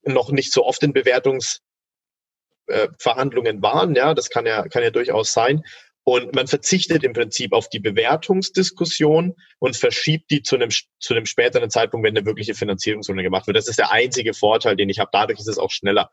noch 0.03 0.31
nicht 0.31 0.51
so 0.51 0.65
oft 0.65 0.83
in 0.83 0.93
Bewertungsverhandlungen 0.93 3.57
äh, 3.57 3.61
waren. 3.61 3.95
Ja, 3.95 4.13
das 4.13 4.29
kann 4.29 4.45
ja, 4.45 4.67
kann 4.67 4.83
ja 4.83 4.91
durchaus 4.91 5.33
sein. 5.33 5.63
Und 6.05 6.35
man 6.35 6.47
verzichtet 6.47 7.03
im 7.03 7.13
Prinzip 7.13 7.53
auf 7.53 7.69
die 7.69 7.79
Bewertungsdiskussion 7.79 9.35
und 9.59 9.77
verschiebt 9.77 10.29
die 10.31 10.41
zu 10.41 10.55
einem, 10.55 10.69
zu 10.99 11.13
einem 11.13 11.25
späteren 11.25 11.69
Zeitpunkt, 11.69 12.05
wenn 12.05 12.17
eine 12.17 12.25
wirkliche 12.25 12.55
Finanzierungsrunde 12.55 13.23
gemacht 13.23 13.47
wird. 13.47 13.55
Das 13.55 13.69
ist 13.69 13.79
der 13.79 13.91
einzige 13.91 14.33
Vorteil, 14.33 14.75
den 14.75 14.89
ich 14.89 14.99
habe. 14.99 15.09
Dadurch 15.13 15.39
ist 15.39 15.47
es 15.47 15.57
auch 15.57 15.71
schneller 15.71 16.11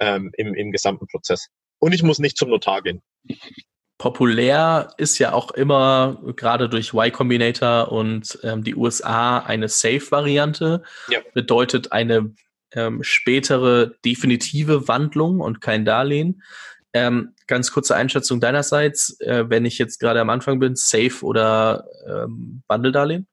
ähm, 0.00 0.32
im, 0.36 0.54
im 0.54 0.70
gesamten 0.70 1.06
Prozess. 1.06 1.48
Und 1.78 1.94
ich 1.94 2.02
muss 2.02 2.18
nicht 2.18 2.36
zum 2.36 2.50
Notar 2.50 2.82
gehen. 2.82 3.02
Populär 3.98 4.92
ist 4.98 5.18
ja 5.18 5.32
auch 5.32 5.52
immer 5.52 6.20
gerade 6.36 6.68
durch 6.68 6.92
Y 6.92 7.12
Combinator 7.12 7.92
und 7.92 8.38
ähm, 8.42 8.64
die 8.64 8.74
USA 8.74 9.38
eine 9.38 9.68
Safe-Variante. 9.68 10.82
Ja. 11.08 11.20
Bedeutet 11.34 11.92
eine 11.92 12.34
ähm, 12.72 13.02
spätere 13.02 13.92
definitive 14.04 14.88
Wandlung 14.88 15.40
und 15.40 15.60
kein 15.60 15.84
Darlehen. 15.84 16.42
Ähm, 16.94 17.34
ganz 17.46 17.72
kurze 17.72 17.96
Einschätzung 17.96 18.40
deinerseits, 18.40 19.18
äh, 19.20 19.48
wenn 19.48 19.64
ich 19.64 19.78
jetzt 19.78 19.98
gerade 19.98 20.20
am 20.20 20.30
Anfang 20.30 20.58
bin, 20.58 20.76
Safe 20.76 21.24
oder 21.24 21.86
ähm, 22.06 22.62
Bundle-Darlehen? 22.68 23.26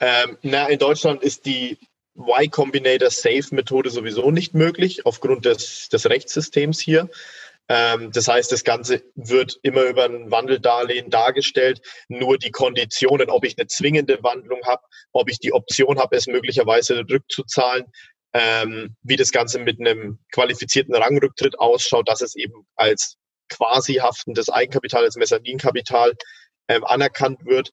Ähm, 0.00 0.38
na, 0.42 0.68
in 0.68 0.78
Deutschland 0.78 1.22
ist 1.22 1.46
die 1.46 1.78
Y 2.16 2.50
Combinator 2.50 3.10
Safe 3.10 3.54
Methode 3.54 3.90
sowieso 3.90 4.30
nicht 4.30 4.54
möglich 4.54 5.04
aufgrund 5.04 5.44
des, 5.44 5.88
des 5.88 6.08
Rechtssystems 6.08 6.80
hier. 6.80 7.10
Ähm, 7.68 8.12
das 8.12 8.28
heißt, 8.28 8.52
das 8.52 8.62
Ganze 8.64 9.02
wird 9.14 9.58
immer 9.62 9.84
über 9.84 10.04
ein 10.04 10.30
Wandeldarlehen 10.30 11.10
dargestellt. 11.10 11.80
Nur 12.08 12.38
die 12.38 12.50
Konditionen, 12.50 13.30
ob 13.30 13.44
ich 13.44 13.58
eine 13.58 13.66
zwingende 13.66 14.22
Wandlung 14.22 14.60
habe, 14.66 14.82
ob 15.12 15.30
ich 15.30 15.38
die 15.38 15.52
Option 15.52 15.98
habe, 15.98 16.16
es 16.16 16.26
möglicherweise 16.26 17.04
rückzuzahlen, 17.08 17.86
ähm, 18.34 18.96
wie 19.02 19.16
das 19.16 19.30
Ganze 19.30 19.58
mit 19.60 19.80
einem 19.80 20.18
qualifizierten 20.32 20.94
Rangrücktritt 20.94 21.58
ausschaut, 21.58 22.08
dass 22.08 22.20
es 22.20 22.34
eben 22.34 22.66
als 22.74 23.16
quasi 23.48 23.94
haftendes 23.94 24.50
Eigenkapital, 24.50 25.04
als 25.04 25.16
Mezzaninkapital 25.16 26.14
ähm, 26.68 26.84
anerkannt 26.84 27.44
wird, 27.44 27.70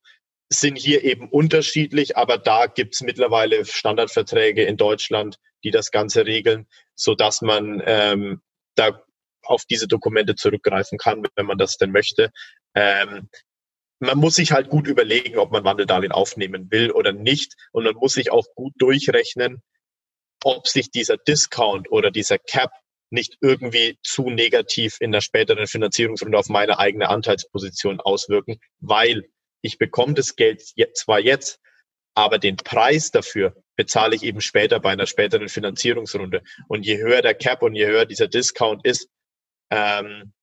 sind 0.49 0.78
hier 0.78 1.03
eben 1.03 1.30
unterschiedlich, 1.30 2.18
aber 2.18 2.38
da 2.38 2.68
gibt's 2.68 3.01
mittlerweile 3.01 3.66
Standardverträge 3.66 4.64
in 4.64 4.78
Deutschland, 4.78 5.38
die 5.64 5.72
das 5.72 5.91
Ganze 5.91 6.26
regeln, 6.26 6.68
so 6.93 7.16
dass 7.16 7.41
man 7.41 7.82
ähm, 7.86 8.41
da 8.76 9.01
auf 9.43 9.64
diese 9.66 9.88
Dokumente 9.88 10.36
zurückgreifen 10.36 10.97
kann, 10.97 11.24
wenn 11.36 11.45
man 11.45 11.57
das 11.57 11.78
denn 11.78 11.91
möchte. 11.91 12.32
Ähm, 12.76 13.30
man 13.99 14.18
muss 14.18 14.36
sich 14.36 14.51
halt 14.51 14.70
gut 14.70 14.88
überlegen, 14.88 15.38
ob 15.38 15.51
man 15.51 15.64
Wandeldarlehen 15.64 16.12
aufnehmen 16.12 16.70
will 16.70 16.91
oder 16.91 17.14
nicht. 17.14 17.53
Und 17.72 17.86
man 17.86 17.95
muss 17.95 18.14
sich 18.14 18.32
auch 18.32 18.45
gut 18.55 18.74
durchrechnen, 18.78 19.62
ob 20.43 20.67
sich 20.67 20.91
dieser 20.91 21.17
Discount 21.17 21.91
oder 21.91 22.11
dieser 22.11 22.37
Cap 22.37 22.71
nicht 23.09 23.37
irgendwie 23.41 23.97
zu 24.03 24.29
negativ 24.29 24.97
in 24.99 25.11
der 25.11 25.21
späteren 25.21 25.67
Finanzierungsrunde 25.67 26.37
auf 26.37 26.49
meine 26.49 26.79
eigene 26.79 27.09
Anteilsposition 27.09 27.99
auswirken, 27.99 28.59
weil 28.79 29.25
ich 29.61 29.77
bekomme 29.77 30.13
das 30.13 30.35
Geld 30.35 30.63
zwar 30.95 31.19
jetzt, 31.19 31.59
aber 32.15 32.39
den 32.39 32.57
Preis 32.57 33.11
dafür 33.11 33.55
bezahle 33.75 34.15
ich 34.15 34.23
eben 34.23 34.41
später 34.41 34.79
bei 34.79 34.91
einer 34.91 35.07
späteren 35.07 35.49
Finanzierungsrunde. 35.49 36.43
Und 36.67 36.85
je 36.85 36.97
höher 36.97 37.21
der 37.21 37.35
Cap 37.35 37.61
und 37.61 37.75
je 37.75 37.85
höher 37.85 38.05
dieser 38.05 38.27
Discount 38.27 38.85
ist, 38.85 39.09
ähm, 39.69 40.33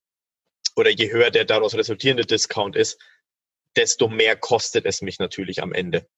oder 0.76 0.90
je 0.90 1.10
höher 1.10 1.30
der 1.30 1.44
daraus 1.44 1.74
resultierende 1.74 2.24
Discount 2.24 2.76
ist, 2.76 3.00
desto 3.76 4.08
mehr 4.08 4.36
kostet 4.36 4.86
es 4.86 5.02
mich 5.02 5.18
natürlich 5.18 5.62
am 5.62 5.72
Ende. 5.72 6.08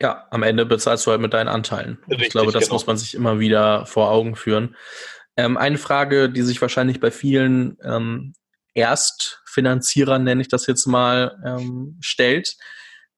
Ja, 0.00 0.26
am 0.30 0.42
Ende 0.42 0.66
bezahlst 0.66 1.06
du 1.06 1.10
halt 1.10 1.20
mit 1.20 1.32
deinen 1.32 1.48
Anteilen. 1.48 1.98
Richtig, 2.08 2.26
ich 2.26 2.32
glaube, 2.32 2.52
das 2.52 2.64
genau. 2.64 2.74
muss 2.74 2.86
man 2.86 2.96
sich 2.96 3.14
immer 3.14 3.38
wieder 3.38 3.86
vor 3.86 4.10
Augen 4.10 4.36
führen. 4.36 4.76
Ähm, 5.36 5.56
eine 5.56 5.78
Frage, 5.78 6.30
die 6.30 6.42
sich 6.42 6.60
wahrscheinlich 6.60 7.00
bei 7.00 7.10
vielen 7.10 7.76
ähm, 7.82 8.34
Erstfinanzierern, 8.74 10.24
nenne 10.24 10.42
ich 10.42 10.48
das 10.48 10.66
jetzt 10.66 10.86
mal, 10.86 11.40
ähm, 11.44 11.96
stellt, 12.00 12.56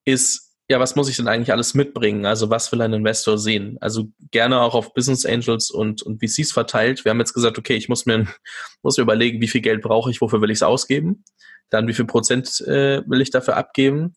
ist, 0.05 0.55
ja, 0.69 0.81
was 0.81 0.97
muss 0.97 1.09
ich 1.09 1.17
denn 1.17 1.29
eigentlich 1.29 1.53
alles 1.53 1.75
mitbringen? 1.75 2.27
Also 2.27 2.51
was 2.51 2.73
will 2.73 2.83
ein 2.83 2.93
Investor 2.93 3.39
sehen? 3.39 3.79
Also 3.81 4.09
gerne 4.31 4.61
auch 4.61 4.75
auf 4.75 4.95
Business 4.95 5.25
Angels 5.25 5.71
und, 5.71 6.03
und 6.03 6.23
VCs 6.23 6.53
verteilt. 6.53 7.05
Wir 7.05 7.11
haben 7.11 7.21
jetzt 7.21 7.35
gesagt, 7.35 7.59
okay, 7.59 7.75
ich 7.75 7.89
muss 7.89 8.07
mir, 8.07 8.27
muss 8.83 8.97
mir 8.97 9.03
überlegen, 9.03 9.41
wie 9.41 9.49
viel 9.49 9.61
Geld 9.61 9.83
brauche 9.83 10.11
ich, 10.11 10.21
wofür 10.21 10.41
will 10.41 10.51
ich 10.51 10.59
es 10.59 10.63
ausgeben? 10.63 11.25
Dann 11.71 11.89
wie 11.89 11.95
viel 11.95 12.05
Prozent 12.05 12.61
äh, 12.61 13.03
will 13.07 13.21
ich 13.21 13.31
dafür 13.31 13.57
abgeben? 13.57 14.17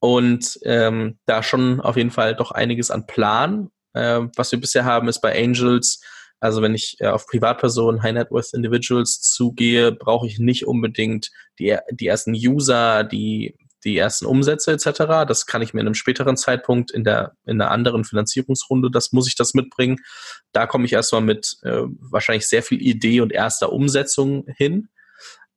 Und 0.00 0.58
ähm, 0.62 1.18
da 1.26 1.42
schon 1.42 1.80
auf 1.80 1.96
jeden 1.96 2.10
Fall 2.10 2.34
doch 2.34 2.50
einiges 2.50 2.90
an 2.90 3.06
Plan. 3.06 3.70
Äh, 3.94 4.22
was 4.36 4.52
wir 4.52 4.60
bisher 4.60 4.84
haben, 4.84 5.08
ist 5.08 5.20
bei 5.20 5.42
Angels, 5.42 6.00
also 6.40 6.62
wenn 6.62 6.74
ich 6.74 6.96
äh, 7.00 7.06
auf 7.06 7.26
Privatpersonen, 7.26 8.02
High 8.02 8.12
Net 8.12 8.30
Worth 8.30 8.52
Individuals 8.52 9.20
zugehe, 9.20 9.92
brauche 9.92 10.26
ich 10.26 10.38
nicht 10.38 10.66
unbedingt 10.66 11.30
die, 11.58 11.76
die 11.90 12.06
ersten 12.06 12.32
User, 12.32 13.04
die, 13.04 13.56
die 13.84 13.96
ersten 13.96 14.26
Umsätze 14.26 14.72
etc. 14.72 15.26
Das 15.26 15.46
kann 15.46 15.62
ich 15.62 15.72
mir 15.72 15.80
in 15.80 15.86
einem 15.86 15.94
späteren 15.94 16.36
Zeitpunkt 16.36 16.90
in 16.90 17.04
der 17.04 17.32
in 17.46 17.60
einer 17.60 17.70
anderen 17.70 18.04
Finanzierungsrunde, 18.04 18.90
das 18.90 19.12
muss 19.12 19.28
ich 19.28 19.36
das 19.36 19.54
mitbringen. 19.54 19.98
Da 20.52 20.66
komme 20.66 20.84
ich 20.84 20.92
erstmal 20.92 21.22
mit 21.22 21.56
äh, 21.62 21.82
wahrscheinlich 22.00 22.46
sehr 22.46 22.62
viel 22.62 22.82
Idee 22.82 23.20
und 23.20 23.32
erster 23.32 23.72
Umsetzung 23.72 24.46
hin. 24.56 24.88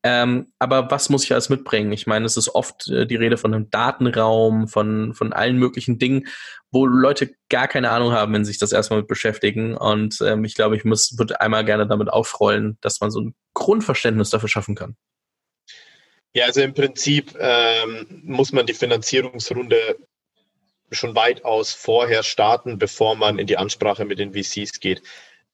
Ähm, 0.02 0.54
aber 0.60 0.89
was 0.91 1.10
muss 1.10 1.26
ich 1.26 1.34
alles 1.34 1.50
mitbringen? 1.50 1.91
Ich 1.91 2.08
meine, 2.08 2.26
es 2.26 2.38
ist 2.38 2.56
oft 2.56 2.88
äh, 2.88 3.06
die 3.06 3.18
Rede 3.18 3.38
von 3.38 3.54
einem 3.54 3.70
Datenraum, 3.70 4.70
von, 4.70 5.14
von 5.14 5.34
allen 5.34 5.58
möglichen 5.58 6.00
Dingen, 6.00 6.28
wo 6.72 6.86
Leute 6.86 7.32
gar 7.50 7.68
keine 7.68 7.89
Ahnung 7.89 8.14
haben, 8.14 8.34
wenn 8.34 8.45
sie 8.45 8.52
sich 8.52 8.60
das 8.60 8.72
erstmal 8.72 9.00
mit 9.00 9.10
beschäftigen. 9.10 9.76
Und 9.76 10.22
ähm, 10.22 10.45
ich 10.45 10.56
glaube, 10.56 10.78
ich 10.78 10.86
muss, 10.86 11.18
würde 11.18 11.41
einmal 11.41 11.66
gerne 11.66 11.86
damit 11.86 12.10
aufrollen, 12.10 12.78
dass 12.80 13.02
man 13.02 13.12
so 13.12 13.20
ein 13.20 13.36
Grundverständnis 13.54 14.30
dafür 14.30 14.50
schaffen 14.50 14.76
kann. 14.76 14.95
Ja, 16.34 16.45
also 16.45 16.62
im 16.62 16.74
Prinzip 16.74 17.36
ähm, 17.38 18.22
muss 18.24 18.54
man 18.54 18.66
die 18.66 18.74
Finanzierungsrunde 18.74 19.97
schon 20.91 21.16
weitaus 21.16 21.74
vorher 21.74 22.24
starten, 22.24 22.78
bevor 22.78 23.16
man 23.16 23.38
in 23.38 23.47
die 23.47 23.58
Ansprache 23.58 24.06
mit 24.06 24.20
den 24.20 24.34
VCs 24.34 24.80
geht. 24.80 25.02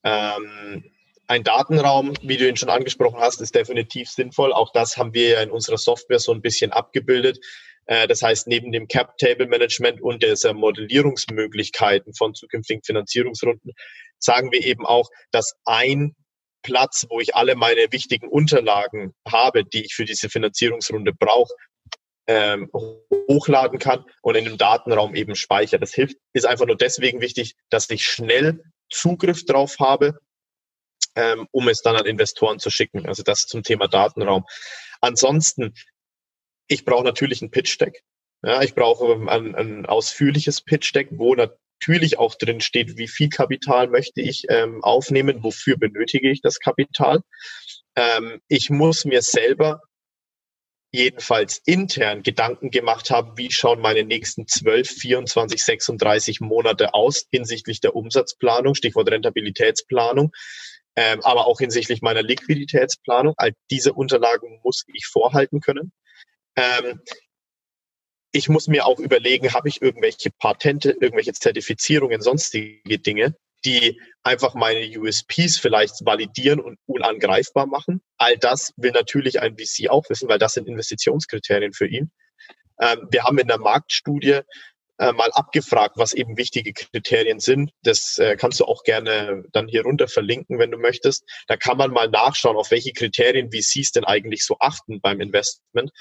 Ähm, 0.03 0.83
ein 1.27 1.43
Datenraum, 1.43 2.13
wie 2.21 2.37
du 2.37 2.47
ihn 2.47 2.55
schon 2.55 2.69
angesprochen 2.69 3.19
hast, 3.19 3.41
ist 3.41 3.55
definitiv 3.55 4.09
sinnvoll. 4.09 4.53
Auch 4.53 4.71
das 4.71 4.97
haben 4.97 5.13
wir 5.13 5.29
ja 5.29 5.41
in 5.41 5.51
unserer 5.51 5.77
Software 5.77 6.19
so 6.19 6.31
ein 6.31 6.41
bisschen 6.41 6.71
abgebildet. 6.71 7.39
Äh, 7.85 8.07
das 8.07 8.21
heißt, 8.21 8.47
neben 8.47 8.71
dem 8.71 8.87
Cap-Table-Management 8.87 10.01
und 10.01 10.23
dieser 10.23 10.53
Modellierungsmöglichkeiten 10.53 12.13
von 12.13 12.33
zukünftigen 12.33 12.83
Finanzierungsrunden 12.83 13.73
sagen 14.19 14.51
wir 14.51 14.63
eben 14.63 14.85
auch, 14.85 15.09
dass 15.31 15.55
ein 15.65 16.15
Platz, 16.63 17.05
wo 17.09 17.19
ich 17.19 17.35
alle 17.35 17.55
meine 17.55 17.91
wichtigen 17.91 18.27
Unterlagen 18.27 19.13
habe, 19.27 19.63
die 19.63 19.85
ich 19.85 19.93
für 19.93 20.05
diese 20.05 20.29
Finanzierungsrunde 20.29 21.13
brauche, 21.13 21.53
ähm, 22.27 22.71
hochladen 23.29 23.77
kann 23.77 24.03
und 24.23 24.35
in 24.35 24.45
dem 24.45 24.57
Datenraum 24.57 25.13
eben 25.13 25.35
speichere. 25.35 25.79
Das 25.79 25.93
hilft, 25.93 26.17
ist 26.33 26.45
einfach 26.45 26.65
nur 26.65 26.77
deswegen 26.77 27.21
wichtig, 27.21 27.53
dass 27.69 27.87
ich 27.91 28.03
schnell 28.03 28.63
Zugriff 28.89 29.45
drauf 29.45 29.77
habe 29.79 30.17
ähm, 31.15 31.47
um 31.51 31.67
es 31.67 31.81
dann 31.81 31.95
an 31.95 32.05
Investoren 32.05 32.59
zu 32.59 32.69
schicken. 32.69 33.07
Also 33.07 33.23
das 33.23 33.45
zum 33.47 33.63
Thema 33.63 33.87
Datenraum. 33.87 34.45
Ansonsten, 35.01 35.73
ich 36.67 36.85
brauche 36.85 37.03
natürlich 37.03 37.41
ein 37.41 37.51
Pitch-Deck. 37.51 38.03
Ja, 38.43 38.61
ich 38.61 38.75
brauche 38.75 39.13
ein, 39.29 39.55
ein 39.55 39.85
ausführliches 39.85 40.61
Pitch-Deck, 40.61 41.09
wo 41.11 41.35
natürlich 41.35 42.19
auch 42.19 42.35
drin 42.35 42.61
steht, 42.61 42.97
wie 42.97 43.07
viel 43.07 43.29
Kapital 43.29 43.87
möchte 43.87 44.21
ich 44.21 44.45
ähm, 44.49 44.83
aufnehmen, 44.83 45.43
wofür 45.43 45.77
benötige 45.77 46.29
ich 46.29 46.41
das 46.41 46.59
Kapital. 46.59 47.21
Ähm, 47.95 48.41
ich 48.47 48.69
muss 48.69 49.05
mir 49.05 49.21
selber 49.21 49.81
jedenfalls 50.91 51.61
intern 51.65 52.23
Gedanken 52.23 52.71
gemacht 52.71 53.09
haben, 53.09 53.37
wie 53.37 53.51
schauen 53.51 53.81
meine 53.81 54.03
nächsten 54.03 54.47
12, 54.47 54.89
24, 54.89 55.63
36 55.63 56.39
Monate 56.39 56.93
aus 56.93 57.25
hinsichtlich 57.31 57.81
der 57.81 57.95
Umsatzplanung, 57.95 58.75
Stichwort 58.75 59.11
Rentabilitätsplanung 59.11 60.31
ähm, 60.95 61.21
aber 61.23 61.47
auch 61.47 61.59
hinsichtlich 61.59 62.01
meiner 62.01 62.23
Liquiditätsplanung. 62.23 63.33
All 63.37 63.53
diese 63.69 63.93
Unterlagen 63.93 64.59
muss 64.63 64.83
ich 64.93 65.05
vorhalten 65.07 65.59
können. 65.59 65.91
Ähm, 66.55 67.01
ich 68.31 68.49
muss 68.49 68.67
mir 68.67 68.85
auch 68.85 68.99
überlegen, 68.99 69.53
habe 69.53 69.69
ich 69.69 69.81
irgendwelche 69.81 70.29
Patente, 70.29 70.91
irgendwelche 70.91 71.33
Zertifizierungen, 71.33 72.21
sonstige 72.21 72.99
Dinge, 72.99 73.35
die 73.63 73.99
einfach 74.23 74.55
meine 74.55 74.85
USPs 74.99 75.57
vielleicht 75.57 76.05
validieren 76.05 76.59
und 76.59 76.77
unangreifbar 76.85 77.65
machen. 77.65 78.01
All 78.17 78.37
das 78.37 78.73
will 78.77 78.91
natürlich 78.91 79.41
ein 79.41 79.57
VC 79.57 79.89
auch 79.89 80.09
wissen, 80.09 80.27
weil 80.27 80.39
das 80.39 80.53
sind 80.53 80.67
Investitionskriterien 80.67 81.73
für 81.73 81.87
ihn. 81.87 82.11
Ähm, 82.79 83.07
wir 83.09 83.23
haben 83.23 83.37
in 83.37 83.47
der 83.47 83.59
Marktstudie 83.59 84.41
äh, 84.97 85.11
mal 85.11 85.29
abgefragt, 85.33 85.97
was 85.97 86.13
eben 86.13 86.37
wichtige 86.37 86.73
Kriterien 86.73 87.39
sind. 87.39 87.71
Das 87.83 88.17
äh, 88.17 88.37
kannst 88.37 88.59
du 88.59 88.65
auch 88.65 88.83
gerne 88.83 89.43
dann 89.51 89.67
hier 89.67 89.83
runter 89.83 90.07
verlinken, 90.07 90.57
wenn 90.59 90.71
du 90.71 90.77
möchtest. 90.77 91.25
Da 91.47 91.57
kann 91.57 91.77
man 91.77 91.91
mal 91.91 92.09
nachschauen, 92.09 92.55
auf 92.55 92.71
welche 92.71 92.93
Kriterien 92.93 93.51
VCs 93.51 93.91
denn 93.91 94.05
eigentlich 94.05 94.45
so 94.45 94.57
achten 94.59 95.01
beim 95.01 95.19
Investment. 95.19 95.91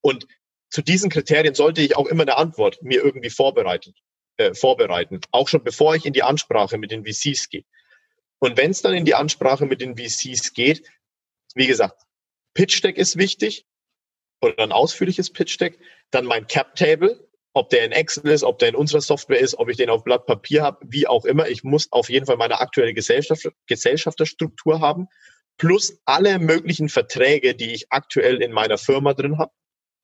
Und 0.00 0.26
zu 0.70 0.82
diesen 0.82 1.10
Kriterien 1.10 1.54
sollte 1.54 1.82
ich 1.82 1.96
auch 1.96 2.06
immer 2.06 2.22
eine 2.22 2.36
Antwort 2.36 2.82
mir 2.82 3.02
irgendwie 3.02 3.30
vorbereiten, 3.30 3.94
äh, 4.36 4.54
vorbereiten, 4.54 5.20
auch 5.30 5.48
schon 5.48 5.64
bevor 5.64 5.94
ich 5.94 6.06
in 6.06 6.12
die 6.12 6.22
Ansprache 6.22 6.78
mit 6.78 6.90
den 6.90 7.04
VCs 7.04 7.48
gehe. 7.48 7.64
Und 8.38 8.56
wenn 8.56 8.70
es 8.70 8.82
dann 8.82 8.94
in 8.94 9.04
die 9.04 9.14
Ansprache 9.14 9.66
mit 9.66 9.80
den 9.80 9.96
VCs 9.96 10.52
geht, 10.52 10.88
wie 11.54 11.66
gesagt, 11.66 12.02
Pitch 12.54 12.82
Deck 12.82 12.96
ist 12.96 13.18
wichtig 13.18 13.66
oder 14.40 14.62
ein 14.62 14.72
ausführliches 14.72 15.30
Pitch 15.30 15.60
Deck, 15.60 15.78
dann 16.10 16.24
mein 16.24 16.46
Cap 16.46 16.76
Table, 16.76 17.27
ob 17.58 17.70
der 17.70 17.84
in 17.84 17.92
Excel 17.92 18.30
ist, 18.30 18.44
ob 18.44 18.60
der 18.60 18.68
in 18.68 18.76
unserer 18.76 19.00
Software 19.00 19.40
ist, 19.40 19.58
ob 19.58 19.68
ich 19.68 19.76
den 19.76 19.90
auf 19.90 20.04
Blatt 20.04 20.26
Papier 20.26 20.62
habe, 20.62 20.78
wie 20.88 21.08
auch 21.08 21.24
immer. 21.24 21.48
Ich 21.48 21.64
muss 21.64 21.90
auf 21.90 22.08
jeden 22.08 22.24
Fall 22.24 22.36
meine 22.36 22.60
aktuelle 22.60 22.94
Gesellschaft, 22.94 23.48
Gesellschafterstruktur 23.66 24.80
haben, 24.80 25.08
plus 25.56 26.00
alle 26.04 26.38
möglichen 26.38 26.88
Verträge, 26.88 27.56
die 27.56 27.72
ich 27.72 27.90
aktuell 27.90 28.40
in 28.42 28.52
meiner 28.52 28.78
Firma 28.78 29.12
drin 29.12 29.38
habe, 29.38 29.50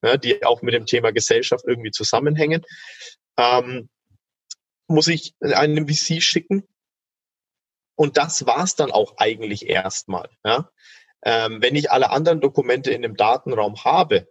ja, 0.02 0.16
die 0.16 0.44
auch 0.44 0.62
mit 0.62 0.74
dem 0.74 0.84
Thema 0.84 1.12
Gesellschaft 1.12 1.64
irgendwie 1.66 1.92
zusammenhängen. 1.92 2.64
Ähm, 3.38 3.88
muss 4.88 5.07
ich 5.07 5.34
einem 5.40 5.88
VC 5.88 6.20
schicken. 6.20 6.66
Und 7.96 8.16
das 8.16 8.46
war's 8.46 8.74
dann 8.74 8.90
auch 8.90 9.14
eigentlich 9.18 9.68
erstmal. 9.68 10.28
Ja. 10.44 10.68
Ähm, 11.24 11.62
wenn 11.62 11.76
ich 11.76 11.92
alle 11.92 12.11
anderen 12.11 12.40
Dokumente 12.40 12.90
in 12.90 13.02
dem 13.02 13.16
Datenraum 13.16 13.84
habe, 13.84 14.28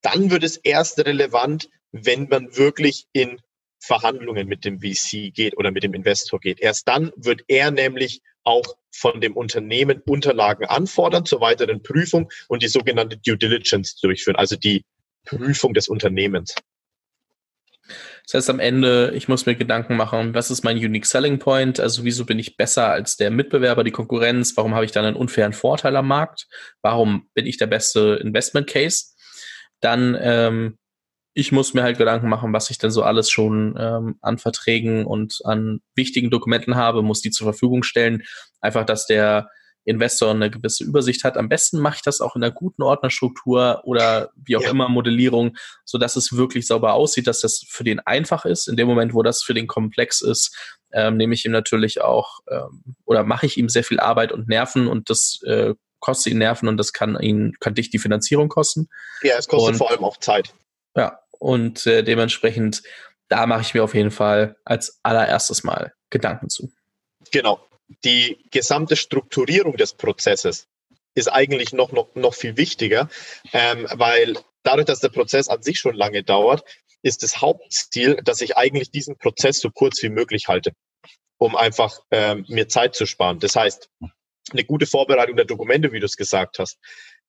dann 0.00 0.30
wird 0.30 0.42
es 0.42 0.56
erst 0.56 0.98
relevant, 1.00 1.68
wenn 1.92 2.28
man 2.28 2.56
wirklich 2.56 3.06
in 3.12 3.40
Verhandlungen 3.80 4.46
mit 4.46 4.64
dem 4.64 4.80
VC 4.80 5.32
geht 5.34 5.56
oder 5.56 5.70
mit 5.70 5.82
dem 5.82 5.94
Investor 5.94 6.38
geht. 6.38 6.60
Erst 6.60 6.86
dann 6.86 7.12
wird 7.16 7.42
er 7.48 7.70
nämlich 7.70 8.20
auch 8.44 8.76
von 8.92 9.20
dem 9.20 9.36
Unternehmen 9.36 10.02
Unterlagen 10.06 10.66
anfordern 10.66 11.24
zur 11.24 11.40
weiteren 11.40 11.82
Prüfung 11.82 12.30
und 12.48 12.62
die 12.62 12.68
sogenannte 12.68 13.16
Due 13.16 13.38
Diligence 13.38 13.96
durchführen, 13.96 14.36
also 14.36 14.56
die 14.56 14.84
Prüfung 15.24 15.74
des 15.74 15.88
Unternehmens. 15.88 16.54
Das 18.24 18.34
heißt 18.34 18.50
am 18.50 18.60
Ende, 18.60 19.12
ich 19.14 19.28
muss 19.28 19.46
mir 19.46 19.56
Gedanken 19.56 19.96
machen, 19.96 20.34
was 20.34 20.50
ist 20.50 20.62
mein 20.62 20.76
Unique 20.76 21.06
Selling 21.06 21.38
Point? 21.38 21.80
Also 21.80 22.04
wieso 22.04 22.24
bin 22.24 22.38
ich 22.38 22.56
besser 22.56 22.88
als 22.88 23.16
der 23.16 23.30
Mitbewerber, 23.30 23.82
die 23.82 23.90
Konkurrenz? 23.90 24.56
Warum 24.56 24.74
habe 24.74 24.84
ich 24.84 24.92
dann 24.92 25.04
einen 25.04 25.16
unfairen 25.16 25.52
Vorteil 25.52 25.96
am 25.96 26.06
Markt? 26.06 26.46
Warum 26.82 27.28
bin 27.34 27.46
ich 27.46 27.56
der 27.56 27.66
beste 27.66 28.20
Investment 28.22 28.68
Case? 28.68 29.06
Dann 29.80 30.16
ähm, 30.20 30.78
ich 31.32 31.52
muss 31.52 31.74
mir 31.74 31.82
halt 31.82 31.98
Gedanken 31.98 32.28
machen, 32.28 32.52
was 32.52 32.70
ich 32.70 32.78
denn 32.78 32.90
so 32.90 33.02
alles 33.02 33.30
schon 33.30 33.76
ähm, 33.78 34.16
an 34.20 34.38
Verträgen 34.38 35.06
und 35.06 35.40
an 35.44 35.80
wichtigen 35.94 36.30
Dokumenten 36.30 36.74
habe, 36.74 37.02
muss 37.02 37.20
die 37.20 37.30
zur 37.30 37.46
Verfügung 37.46 37.82
stellen. 37.82 38.22
Einfach, 38.60 38.84
dass 38.84 39.06
der 39.06 39.48
Investor 39.84 40.30
eine 40.30 40.50
gewisse 40.50 40.84
Übersicht 40.84 41.24
hat. 41.24 41.36
Am 41.36 41.48
besten 41.48 41.78
mache 41.78 41.96
ich 41.96 42.02
das 42.02 42.20
auch 42.20 42.36
in 42.36 42.42
einer 42.42 42.52
guten 42.52 42.82
Ordnerstruktur 42.82 43.80
oder 43.84 44.30
wie 44.34 44.56
auch 44.56 44.62
ja. 44.62 44.70
immer 44.70 44.88
Modellierung, 44.88 45.56
so 45.84 45.98
dass 45.98 46.16
es 46.16 46.36
wirklich 46.36 46.66
sauber 46.66 46.92
aussieht, 46.92 47.26
dass 47.26 47.40
das 47.40 47.64
für 47.66 47.84
den 47.84 48.00
einfach 48.00 48.44
ist. 48.44 48.68
In 48.68 48.76
dem 48.76 48.88
Moment, 48.88 49.14
wo 49.14 49.22
das 49.22 49.42
für 49.42 49.54
den 49.54 49.66
komplex 49.66 50.20
ist, 50.20 50.54
ähm, 50.92 51.16
nehme 51.16 51.34
ich 51.34 51.44
ihm 51.44 51.52
natürlich 51.52 52.02
auch 52.02 52.40
ähm, 52.50 52.96
oder 53.04 53.24
mache 53.24 53.46
ich 53.46 53.56
ihm 53.56 53.68
sehr 53.68 53.84
viel 53.84 54.00
Arbeit 54.00 54.32
und 54.32 54.48
Nerven 54.48 54.86
und 54.86 55.08
das 55.08 55.40
äh, 55.46 55.74
kostet 55.98 56.32
ihn 56.32 56.38
Nerven 56.38 56.68
und 56.68 56.76
das 56.76 56.92
kann 56.92 57.18
ihn, 57.20 57.54
kann 57.60 57.74
dich 57.74 57.90
die 57.90 57.98
Finanzierung 57.98 58.48
kosten. 58.48 58.88
Ja, 59.22 59.36
es 59.38 59.48
kostet 59.48 59.72
und, 59.72 59.78
vor 59.78 59.90
allem 59.90 60.04
auch 60.04 60.18
Zeit. 60.18 60.52
Ja, 60.96 61.20
und 61.38 61.86
äh, 61.86 62.02
dementsprechend, 62.02 62.82
da 63.28 63.46
mache 63.46 63.62
ich 63.62 63.74
mir 63.74 63.84
auf 63.84 63.94
jeden 63.94 64.10
Fall 64.10 64.56
als 64.64 65.00
allererstes 65.02 65.64
Mal 65.64 65.94
Gedanken 66.10 66.48
zu. 66.48 66.70
Genau. 67.30 67.64
Die 68.04 68.38
gesamte 68.50 68.96
Strukturierung 68.96 69.76
des 69.76 69.94
Prozesses 69.94 70.68
ist 71.14 71.28
eigentlich 71.28 71.72
noch, 71.72 71.92
noch, 71.92 72.14
noch 72.14 72.34
viel 72.34 72.56
wichtiger, 72.56 73.08
ähm, 73.52 73.86
weil 73.92 74.38
dadurch, 74.62 74.86
dass 74.86 75.00
der 75.00 75.08
Prozess 75.08 75.48
an 75.48 75.62
sich 75.62 75.78
schon 75.78 75.94
lange 75.94 76.22
dauert, 76.22 76.64
ist 77.02 77.22
das 77.22 77.40
Hauptziel, 77.40 78.20
dass 78.24 78.40
ich 78.40 78.56
eigentlich 78.56 78.90
diesen 78.90 79.16
Prozess 79.16 79.60
so 79.60 79.70
kurz 79.70 80.02
wie 80.02 80.08
möglich 80.08 80.48
halte, 80.48 80.72
um 81.38 81.56
einfach 81.56 82.00
ähm, 82.10 82.44
mir 82.48 82.68
Zeit 82.68 82.94
zu 82.94 83.06
sparen. 83.06 83.38
Das 83.40 83.56
heißt, 83.56 83.88
eine 84.52 84.64
gute 84.64 84.86
Vorbereitung 84.86 85.36
der 85.36 85.46
Dokumente, 85.46 85.92
wie 85.92 86.00
du 86.00 86.06
es 86.06 86.16
gesagt 86.16 86.58
hast, 86.58 86.78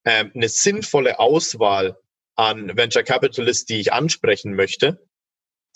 ähm, 0.06 0.32
eine 0.36 0.50
sinnvolle 0.50 1.20
Auswahl 1.20 1.98
an 2.36 2.76
Venture 2.76 3.04
Capitalists, 3.04 3.66
die 3.66 3.80
ich 3.80 3.94
ansprechen 3.94 4.54
möchte, 4.54 5.06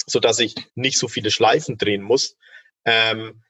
so 0.05 0.19
dass 0.19 0.39
ich 0.39 0.55
nicht 0.75 0.97
so 0.97 1.07
viele 1.07 1.31
Schleifen 1.31 1.77
drehen 1.77 2.01
muss. 2.01 2.35
Ähm, 2.85 3.43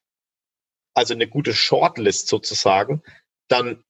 also 0.93 1.13
eine 1.13 1.27
gute 1.27 1.53
Shortlist 1.53 2.27
sozusagen, 2.27 3.03
dann 3.47 3.83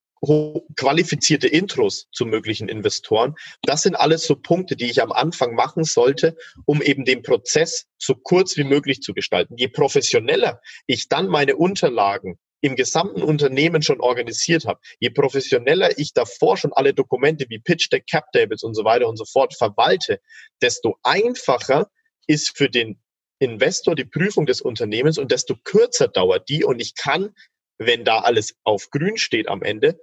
qualifizierte 0.76 1.48
Intros 1.48 2.08
zu 2.12 2.26
möglichen 2.26 2.68
Investoren. 2.68 3.36
Das 3.62 3.84
sind 3.84 3.96
alles 3.96 4.26
so 4.26 4.36
Punkte, 4.36 4.76
die 4.76 4.90
ich 4.90 5.02
am 5.02 5.12
Anfang 5.12 5.54
machen 5.54 5.84
sollte, 5.84 6.36
um 6.66 6.82
eben 6.82 7.06
den 7.06 7.22
Prozess 7.22 7.86
so 7.98 8.16
kurz 8.16 8.58
wie 8.58 8.64
möglich 8.64 9.02
zu 9.02 9.14
gestalten. 9.14 9.56
Je 9.58 9.68
professioneller 9.68 10.62
ich 10.88 11.10
dann 11.10 11.28
meine 11.28 11.58
Unterlagen 11.58 12.40
im 12.66 12.76
gesamten 12.76 13.22
Unternehmen 13.22 13.84
schon 13.84 14.02
organisiert 14.02 14.66
habe, 14.66 14.80
je 15.00 15.12
professioneller 15.12 16.00
ich 16.00 16.14
davor 16.14 16.58
schon 16.58 16.74
alle 16.74 16.96
Dokumente 16.96 17.46
wie 17.50 17.60
Pitch 17.60 17.92
Deck, 17.92 18.08
Cap 18.08 18.32
Tables 18.32 18.64
und 18.64 18.74
so 18.74 18.84
weiter 18.84 19.08
und 19.08 19.18
so 19.18 19.26
fort 19.26 19.54
verwalte, 19.56 20.20
desto 20.64 20.98
einfacher 21.04 21.92
ist 22.26 22.58
für 22.58 22.68
den 22.68 23.00
Investor 23.38 23.94
die 23.94 24.06
Prüfung 24.06 24.48
des 24.48 24.62
Unternehmens 24.62 25.20
und 25.20 25.32
desto 25.32 25.56
kürzer 25.64 26.08
dauert 26.08 26.50
die 26.50 26.64
und 26.64 26.80
ich 26.80 26.96
kann, 26.96 27.36
wenn 27.78 28.04
da 28.04 28.22
alles 28.22 28.56
auf 28.64 28.90
grün 28.90 29.18
steht 29.18 29.48
am 29.48 29.62
Ende, 29.62 30.00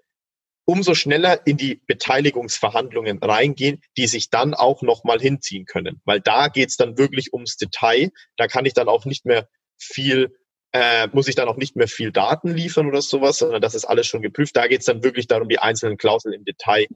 umso 0.64 0.94
schneller 0.94 1.44
in 1.44 1.56
die 1.56 1.82
Beteiligungsverhandlungen 1.88 3.18
reingehen, 3.18 3.82
die 3.96 4.06
sich 4.06 4.30
dann 4.30 4.54
auch 4.54 4.82
nochmal 4.82 5.18
hinziehen 5.18 5.64
können. 5.64 6.00
Weil 6.04 6.20
da 6.20 6.46
geht's 6.46 6.76
dann 6.76 6.96
wirklich 6.96 7.32
ums 7.32 7.56
Detail. 7.56 8.10
Da 8.36 8.46
kann 8.46 8.66
ich 8.66 8.72
dann 8.72 8.88
auch 8.88 9.04
nicht 9.04 9.24
mehr 9.24 9.48
viel, 9.76 10.36
äh, 10.72 11.08
muss 11.12 11.28
ich 11.28 11.34
dann 11.34 11.48
auch 11.48 11.56
nicht 11.56 11.76
mehr 11.76 11.88
viel 11.88 12.12
Daten 12.12 12.54
liefern 12.54 12.86
oder 12.86 13.02
sowas, 13.02 13.38
sondern 13.38 13.60
das 13.60 13.74
ist 13.74 13.84
alles 13.84 14.06
schon 14.06 14.22
geprüft. 14.22 14.56
Da 14.56 14.66
geht's 14.66 14.86
dann 14.86 15.04
wirklich 15.04 15.26
darum, 15.26 15.48
die 15.48 15.58
einzelnen 15.58 15.98
Klauseln 15.98 16.34
im 16.34 16.44
Detail 16.44 16.86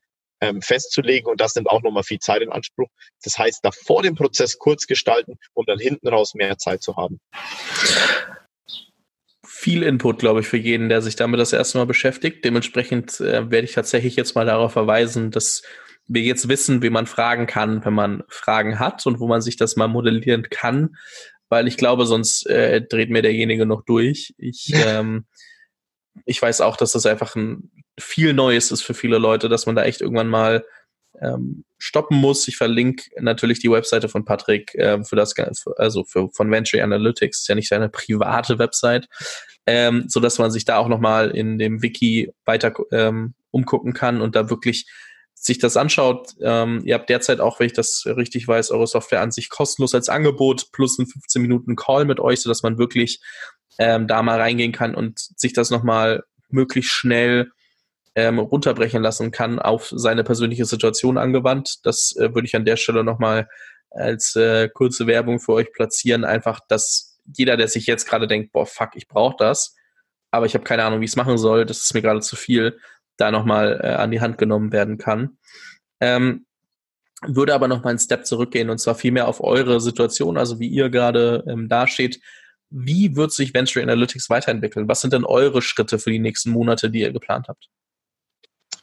ähm, 0.41 0.61
festzulegen 0.63 1.31
und 1.31 1.41
das 1.41 1.55
nimmt 1.55 1.69
auch 1.69 1.83
nochmal 1.83 2.03
viel 2.03 2.19
Zeit 2.19 2.43
in 2.43 2.53
Anspruch. 2.53 2.89
Das 3.23 3.39
heißt, 3.39 3.61
da 3.63 3.71
vor 3.71 4.03
dem 4.03 4.15
Prozess 4.15 4.59
kurz 4.59 4.87
gestalten, 4.87 5.39
um 5.55 5.65
dann 5.67 5.79
hinten 5.79 6.09
raus 6.09 6.35
mehr 6.35 6.59
Zeit 6.59 6.83
zu 6.83 6.97
haben 6.97 7.21
viel 9.67 9.83
Input, 9.83 10.21
glaube 10.21 10.41
ich, 10.41 10.47
für 10.47 10.59
jeden, 10.59 10.89
der 10.89 11.03
sich 11.03 11.17
damit 11.17 11.41
das 11.41 11.53
erste 11.53 11.79
Mal 11.79 11.87
beschäftigt. 11.87 12.45
Dementsprechend 12.45 13.19
äh, 13.21 13.51
werde 13.51 13.65
ich 13.65 13.73
tatsächlich 13.73 14.15
jetzt 14.15 14.37
mal 14.37 14.47
darauf 14.47 14.73
verweisen, 14.73 15.33
dass 15.33 15.63
wir 16.07 16.23
jetzt 16.23 16.49
wissen, 16.49 16.83
wie 16.83 16.91
man 16.91 17.07
fragen 17.07 17.49
kann, 17.49 17.85
wenn 17.85 17.93
man 17.93 18.23
Fragen 18.29 18.79
hat 18.79 19.05
und 19.07 19.19
wo 19.19 19.27
man 19.27 19.41
sich 19.41 19.57
das 19.57 19.75
mal 19.75 19.89
modellieren 19.89 20.45
kann, 20.51 20.97
weil 21.49 21.69
ich 21.69 21.77
glaube, 21.77 22.07
sonst 22.07 22.47
äh, 22.47 22.83
dreht 22.83 23.11
mir 23.11 23.23
derjenige 23.23 23.67
noch 23.67 23.85
durch. 23.85 24.35
Ich, 24.39 24.73
ähm, 24.75 25.27
ich 26.25 26.41
weiß 26.41 26.61
auch, 26.61 26.77
dass 26.77 26.93
das 26.93 27.07
einfach 27.07 27.35
ein 27.37 27.71
viel 27.99 28.35
Neues 28.35 28.71
ist 28.71 28.83
für 28.83 28.95
viele 28.95 29.19
Leute, 29.19 29.49
dass 29.49 29.67
man 29.67 29.77
da 29.77 29.85
echt 29.85 30.01
irgendwann 30.01 30.29
mal 30.29 30.65
ähm, 31.21 31.65
stoppen 31.79 32.19
muss. 32.19 32.47
Ich 32.47 32.57
verlinke 32.57 33.05
natürlich 33.21 33.59
die 33.61 33.71
Webseite 33.71 34.09
von 34.09 34.25
Patrick 34.25 34.75
äh, 34.75 35.03
für 35.03 35.17
das, 35.17 35.35
also 35.77 36.05
für, 36.05 36.29
von 36.31 36.51
Venture 36.51 36.83
Analytics, 36.83 37.41
ist 37.41 37.49
ja 37.49 37.55
nicht 37.55 37.69
seine 37.69 37.89
private 37.89 38.59
Website 38.59 39.09
ähm, 39.67 40.05
so 40.09 40.21
dass 40.21 40.39
man 40.39 40.51
sich 40.51 40.65
da 40.65 40.79
auch 40.79 40.89
nochmal 40.89 41.31
in 41.31 41.59
dem 41.59 41.83
Wiki 41.83 42.33
weiter 42.45 42.73
ähm, 42.93 43.35
umgucken 43.51 43.93
kann 43.93 44.21
und 44.21 44.37
da 44.37 44.49
wirklich 44.49 44.87
sich 45.39 45.59
das 45.59 45.77
anschaut. 45.77 46.31
Ähm, 46.41 46.83
ihr 46.85 46.95
habt 46.95 47.09
derzeit 47.09 47.41
auch, 47.41 47.61
wenn 47.61 47.67
ich 47.67 47.73
das 47.73 48.05
richtig 48.07 48.49
weiß, 48.49 48.71
eure 48.71 48.87
Software 48.87 49.21
an 49.21 49.31
sich 49.31 49.51
kostenlos 49.51 49.95
als 49.95 50.09
Angebot 50.09 50.73
plus 50.73 50.99
ein 50.99 51.07
15 51.07 51.43
Minuten 51.43 51.77
Call 51.77 52.05
mit 52.05 52.21
euch, 52.21 52.41
so 52.41 52.49
dass 52.49 52.63
man 52.63 52.79
wirklich 52.79 53.21
ähm, 53.79 54.09
da 54.09 54.23
mal 54.23 54.41
reingehen 54.41 54.73
kann 54.73 54.95
und 54.95 55.19
sich 55.19 55.53
das 55.53 55.71
nochmal 55.71 56.25
möglichst 56.49 56.91
schnell 56.91 57.51
ähm, 58.15 58.39
runterbrechen 58.39 59.03
lassen 59.03 59.31
kann 59.31 59.59
auf 59.59 59.93
seine 59.95 60.25
persönliche 60.25 60.65
Situation 60.65 61.19
angewandt. 61.19 61.81
Das 61.85 62.17
äh, 62.17 62.35
würde 62.35 62.47
ich 62.47 62.57
an 62.57 62.65
der 62.65 62.77
Stelle 62.77 63.05
nochmal 63.05 63.49
als 63.91 64.35
äh, 64.37 64.69
kurze 64.69 65.07
Werbung 65.07 65.39
für 65.39 65.53
euch 65.53 65.73
platzieren. 65.73 66.25
Einfach, 66.25 66.61
dass 66.67 67.19
jeder, 67.37 67.57
der 67.57 67.69
sich 67.69 67.87
jetzt 67.87 68.09
gerade 68.09 68.27
denkt, 68.27 68.53
boah, 68.53 68.67
fuck, 68.67 68.91
ich 68.95 69.07
brauche 69.07 69.37
das, 69.39 69.75
aber 70.31 70.47
ich 70.47 70.55
habe 70.55 70.65
keine 70.65 70.85
Ahnung, 70.85 71.01
wie 71.01 71.05
ich 71.05 71.11
es 71.11 71.17
machen 71.17 71.39
soll, 71.39 71.67
das 71.67 71.79
ist 71.79 71.95
mir 71.95 72.03
gerade 72.03 72.21
zu 72.21 72.37
viel, 72.37 72.79
da 73.17 73.31
nochmal 73.31 73.81
äh, 73.83 73.89
an 73.89 74.11
die 74.11 74.21
Hand 74.21 74.39
genommen 74.39 74.73
werden 74.73 74.99
kann. 74.99 75.39
Ähm, 76.01 76.47
würde 77.23 77.55
aber 77.55 77.69
noch 77.69 77.83
mal 77.83 77.91
einen 77.91 77.99
Step 77.99 78.27
zurückgehen 78.27 78.71
und 78.71 78.79
zwar 78.79 78.95
vielmehr 78.95 79.27
auf 79.29 79.43
eure 79.43 79.81
Situation, 79.81 80.37
also 80.37 80.61
wie 80.61 80.69
ihr 80.69 80.91
gerade 80.91 81.45
ähm, 81.49 81.69
dasteht. 81.69 82.21
Wie 82.69 83.17
wird 83.17 83.33
sich 83.33 83.55
Venture 83.55 83.83
Analytics 83.83 84.29
weiterentwickeln? 84.29 84.89
Was 84.89 85.01
sind 85.01 85.13
denn 85.13 85.25
eure 85.25 85.63
Schritte 85.63 85.99
für 85.99 86.11
die 86.11 86.19
nächsten 86.19 86.51
Monate, 86.51 86.91
die 86.91 87.01
ihr 87.01 87.13
geplant 87.13 87.47
habt? 87.49 87.69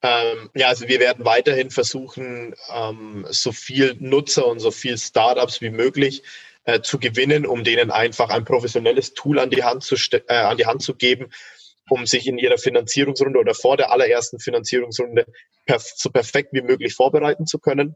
Ähm, 0.01 0.49
ja, 0.55 0.67
also 0.67 0.87
wir 0.87 0.99
werden 0.99 1.23
weiterhin 1.25 1.69
versuchen, 1.69 2.55
ähm, 2.73 3.25
so 3.29 3.51
viel 3.51 3.95
Nutzer 3.99 4.47
und 4.47 4.59
so 4.59 4.71
viel 4.71 4.97
Startups 4.97 5.61
wie 5.61 5.69
möglich 5.69 6.23
äh, 6.65 6.81
zu 6.81 6.99
gewinnen, 6.99 7.45
um 7.45 7.63
denen 7.63 7.91
einfach 7.91 8.29
ein 8.29 8.45
professionelles 8.45 9.13
Tool 9.13 9.39
an 9.39 9.49
die 9.49 9.63
Hand 9.63 9.83
zu, 9.83 9.95
äh, 9.95 10.33
an 10.33 10.57
die 10.57 10.65
Hand 10.65 10.81
zu 10.81 10.95
geben, 10.95 11.29
um 11.89 12.05
sich 12.05 12.27
in 12.27 12.37
ihrer 12.37 12.57
Finanzierungsrunde 12.57 13.39
oder 13.39 13.53
vor 13.53 13.77
der 13.77 13.91
allerersten 13.91 14.39
Finanzierungsrunde 14.39 15.25
perf 15.65 15.91
so 15.95 16.09
perfekt 16.09 16.49
wie 16.53 16.61
möglich 16.61 16.93
vorbereiten 16.93 17.45
zu 17.45 17.59
können. 17.59 17.95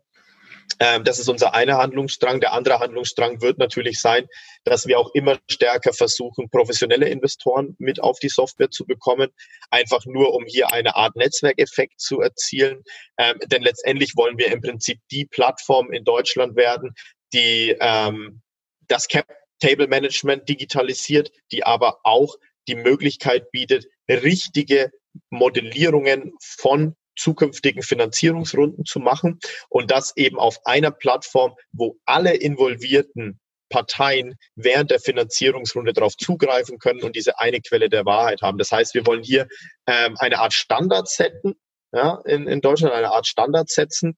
Ähm, 0.79 1.03
das 1.03 1.19
ist 1.19 1.29
unser 1.29 1.53
einer 1.53 1.77
Handlungsstrang. 1.77 2.39
Der 2.41 2.53
andere 2.53 2.79
Handlungsstrang 2.79 3.41
wird 3.41 3.57
natürlich 3.57 4.01
sein, 4.01 4.27
dass 4.63 4.85
wir 4.85 4.99
auch 4.99 5.13
immer 5.13 5.37
stärker 5.49 5.93
versuchen, 5.93 6.49
professionelle 6.49 7.07
Investoren 7.07 7.75
mit 7.79 8.01
auf 8.01 8.19
die 8.19 8.29
Software 8.29 8.69
zu 8.69 8.85
bekommen, 8.85 9.29
einfach 9.71 10.05
nur 10.05 10.33
um 10.33 10.45
hier 10.45 10.71
eine 10.73 10.95
Art 10.95 11.15
Netzwerkeffekt 11.15 11.99
zu 11.99 12.21
erzielen. 12.21 12.83
Ähm, 13.17 13.39
denn 13.45 13.63
letztendlich 13.63 14.13
wollen 14.15 14.37
wir 14.37 14.51
im 14.51 14.61
Prinzip 14.61 14.99
die 15.11 15.25
Plattform 15.25 15.91
in 15.91 16.03
Deutschland 16.03 16.55
werden, 16.55 16.93
die 17.33 17.75
ähm, 17.79 18.41
das 18.87 19.07
Cap 19.07 19.25
Table 19.59 19.87
Management 19.87 20.47
digitalisiert, 20.47 21.31
die 21.51 21.63
aber 21.63 21.99
auch 22.03 22.35
die 22.67 22.75
Möglichkeit 22.75 23.51
bietet, 23.51 23.87
richtige 24.09 24.91
Modellierungen 25.29 26.33
von 26.39 26.95
zukünftigen 27.17 27.81
Finanzierungsrunden 27.81 28.85
zu 28.85 28.99
machen 28.99 29.39
und 29.69 29.91
das 29.91 30.15
eben 30.15 30.37
auf 30.37 30.59
einer 30.65 30.91
Plattform, 30.91 31.55
wo 31.71 31.97
alle 32.05 32.35
involvierten 32.35 33.39
Parteien 33.69 34.35
während 34.55 34.91
der 34.91 34.99
Finanzierungsrunde 34.99 35.93
darauf 35.93 36.15
zugreifen 36.15 36.79
können 36.79 37.03
und 37.03 37.15
diese 37.15 37.39
eine 37.39 37.59
Quelle 37.59 37.89
der 37.89 38.05
Wahrheit 38.05 38.41
haben. 38.41 38.57
Das 38.57 38.71
heißt, 38.71 38.93
wir 38.93 39.05
wollen 39.05 39.23
hier 39.23 39.47
ähm, 39.87 40.15
eine 40.19 40.39
Art 40.39 40.53
Standard 40.53 41.09
setzen, 41.09 41.55
ja, 41.91 42.21
in, 42.25 42.47
in 42.47 42.61
Deutschland 42.61 42.93
eine 42.93 43.11
Art 43.11 43.27
Standard 43.27 43.69
setzen 43.69 44.15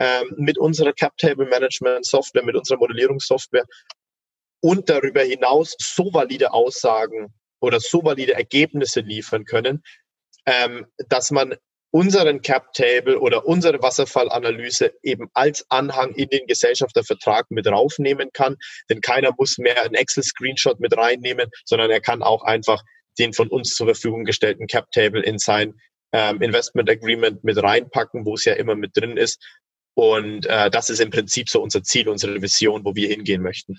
ähm, 0.00 0.34
mit 0.36 0.58
unserer 0.58 0.92
Cap 0.92 1.16
Table 1.16 1.46
Management 1.46 2.06
Software, 2.06 2.44
mit 2.44 2.56
unserer 2.56 2.78
Modellierungssoftware 2.78 3.66
und 4.60 4.88
darüber 4.88 5.22
hinaus 5.22 5.76
so 5.78 6.12
valide 6.12 6.52
Aussagen 6.52 7.32
oder 7.60 7.80
so 7.80 8.04
valide 8.04 8.34
Ergebnisse 8.34 9.00
liefern 9.00 9.44
können, 9.44 9.82
ähm, 10.46 10.86
dass 11.08 11.30
man 11.30 11.56
unseren 11.90 12.42
Cap 12.42 12.72
Table 12.74 13.18
oder 13.18 13.46
unsere 13.46 13.82
Wasserfallanalyse 13.82 14.92
eben 15.02 15.28
als 15.34 15.64
Anhang 15.70 16.14
in 16.14 16.28
den 16.28 16.46
Gesellschaftervertrag 16.46 17.50
mit 17.50 17.66
raufnehmen 17.66 18.30
kann. 18.32 18.56
Denn 18.90 19.00
keiner 19.00 19.32
muss 19.36 19.58
mehr 19.58 19.82
einen 19.82 19.94
Excel-Screenshot 19.94 20.80
mit 20.80 20.96
reinnehmen, 20.96 21.48
sondern 21.64 21.90
er 21.90 22.00
kann 22.00 22.22
auch 22.22 22.42
einfach 22.42 22.82
den 23.18 23.32
von 23.32 23.48
uns 23.48 23.74
zur 23.74 23.86
Verfügung 23.86 24.24
gestellten 24.24 24.66
Cap 24.66 24.90
Table 24.92 25.22
in 25.22 25.38
sein 25.38 25.74
ähm, 26.12 26.40
Investment 26.42 26.88
Agreement 26.88 27.42
mit 27.42 27.62
reinpacken, 27.62 28.24
wo 28.24 28.34
es 28.34 28.44
ja 28.44 28.54
immer 28.54 28.74
mit 28.74 28.96
drin 28.96 29.16
ist. 29.16 29.42
Und 29.94 30.46
äh, 30.46 30.70
das 30.70 30.90
ist 30.90 31.00
im 31.00 31.10
Prinzip 31.10 31.48
so 31.48 31.60
unser 31.60 31.82
Ziel, 31.82 32.08
unsere 32.08 32.40
Vision, 32.40 32.84
wo 32.84 32.94
wir 32.94 33.08
hingehen 33.08 33.42
möchten. 33.42 33.78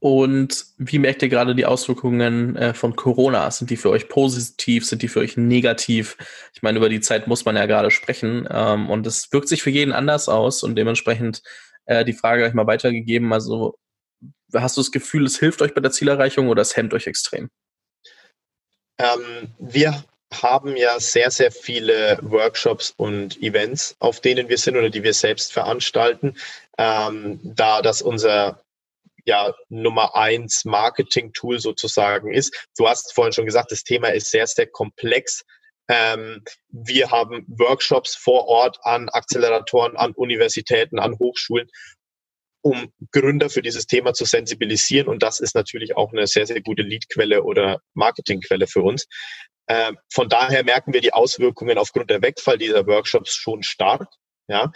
Und 0.00 0.66
wie 0.76 1.00
merkt 1.00 1.22
ihr 1.22 1.28
gerade 1.28 1.56
die 1.56 1.66
Auswirkungen 1.66 2.54
äh, 2.54 2.72
von 2.72 2.94
Corona? 2.94 3.50
Sind 3.50 3.70
die 3.70 3.76
für 3.76 3.90
euch 3.90 4.08
positiv? 4.08 4.86
Sind 4.86 5.02
die 5.02 5.08
für 5.08 5.20
euch 5.20 5.36
negativ? 5.36 6.16
Ich 6.54 6.62
meine, 6.62 6.78
über 6.78 6.88
die 6.88 7.00
Zeit 7.00 7.26
muss 7.26 7.44
man 7.44 7.56
ja 7.56 7.66
gerade 7.66 7.90
sprechen. 7.90 8.48
Ähm, 8.50 8.90
und 8.90 9.06
es 9.06 9.32
wirkt 9.32 9.48
sich 9.48 9.62
für 9.62 9.70
jeden 9.70 9.92
anders 9.92 10.28
aus 10.28 10.62
und 10.62 10.76
dementsprechend 10.76 11.42
äh, 11.86 12.04
die 12.04 12.12
Frage 12.12 12.42
gleich 12.42 12.54
mal 12.54 12.68
weitergegeben. 12.68 13.32
Also, 13.32 13.76
hast 14.54 14.76
du 14.76 14.82
das 14.82 14.92
Gefühl, 14.92 15.26
es 15.26 15.38
hilft 15.38 15.62
euch 15.62 15.74
bei 15.74 15.80
der 15.80 15.90
Zielerreichung 15.90 16.48
oder 16.48 16.62
es 16.62 16.76
hemmt 16.76 16.94
euch 16.94 17.08
extrem? 17.08 17.50
Ähm, 18.98 19.48
wir 19.58 20.04
haben 20.32 20.76
ja 20.76 21.00
sehr, 21.00 21.30
sehr 21.30 21.50
viele 21.50 22.18
Workshops 22.22 22.92
und 22.96 23.40
Events, 23.42 23.96
auf 23.98 24.20
denen 24.20 24.48
wir 24.48 24.58
sind 24.58 24.76
oder 24.76 24.90
die 24.90 25.02
wir 25.02 25.14
selbst 25.14 25.52
veranstalten, 25.52 26.36
ähm, 26.76 27.40
da 27.42 27.82
das 27.82 28.02
unser 28.02 28.62
ja, 29.28 29.54
Nummer 29.68 30.16
eins 30.16 30.64
Marketing-Tool 30.64 31.60
sozusagen 31.60 32.32
ist. 32.32 32.66
Du 32.78 32.88
hast 32.88 33.14
vorhin 33.14 33.34
schon 33.34 33.44
gesagt, 33.44 33.70
das 33.70 33.84
Thema 33.84 34.08
ist 34.08 34.30
sehr, 34.30 34.46
sehr 34.46 34.66
komplex. 34.66 35.44
Ähm, 35.90 36.42
wir 36.70 37.10
haben 37.10 37.44
Workshops 37.46 38.16
vor 38.16 38.46
Ort 38.46 38.78
an 38.84 39.10
Acceleratoren, 39.10 39.98
an 39.98 40.12
Universitäten, 40.12 40.98
an 40.98 41.18
Hochschulen, 41.18 41.68
um 42.62 42.90
Gründer 43.12 43.50
für 43.50 43.60
dieses 43.60 43.86
Thema 43.86 44.14
zu 44.14 44.24
sensibilisieren. 44.24 45.08
Und 45.08 45.22
das 45.22 45.40
ist 45.40 45.54
natürlich 45.54 45.94
auch 45.94 46.10
eine 46.10 46.26
sehr, 46.26 46.46
sehr 46.46 46.62
gute 46.62 46.82
Leadquelle 46.82 47.42
oder 47.42 47.80
Marketingquelle 47.92 48.66
für 48.66 48.80
uns. 48.80 49.06
Ähm, 49.68 49.98
von 50.10 50.30
daher 50.30 50.64
merken 50.64 50.94
wir 50.94 51.02
die 51.02 51.12
Auswirkungen 51.12 51.76
aufgrund 51.76 52.08
der 52.08 52.22
Wegfall 52.22 52.56
dieser 52.56 52.86
Workshops 52.86 53.34
schon 53.34 53.62
stark. 53.62 54.08
Ja. 54.48 54.72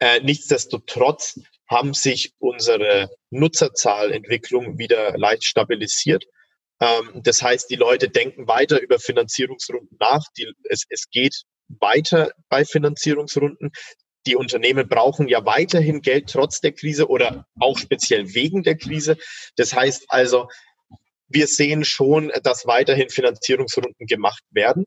Äh, 0.00 0.18
nichtsdestotrotz 0.22 1.38
haben 1.72 1.94
sich 1.94 2.32
unsere 2.38 3.10
Nutzerzahlentwicklung 3.30 4.78
wieder 4.78 5.18
leicht 5.18 5.44
stabilisiert. 5.44 6.24
Ähm, 6.80 7.22
das 7.24 7.42
heißt, 7.42 7.70
die 7.70 7.76
Leute 7.76 8.08
denken 8.08 8.46
weiter 8.46 8.80
über 8.80 8.98
Finanzierungsrunden 8.98 9.96
nach. 9.98 10.22
Die, 10.36 10.52
es, 10.68 10.84
es 10.90 11.08
geht 11.10 11.42
weiter 11.68 12.30
bei 12.48 12.64
Finanzierungsrunden. 12.64 13.70
Die 14.26 14.36
Unternehmen 14.36 14.88
brauchen 14.88 15.26
ja 15.28 15.44
weiterhin 15.44 16.00
Geld 16.00 16.30
trotz 16.30 16.60
der 16.60 16.72
Krise 16.72 17.08
oder 17.08 17.46
auch 17.58 17.78
speziell 17.78 18.34
wegen 18.34 18.62
der 18.62 18.76
Krise. 18.76 19.16
Das 19.56 19.74
heißt 19.74 20.04
also, 20.08 20.48
wir 21.28 21.46
sehen 21.46 21.84
schon, 21.84 22.30
dass 22.42 22.66
weiterhin 22.66 23.08
Finanzierungsrunden 23.08 24.06
gemacht 24.06 24.44
werden. 24.50 24.84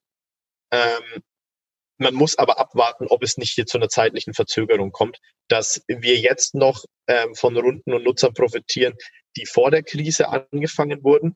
Man 1.98 2.14
muss 2.14 2.38
aber 2.38 2.60
abwarten, 2.60 3.08
ob 3.08 3.24
es 3.24 3.38
nicht 3.38 3.54
hier 3.54 3.66
zu 3.66 3.78
einer 3.78 3.90
zeitlichen 3.90 4.34
Verzögerung 4.34 4.92
kommt, 4.92 5.20
dass 5.48 5.84
wir 5.88 6.18
jetzt 6.18 6.56
noch 6.56 6.84
ähm, 7.08 7.36
von 7.36 7.56
Runden 7.58 7.94
und 7.94 8.04
Nutzern 8.04 8.34
profitieren, 8.34 8.96
die 9.38 9.46
vor 9.46 9.72
der 9.72 9.84
Krise 9.84 10.28
angefangen 10.30 11.04
wurden. 11.04 11.36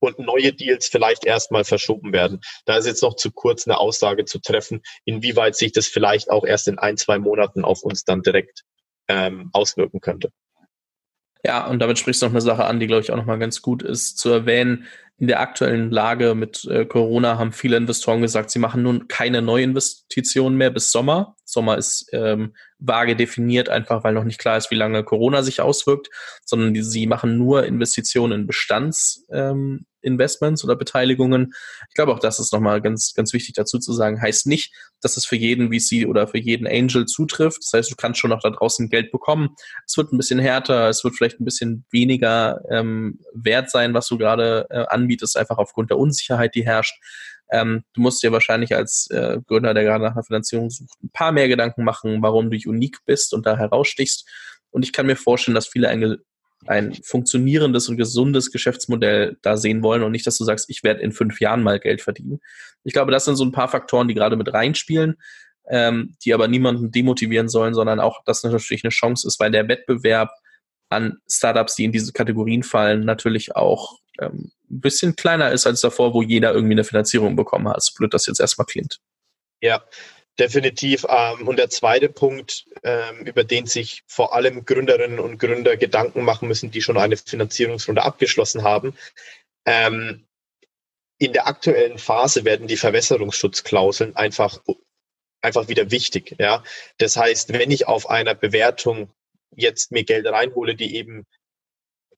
und 0.00 0.18
neue 0.18 0.52
Deals 0.52 0.88
vielleicht 0.88 1.26
erstmal 1.26 1.64
verschoben 1.64 2.12
werden. 2.12 2.40
Da 2.64 2.78
ist 2.78 2.86
jetzt 2.86 3.02
noch 3.02 3.16
zu 3.16 3.30
kurz 3.30 3.66
eine 3.66 3.78
Aussage 3.78 4.24
zu 4.24 4.38
treffen, 4.40 4.80
inwieweit 5.04 5.56
sich 5.56 5.72
das 5.72 5.86
vielleicht 5.86 6.30
auch 6.30 6.44
erst 6.44 6.68
in 6.68 6.78
ein, 6.78 6.96
zwei 6.96 7.18
Monaten 7.18 7.64
auf 7.64 7.82
uns 7.82 8.04
dann 8.04 8.22
direkt 8.22 8.62
ähm, 9.08 9.50
auswirken 9.52 10.00
könnte. 10.00 10.30
Ja, 11.44 11.66
und 11.66 11.78
damit 11.78 11.98
sprichst 11.98 12.20
du 12.20 12.26
noch 12.26 12.32
eine 12.32 12.40
Sache 12.40 12.64
an, 12.64 12.80
die, 12.80 12.86
glaube 12.86 13.02
ich, 13.02 13.10
auch 13.12 13.16
nochmal 13.16 13.38
ganz 13.38 13.62
gut 13.62 13.82
ist 13.82 14.18
zu 14.18 14.30
erwähnen. 14.30 14.86
In 15.20 15.26
der 15.26 15.40
aktuellen 15.40 15.90
Lage 15.90 16.34
mit 16.34 16.64
äh, 16.64 16.86
Corona 16.86 17.38
haben 17.38 17.52
viele 17.52 17.76
Investoren 17.76 18.22
gesagt, 18.22 18.50
sie 18.50 18.58
machen 18.58 18.82
nun 18.82 19.06
keine 19.06 19.42
Neuinvestitionen 19.42 20.56
mehr 20.56 20.70
bis 20.70 20.90
Sommer. 20.90 21.36
Sommer 21.52 21.78
ist 21.78 22.06
ähm, 22.12 22.54
vage 22.78 23.16
definiert, 23.16 23.68
einfach 23.68 24.04
weil 24.04 24.14
noch 24.14 24.24
nicht 24.24 24.38
klar 24.38 24.56
ist, 24.56 24.70
wie 24.70 24.76
lange 24.76 25.04
Corona 25.04 25.42
sich 25.42 25.60
auswirkt, 25.60 26.08
sondern 26.44 26.74
die, 26.74 26.82
sie 26.82 27.06
machen 27.06 27.36
nur 27.36 27.64
Investitionen 27.64 28.40
in 28.40 28.46
Bestands, 28.46 29.26
ähm, 29.30 29.86
oder 30.02 30.76
Beteiligungen. 30.76 31.52
Ich 31.88 31.94
glaube 31.94 32.12
auch, 32.12 32.18
das 32.18 32.40
ist 32.40 32.52
nochmal 32.52 32.80
ganz, 32.80 33.12
ganz 33.14 33.32
wichtig 33.32 33.54
dazu 33.54 33.78
zu 33.78 33.92
sagen. 33.92 34.20
Heißt 34.20 34.46
nicht, 34.46 34.72
dass 35.00 35.16
es 35.16 35.26
für 35.26 35.36
jeden 35.36 35.72
VC 35.72 36.06
oder 36.08 36.26
für 36.26 36.38
jeden 36.38 36.66
Angel 36.66 37.06
zutrifft. 37.06 37.62
Das 37.62 37.72
heißt, 37.72 37.90
du 37.90 37.96
kannst 37.96 38.20
schon 38.20 38.30
noch 38.30 38.40
da 38.40 38.50
draußen 38.50 38.88
Geld 38.88 39.12
bekommen. 39.12 39.50
Es 39.86 39.96
wird 39.96 40.12
ein 40.12 40.16
bisschen 40.16 40.38
härter, 40.38 40.88
es 40.88 41.04
wird 41.04 41.16
vielleicht 41.16 41.40
ein 41.40 41.44
bisschen 41.44 41.84
weniger 41.90 42.62
ähm, 42.70 43.20
wert 43.34 43.70
sein, 43.70 43.94
was 43.94 44.08
du 44.08 44.18
gerade 44.18 44.66
äh, 44.70 44.86
anbietest, 44.88 45.36
einfach 45.36 45.58
aufgrund 45.58 45.90
der 45.90 45.98
Unsicherheit, 45.98 46.54
die 46.54 46.64
herrscht. 46.64 46.98
Ähm, 47.52 47.84
du 47.94 48.00
musst 48.00 48.22
dir 48.22 48.32
wahrscheinlich 48.32 48.74
als 48.74 49.08
äh, 49.10 49.38
Gründer, 49.46 49.74
der 49.74 49.84
gerade 49.84 50.04
nach 50.04 50.12
einer 50.12 50.24
Finanzierung 50.24 50.70
sucht, 50.70 51.02
ein 51.02 51.10
paar 51.12 51.32
mehr 51.32 51.48
Gedanken 51.48 51.84
machen, 51.84 52.22
warum 52.22 52.50
du 52.50 52.56
unique 52.56 52.98
bist 53.06 53.34
und 53.34 53.46
da 53.46 53.56
herausstichst. 53.56 54.28
Und 54.70 54.84
ich 54.84 54.92
kann 54.92 55.06
mir 55.06 55.16
vorstellen, 55.16 55.54
dass 55.54 55.66
viele 55.66 55.88
ein 56.66 56.94
funktionierendes 57.02 57.88
und 57.88 57.96
gesundes 57.96 58.50
Geschäftsmodell 58.52 59.38
da 59.42 59.56
sehen 59.56 59.82
wollen 59.82 60.02
und 60.02 60.12
nicht, 60.12 60.26
dass 60.26 60.36
du 60.36 60.44
sagst, 60.44 60.68
ich 60.68 60.82
werde 60.82 61.00
in 61.00 61.12
fünf 61.12 61.40
Jahren 61.40 61.62
mal 61.62 61.80
Geld 61.80 62.02
verdienen. 62.02 62.40
Ich 62.84 62.92
glaube, 62.92 63.12
das 63.12 63.24
sind 63.24 63.36
so 63.36 63.44
ein 63.44 63.52
paar 63.52 63.68
Faktoren, 63.68 64.08
die 64.08 64.14
gerade 64.14 64.36
mit 64.36 64.52
reinspielen, 64.52 65.16
ähm, 65.68 66.14
die 66.24 66.34
aber 66.34 66.48
niemanden 66.48 66.90
demotivieren 66.90 67.48
sollen, 67.48 67.74
sondern 67.74 67.98
auch, 67.98 68.22
dass 68.24 68.42
natürlich 68.42 68.84
eine 68.84 68.90
Chance 68.90 69.26
ist, 69.26 69.40
weil 69.40 69.50
der 69.50 69.68
Wettbewerb 69.68 70.30
an 70.90 71.18
Startups, 71.28 71.76
die 71.76 71.84
in 71.84 71.92
diese 71.92 72.12
Kategorien 72.12 72.62
fallen, 72.62 73.04
natürlich 73.04 73.56
auch 73.56 73.98
ähm, 74.20 74.52
ein 74.70 74.80
bisschen 74.80 75.16
kleiner 75.16 75.50
ist 75.50 75.66
als 75.66 75.80
davor, 75.80 76.14
wo 76.14 76.22
jeder 76.22 76.52
irgendwie 76.52 76.74
eine 76.74 76.84
Finanzierung 76.84 77.36
bekommen 77.36 77.68
hat, 77.68 77.82
so 77.82 77.92
blöd 77.96 78.12
das 78.12 78.26
jetzt 78.26 78.40
erstmal 78.40 78.66
klingt. 78.66 79.00
Ja, 79.62 79.82
Definitiv. 80.40 81.04
Ähm, 81.06 81.46
und 81.48 81.58
der 81.58 81.68
zweite 81.68 82.08
Punkt, 82.08 82.64
ähm, 82.82 83.26
über 83.26 83.44
den 83.44 83.66
sich 83.66 84.02
vor 84.06 84.34
allem 84.34 84.64
Gründerinnen 84.64 85.18
und 85.18 85.38
Gründer 85.38 85.76
Gedanken 85.76 86.24
machen 86.24 86.48
müssen, 86.48 86.70
die 86.70 86.80
schon 86.80 86.96
eine 86.96 87.18
Finanzierungsrunde 87.18 88.02
abgeschlossen 88.02 88.62
haben. 88.62 88.96
Ähm, 89.66 90.26
in 91.18 91.34
der 91.34 91.46
aktuellen 91.46 91.98
Phase 91.98 92.46
werden 92.46 92.68
die 92.68 92.78
Verwässerungsschutzklauseln 92.78 94.16
einfach, 94.16 94.62
einfach 95.42 95.68
wieder 95.68 95.90
wichtig. 95.90 96.36
Ja? 96.38 96.64
Das 96.96 97.16
heißt, 97.18 97.52
wenn 97.52 97.70
ich 97.70 97.86
auf 97.86 98.08
einer 98.08 98.34
Bewertung 98.34 99.10
jetzt 99.56 99.92
mir 99.92 100.04
Geld 100.04 100.26
reinhole, 100.26 100.74
die 100.74 100.96
eben 100.96 101.26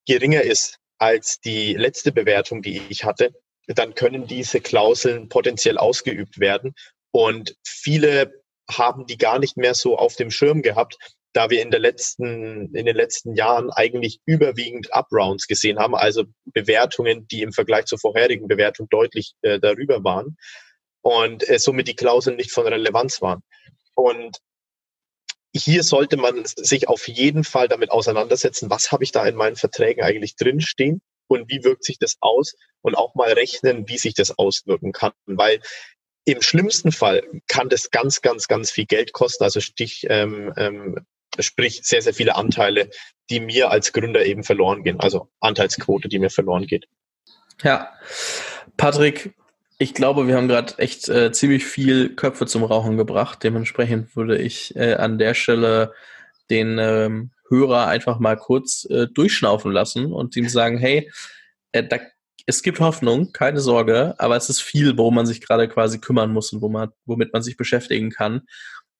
geringer 0.05 0.41
ist 0.41 0.77
als 0.97 1.39
die 1.39 1.73
letzte 1.73 2.11
Bewertung, 2.11 2.61
die 2.61 2.81
ich 2.89 3.03
hatte, 3.03 3.33
dann 3.67 3.95
können 3.95 4.27
diese 4.27 4.61
Klauseln 4.61 5.29
potenziell 5.29 5.77
ausgeübt 5.77 6.39
werden 6.39 6.75
und 7.11 7.55
viele 7.65 8.33
haben 8.69 9.05
die 9.05 9.17
gar 9.17 9.39
nicht 9.39 9.57
mehr 9.57 9.75
so 9.75 9.97
auf 9.97 10.15
dem 10.15 10.31
Schirm 10.31 10.61
gehabt, 10.61 10.97
da 11.33 11.49
wir 11.49 11.61
in 11.61 11.71
der 11.71 11.79
letzten, 11.79 12.73
in 12.75 12.85
den 12.85 12.95
letzten 12.95 13.35
Jahren 13.35 13.71
eigentlich 13.71 14.19
überwiegend 14.25 14.89
Uprounds 14.91 15.47
gesehen 15.47 15.79
haben, 15.79 15.95
also 15.95 16.25
Bewertungen, 16.45 17.27
die 17.27 17.41
im 17.41 17.51
Vergleich 17.51 17.85
zur 17.85 17.99
vorherigen 17.99 18.47
Bewertung 18.47 18.87
deutlich 18.89 19.33
äh, 19.41 19.59
darüber 19.59 20.03
waren 20.03 20.37
und 21.01 21.47
äh, 21.49 21.59
somit 21.59 21.87
die 21.87 21.95
Klauseln 21.95 22.35
nicht 22.35 22.51
von 22.51 22.67
Relevanz 22.67 23.21
waren. 23.21 23.41
Und 23.95 24.37
hier 25.55 25.83
sollte 25.83 26.17
man 26.17 26.43
sich 26.45 26.87
auf 26.87 27.07
jeden 27.07 27.43
Fall 27.43 27.67
damit 27.67 27.91
auseinandersetzen, 27.91 28.69
was 28.69 28.91
habe 28.91 29.03
ich 29.03 29.11
da 29.11 29.25
in 29.25 29.35
meinen 29.35 29.55
Verträgen 29.55 30.03
eigentlich 30.03 30.35
drinstehen 30.35 31.01
und 31.27 31.49
wie 31.49 31.63
wirkt 31.63 31.83
sich 31.83 31.99
das 31.99 32.17
aus 32.21 32.55
und 32.81 32.95
auch 32.95 33.15
mal 33.15 33.31
rechnen, 33.31 33.87
wie 33.87 33.97
sich 33.97 34.13
das 34.13 34.37
auswirken 34.37 34.91
kann, 34.91 35.13
weil 35.25 35.59
im 36.25 36.41
schlimmsten 36.41 36.91
Fall 36.91 37.23
kann 37.47 37.69
das 37.69 37.91
ganz, 37.91 38.21
ganz, 38.21 38.47
ganz 38.47 38.71
viel 38.71 38.85
Geld 38.85 39.13
kosten. 39.13 39.43
Also 39.43 39.59
Stich, 39.59 40.05
ähm, 40.09 40.53
ähm, 40.57 41.05
sprich 41.39 41.81
sehr, 41.83 42.01
sehr 42.01 42.13
viele 42.13 42.35
Anteile, 42.35 42.89
die 43.29 43.39
mir 43.39 43.71
als 43.71 43.91
Gründer 43.91 44.25
eben 44.25 44.43
verloren 44.43 44.83
gehen. 44.83 44.99
Also 44.99 45.29
Anteilsquote, 45.39 46.07
die 46.07 46.19
mir 46.19 46.29
verloren 46.29 46.65
geht. 46.65 46.87
Ja, 47.61 47.93
Patrick, 48.77 49.35
ich 49.83 49.93
glaube, 49.93 50.27
wir 50.27 50.37
haben 50.37 50.47
gerade 50.47 50.77
echt 50.77 51.09
äh, 51.09 51.33
ziemlich 51.33 51.65
viel 51.65 52.15
Köpfe 52.15 52.45
zum 52.45 52.63
Rauchen 52.63 52.95
gebracht. 52.95 53.43
Dementsprechend 53.43 54.15
würde 54.15 54.37
ich 54.37 54.73
äh, 54.77 54.93
an 54.93 55.17
der 55.17 55.33
Stelle 55.33 55.93
den 56.49 56.77
ähm, 56.79 57.31
Hörer 57.49 57.87
einfach 57.87 58.17
mal 58.17 58.37
kurz 58.37 58.85
äh, 58.89 59.07
durchschnaufen 59.07 59.73
lassen 59.73 60.13
und 60.13 60.37
ihm 60.37 60.47
sagen, 60.47 60.77
hey, 60.77 61.11
äh, 61.73 61.83
da 61.83 61.97
es 62.45 62.61
gibt 62.61 62.79
Hoffnung, 62.79 63.31
keine 63.33 63.59
Sorge, 63.59 64.15
aber 64.17 64.37
es 64.37 64.49
ist 64.49 64.61
viel, 64.61 64.97
worum 64.97 65.15
man 65.15 65.25
sich 65.25 65.41
gerade 65.41 65.67
quasi 65.67 65.99
kümmern 65.99 66.31
muss 66.31 66.51
und 66.53 66.61
wo 66.61 66.69
man, 66.69 66.89
womit 67.05 67.33
man 67.33 67.41
sich 67.41 67.57
beschäftigen 67.57 68.09
kann. 68.09 68.41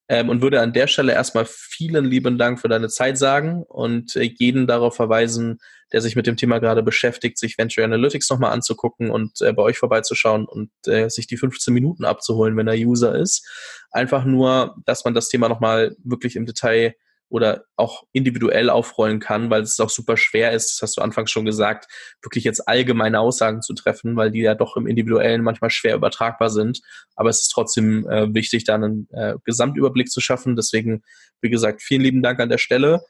Ähm, 0.10 0.30
und 0.30 0.42
würde 0.42 0.60
an 0.60 0.74
der 0.74 0.88
Stelle 0.88 1.14
erstmal 1.14 1.46
vielen 1.48 2.06
lieben 2.06 2.38
Dank 2.38 2.60
für 2.60 2.68
deine 2.68 2.90
Zeit 2.90 3.18
sagen 3.18 3.64
und 3.64 4.16
äh, 4.18 4.24
jeden 4.38 4.68
darauf 4.68 4.96
verweisen, 4.96 5.60
der 5.94 6.02
sich 6.02 6.16
mit 6.16 6.28
dem 6.28 6.36
Thema 6.36 6.60
gerade 6.60 6.84
beschäftigt, 6.84 7.38
sich 7.38 7.58
Venture 7.58 7.86
Analytics 7.86 8.30
nochmal 8.30 8.52
anzugucken 8.52 9.12
und 9.12 9.42
äh, 9.42 9.54
bei 9.54 9.64
euch 9.64 9.78
vorbeizuschauen 9.78 10.46
und 10.46 10.72
äh, 10.88 11.10
sich 11.10 11.28
die 11.28 11.38
15 11.38 11.74
Minuten 11.74 12.04
abzuholen, 12.04 12.58
wenn 12.58 12.68
er 12.68 12.76
User 12.76 13.16
ist. 13.16 13.48
Einfach 13.92 14.26
nur, 14.26 14.76
dass 14.86 15.06
man 15.06 15.14
das 15.14 15.30
Thema 15.30 15.48
nochmal 15.48 15.96
wirklich 16.04 16.36
im 16.36 16.46
Detail 16.46 16.96
oder 17.30 17.66
auch 17.76 18.04
individuell 18.12 18.70
aufrollen 18.70 19.20
kann, 19.20 19.50
weil 19.50 19.64
es 19.64 19.80
auch 19.80 19.90
super 19.90 20.18
schwer 20.18 20.52
ist, 20.52 20.74
das 20.74 20.82
hast 20.82 20.98
du 20.98 21.02
anfangs 21.02 21.32
schon 21.32 21.46
gesagt, 21.46 21.88
wirklich 22.22 22.44
jetzt 22.44 22.68
allgemeine 22.68 23.20
Aussagen 23.20 23.62
zu 23.62 23.74
treffen, 23.74 24.16
weil 24.16 24.30
die 24.32 24.42
ja 24.42 24.54
doch 24.54 24.78
im 24.78 24.86
Individuellen 24.86 25.42
manchmal 25.42 25.72
schwer 25.72 25.96
übertragbar 25.96 26.50
sind. 26.50 26.82
Aber 27.16 27.30
es 27.30 27.42
ist 27.42 27.50
trotzdem 27.50 28.08
äh, 28.08 28.34
wichtig, 28.34 28.66
da 28.66 28.76
einen 28.76 29.08
äh, 29.12 29.36
Gesamtüberblick 29.46 30.12
zu 30.12 30.22
schaffen. 30.22 30.56
Deswegen, 30.56 31.02
wie 31.42 31.50
gesagt, 31.50 31.82
vielen 31.82 32.02
lieben 32.02 32.22
Dank 32.22 32.40
an 32.40 32.50
der 32.50 32.60
Stelle. 32.60 33.02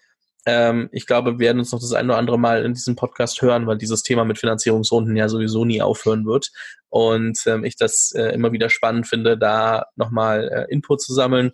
Ähm, 0.46 0.90
ich 0.92 1.06
glaube, 1.06 1.34
wir 1.34 1.40
werden 1.40 1.60
uns 1.60 1.72
noch 1.72 1.80
das 1.80 1.94
ein 1.94 2.06
oder 2.06 2.18
andere 2.18 2.40
Mal 2.40 2.66
in 2.66 2.74
diesem 2.74 2.96
Podcast 2.96 3.42
hören, 3.42 3.66
weil 3.66 3.78
dieses 3.78 4.04
Thema 4.04 4.26
mit 4.26 4.40
Finanzierungsrunden 4.40 5.16
ja 5.16 5.30
sowieso 5.30 5.64
nie 5.64 5.82
aufhören 5.82 6.26
wird. 6.26 6.52
Und 6.90 7.40
ähm, 7.46 7.64
ich 7.64 7.78
das 7.78 8.12
äh, 8.16 8.30
immer 8.34 8.52
wieder 8.52 8.70
spannend 8.70 9.08
finde, 9.08 9.38
da 9.38 9.86
nochmal 9.96 10.50
äh, 10.50 10.72
Input 10.74 11.02
zu 11.02 11.14
sammeln. 11.14 11.52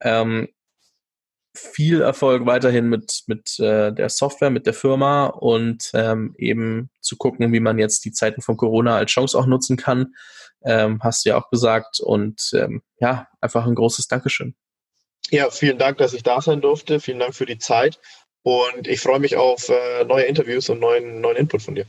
Ähm, 0.00 0.48
viel 1.56 2.00
Erfolg 2.00 2.46
weiterhin 2.46 2.88
mit, 2.88 3.22
mit 3.26 3.58
äh, 3.58 3.92
der 3.92 4.08
Software, 4.08 4.50
mit 4.50 4.66
der 4.66 4.74
Firma 4.74 5.26
und 5.26 5.90
ähm, 5.94 6.34
eben 6.38 6.90
zu 7.00 7.16
gucken, 7.16 7.52
wie 7.52 7.60
man 7.60 7.78
jetzt 7.78 8.04
die 8.04 8.12
Zeiten 8.12 8.42
von 8.42 8.56
Corona 8.56 8.96
als 8.96 9.10
Chance 9.10 9.38
auch 9.38 9.46
nutzen 9.46 9.76
kann. 9.76 10.14
Ähm, 10.64 11.00
hast 11.02 11.24
du 11.24 11.30
ja 11.30 11.36
auch 11.36 11.50
gesagt. 11.50 12.00
Und 12.00 12.50
ähm, 12.54 12.82
ja, 12.98 13.28
einfach 13.40 13.66
ein 13.66 13.74
großes 13.74 14.08
Dankeschön. 14.08 14.54
Ja, 15.30 15.50
vielen 15.50 15.78
Dank, 15.78 15.98
dass 15.98 16.14
ich 16.14 16.22
da 16.22 16.40
sein 16.40 16.60
durfte. 16.60 17.00
Vielen 17.00 17.18
Dank 17.18 17.34
für 17.34 17.46
die 17.46 17.58
Zeit. 17.58 17.98
Und 18.42 18.86
ich 18.86 19.00
freue 19.00 19.18
mich 19.18 19.36
auf 19.36 19.68
äh, 19.68 20.04
neue 20.04 20.24
Interviews 20.24 20.68
und 20.68 20.78
neuen, 20.78 21.20
neuen 21.20 21.36
Input 21.36 21.62
von 21.62 21.74
dir. 21.74 21.86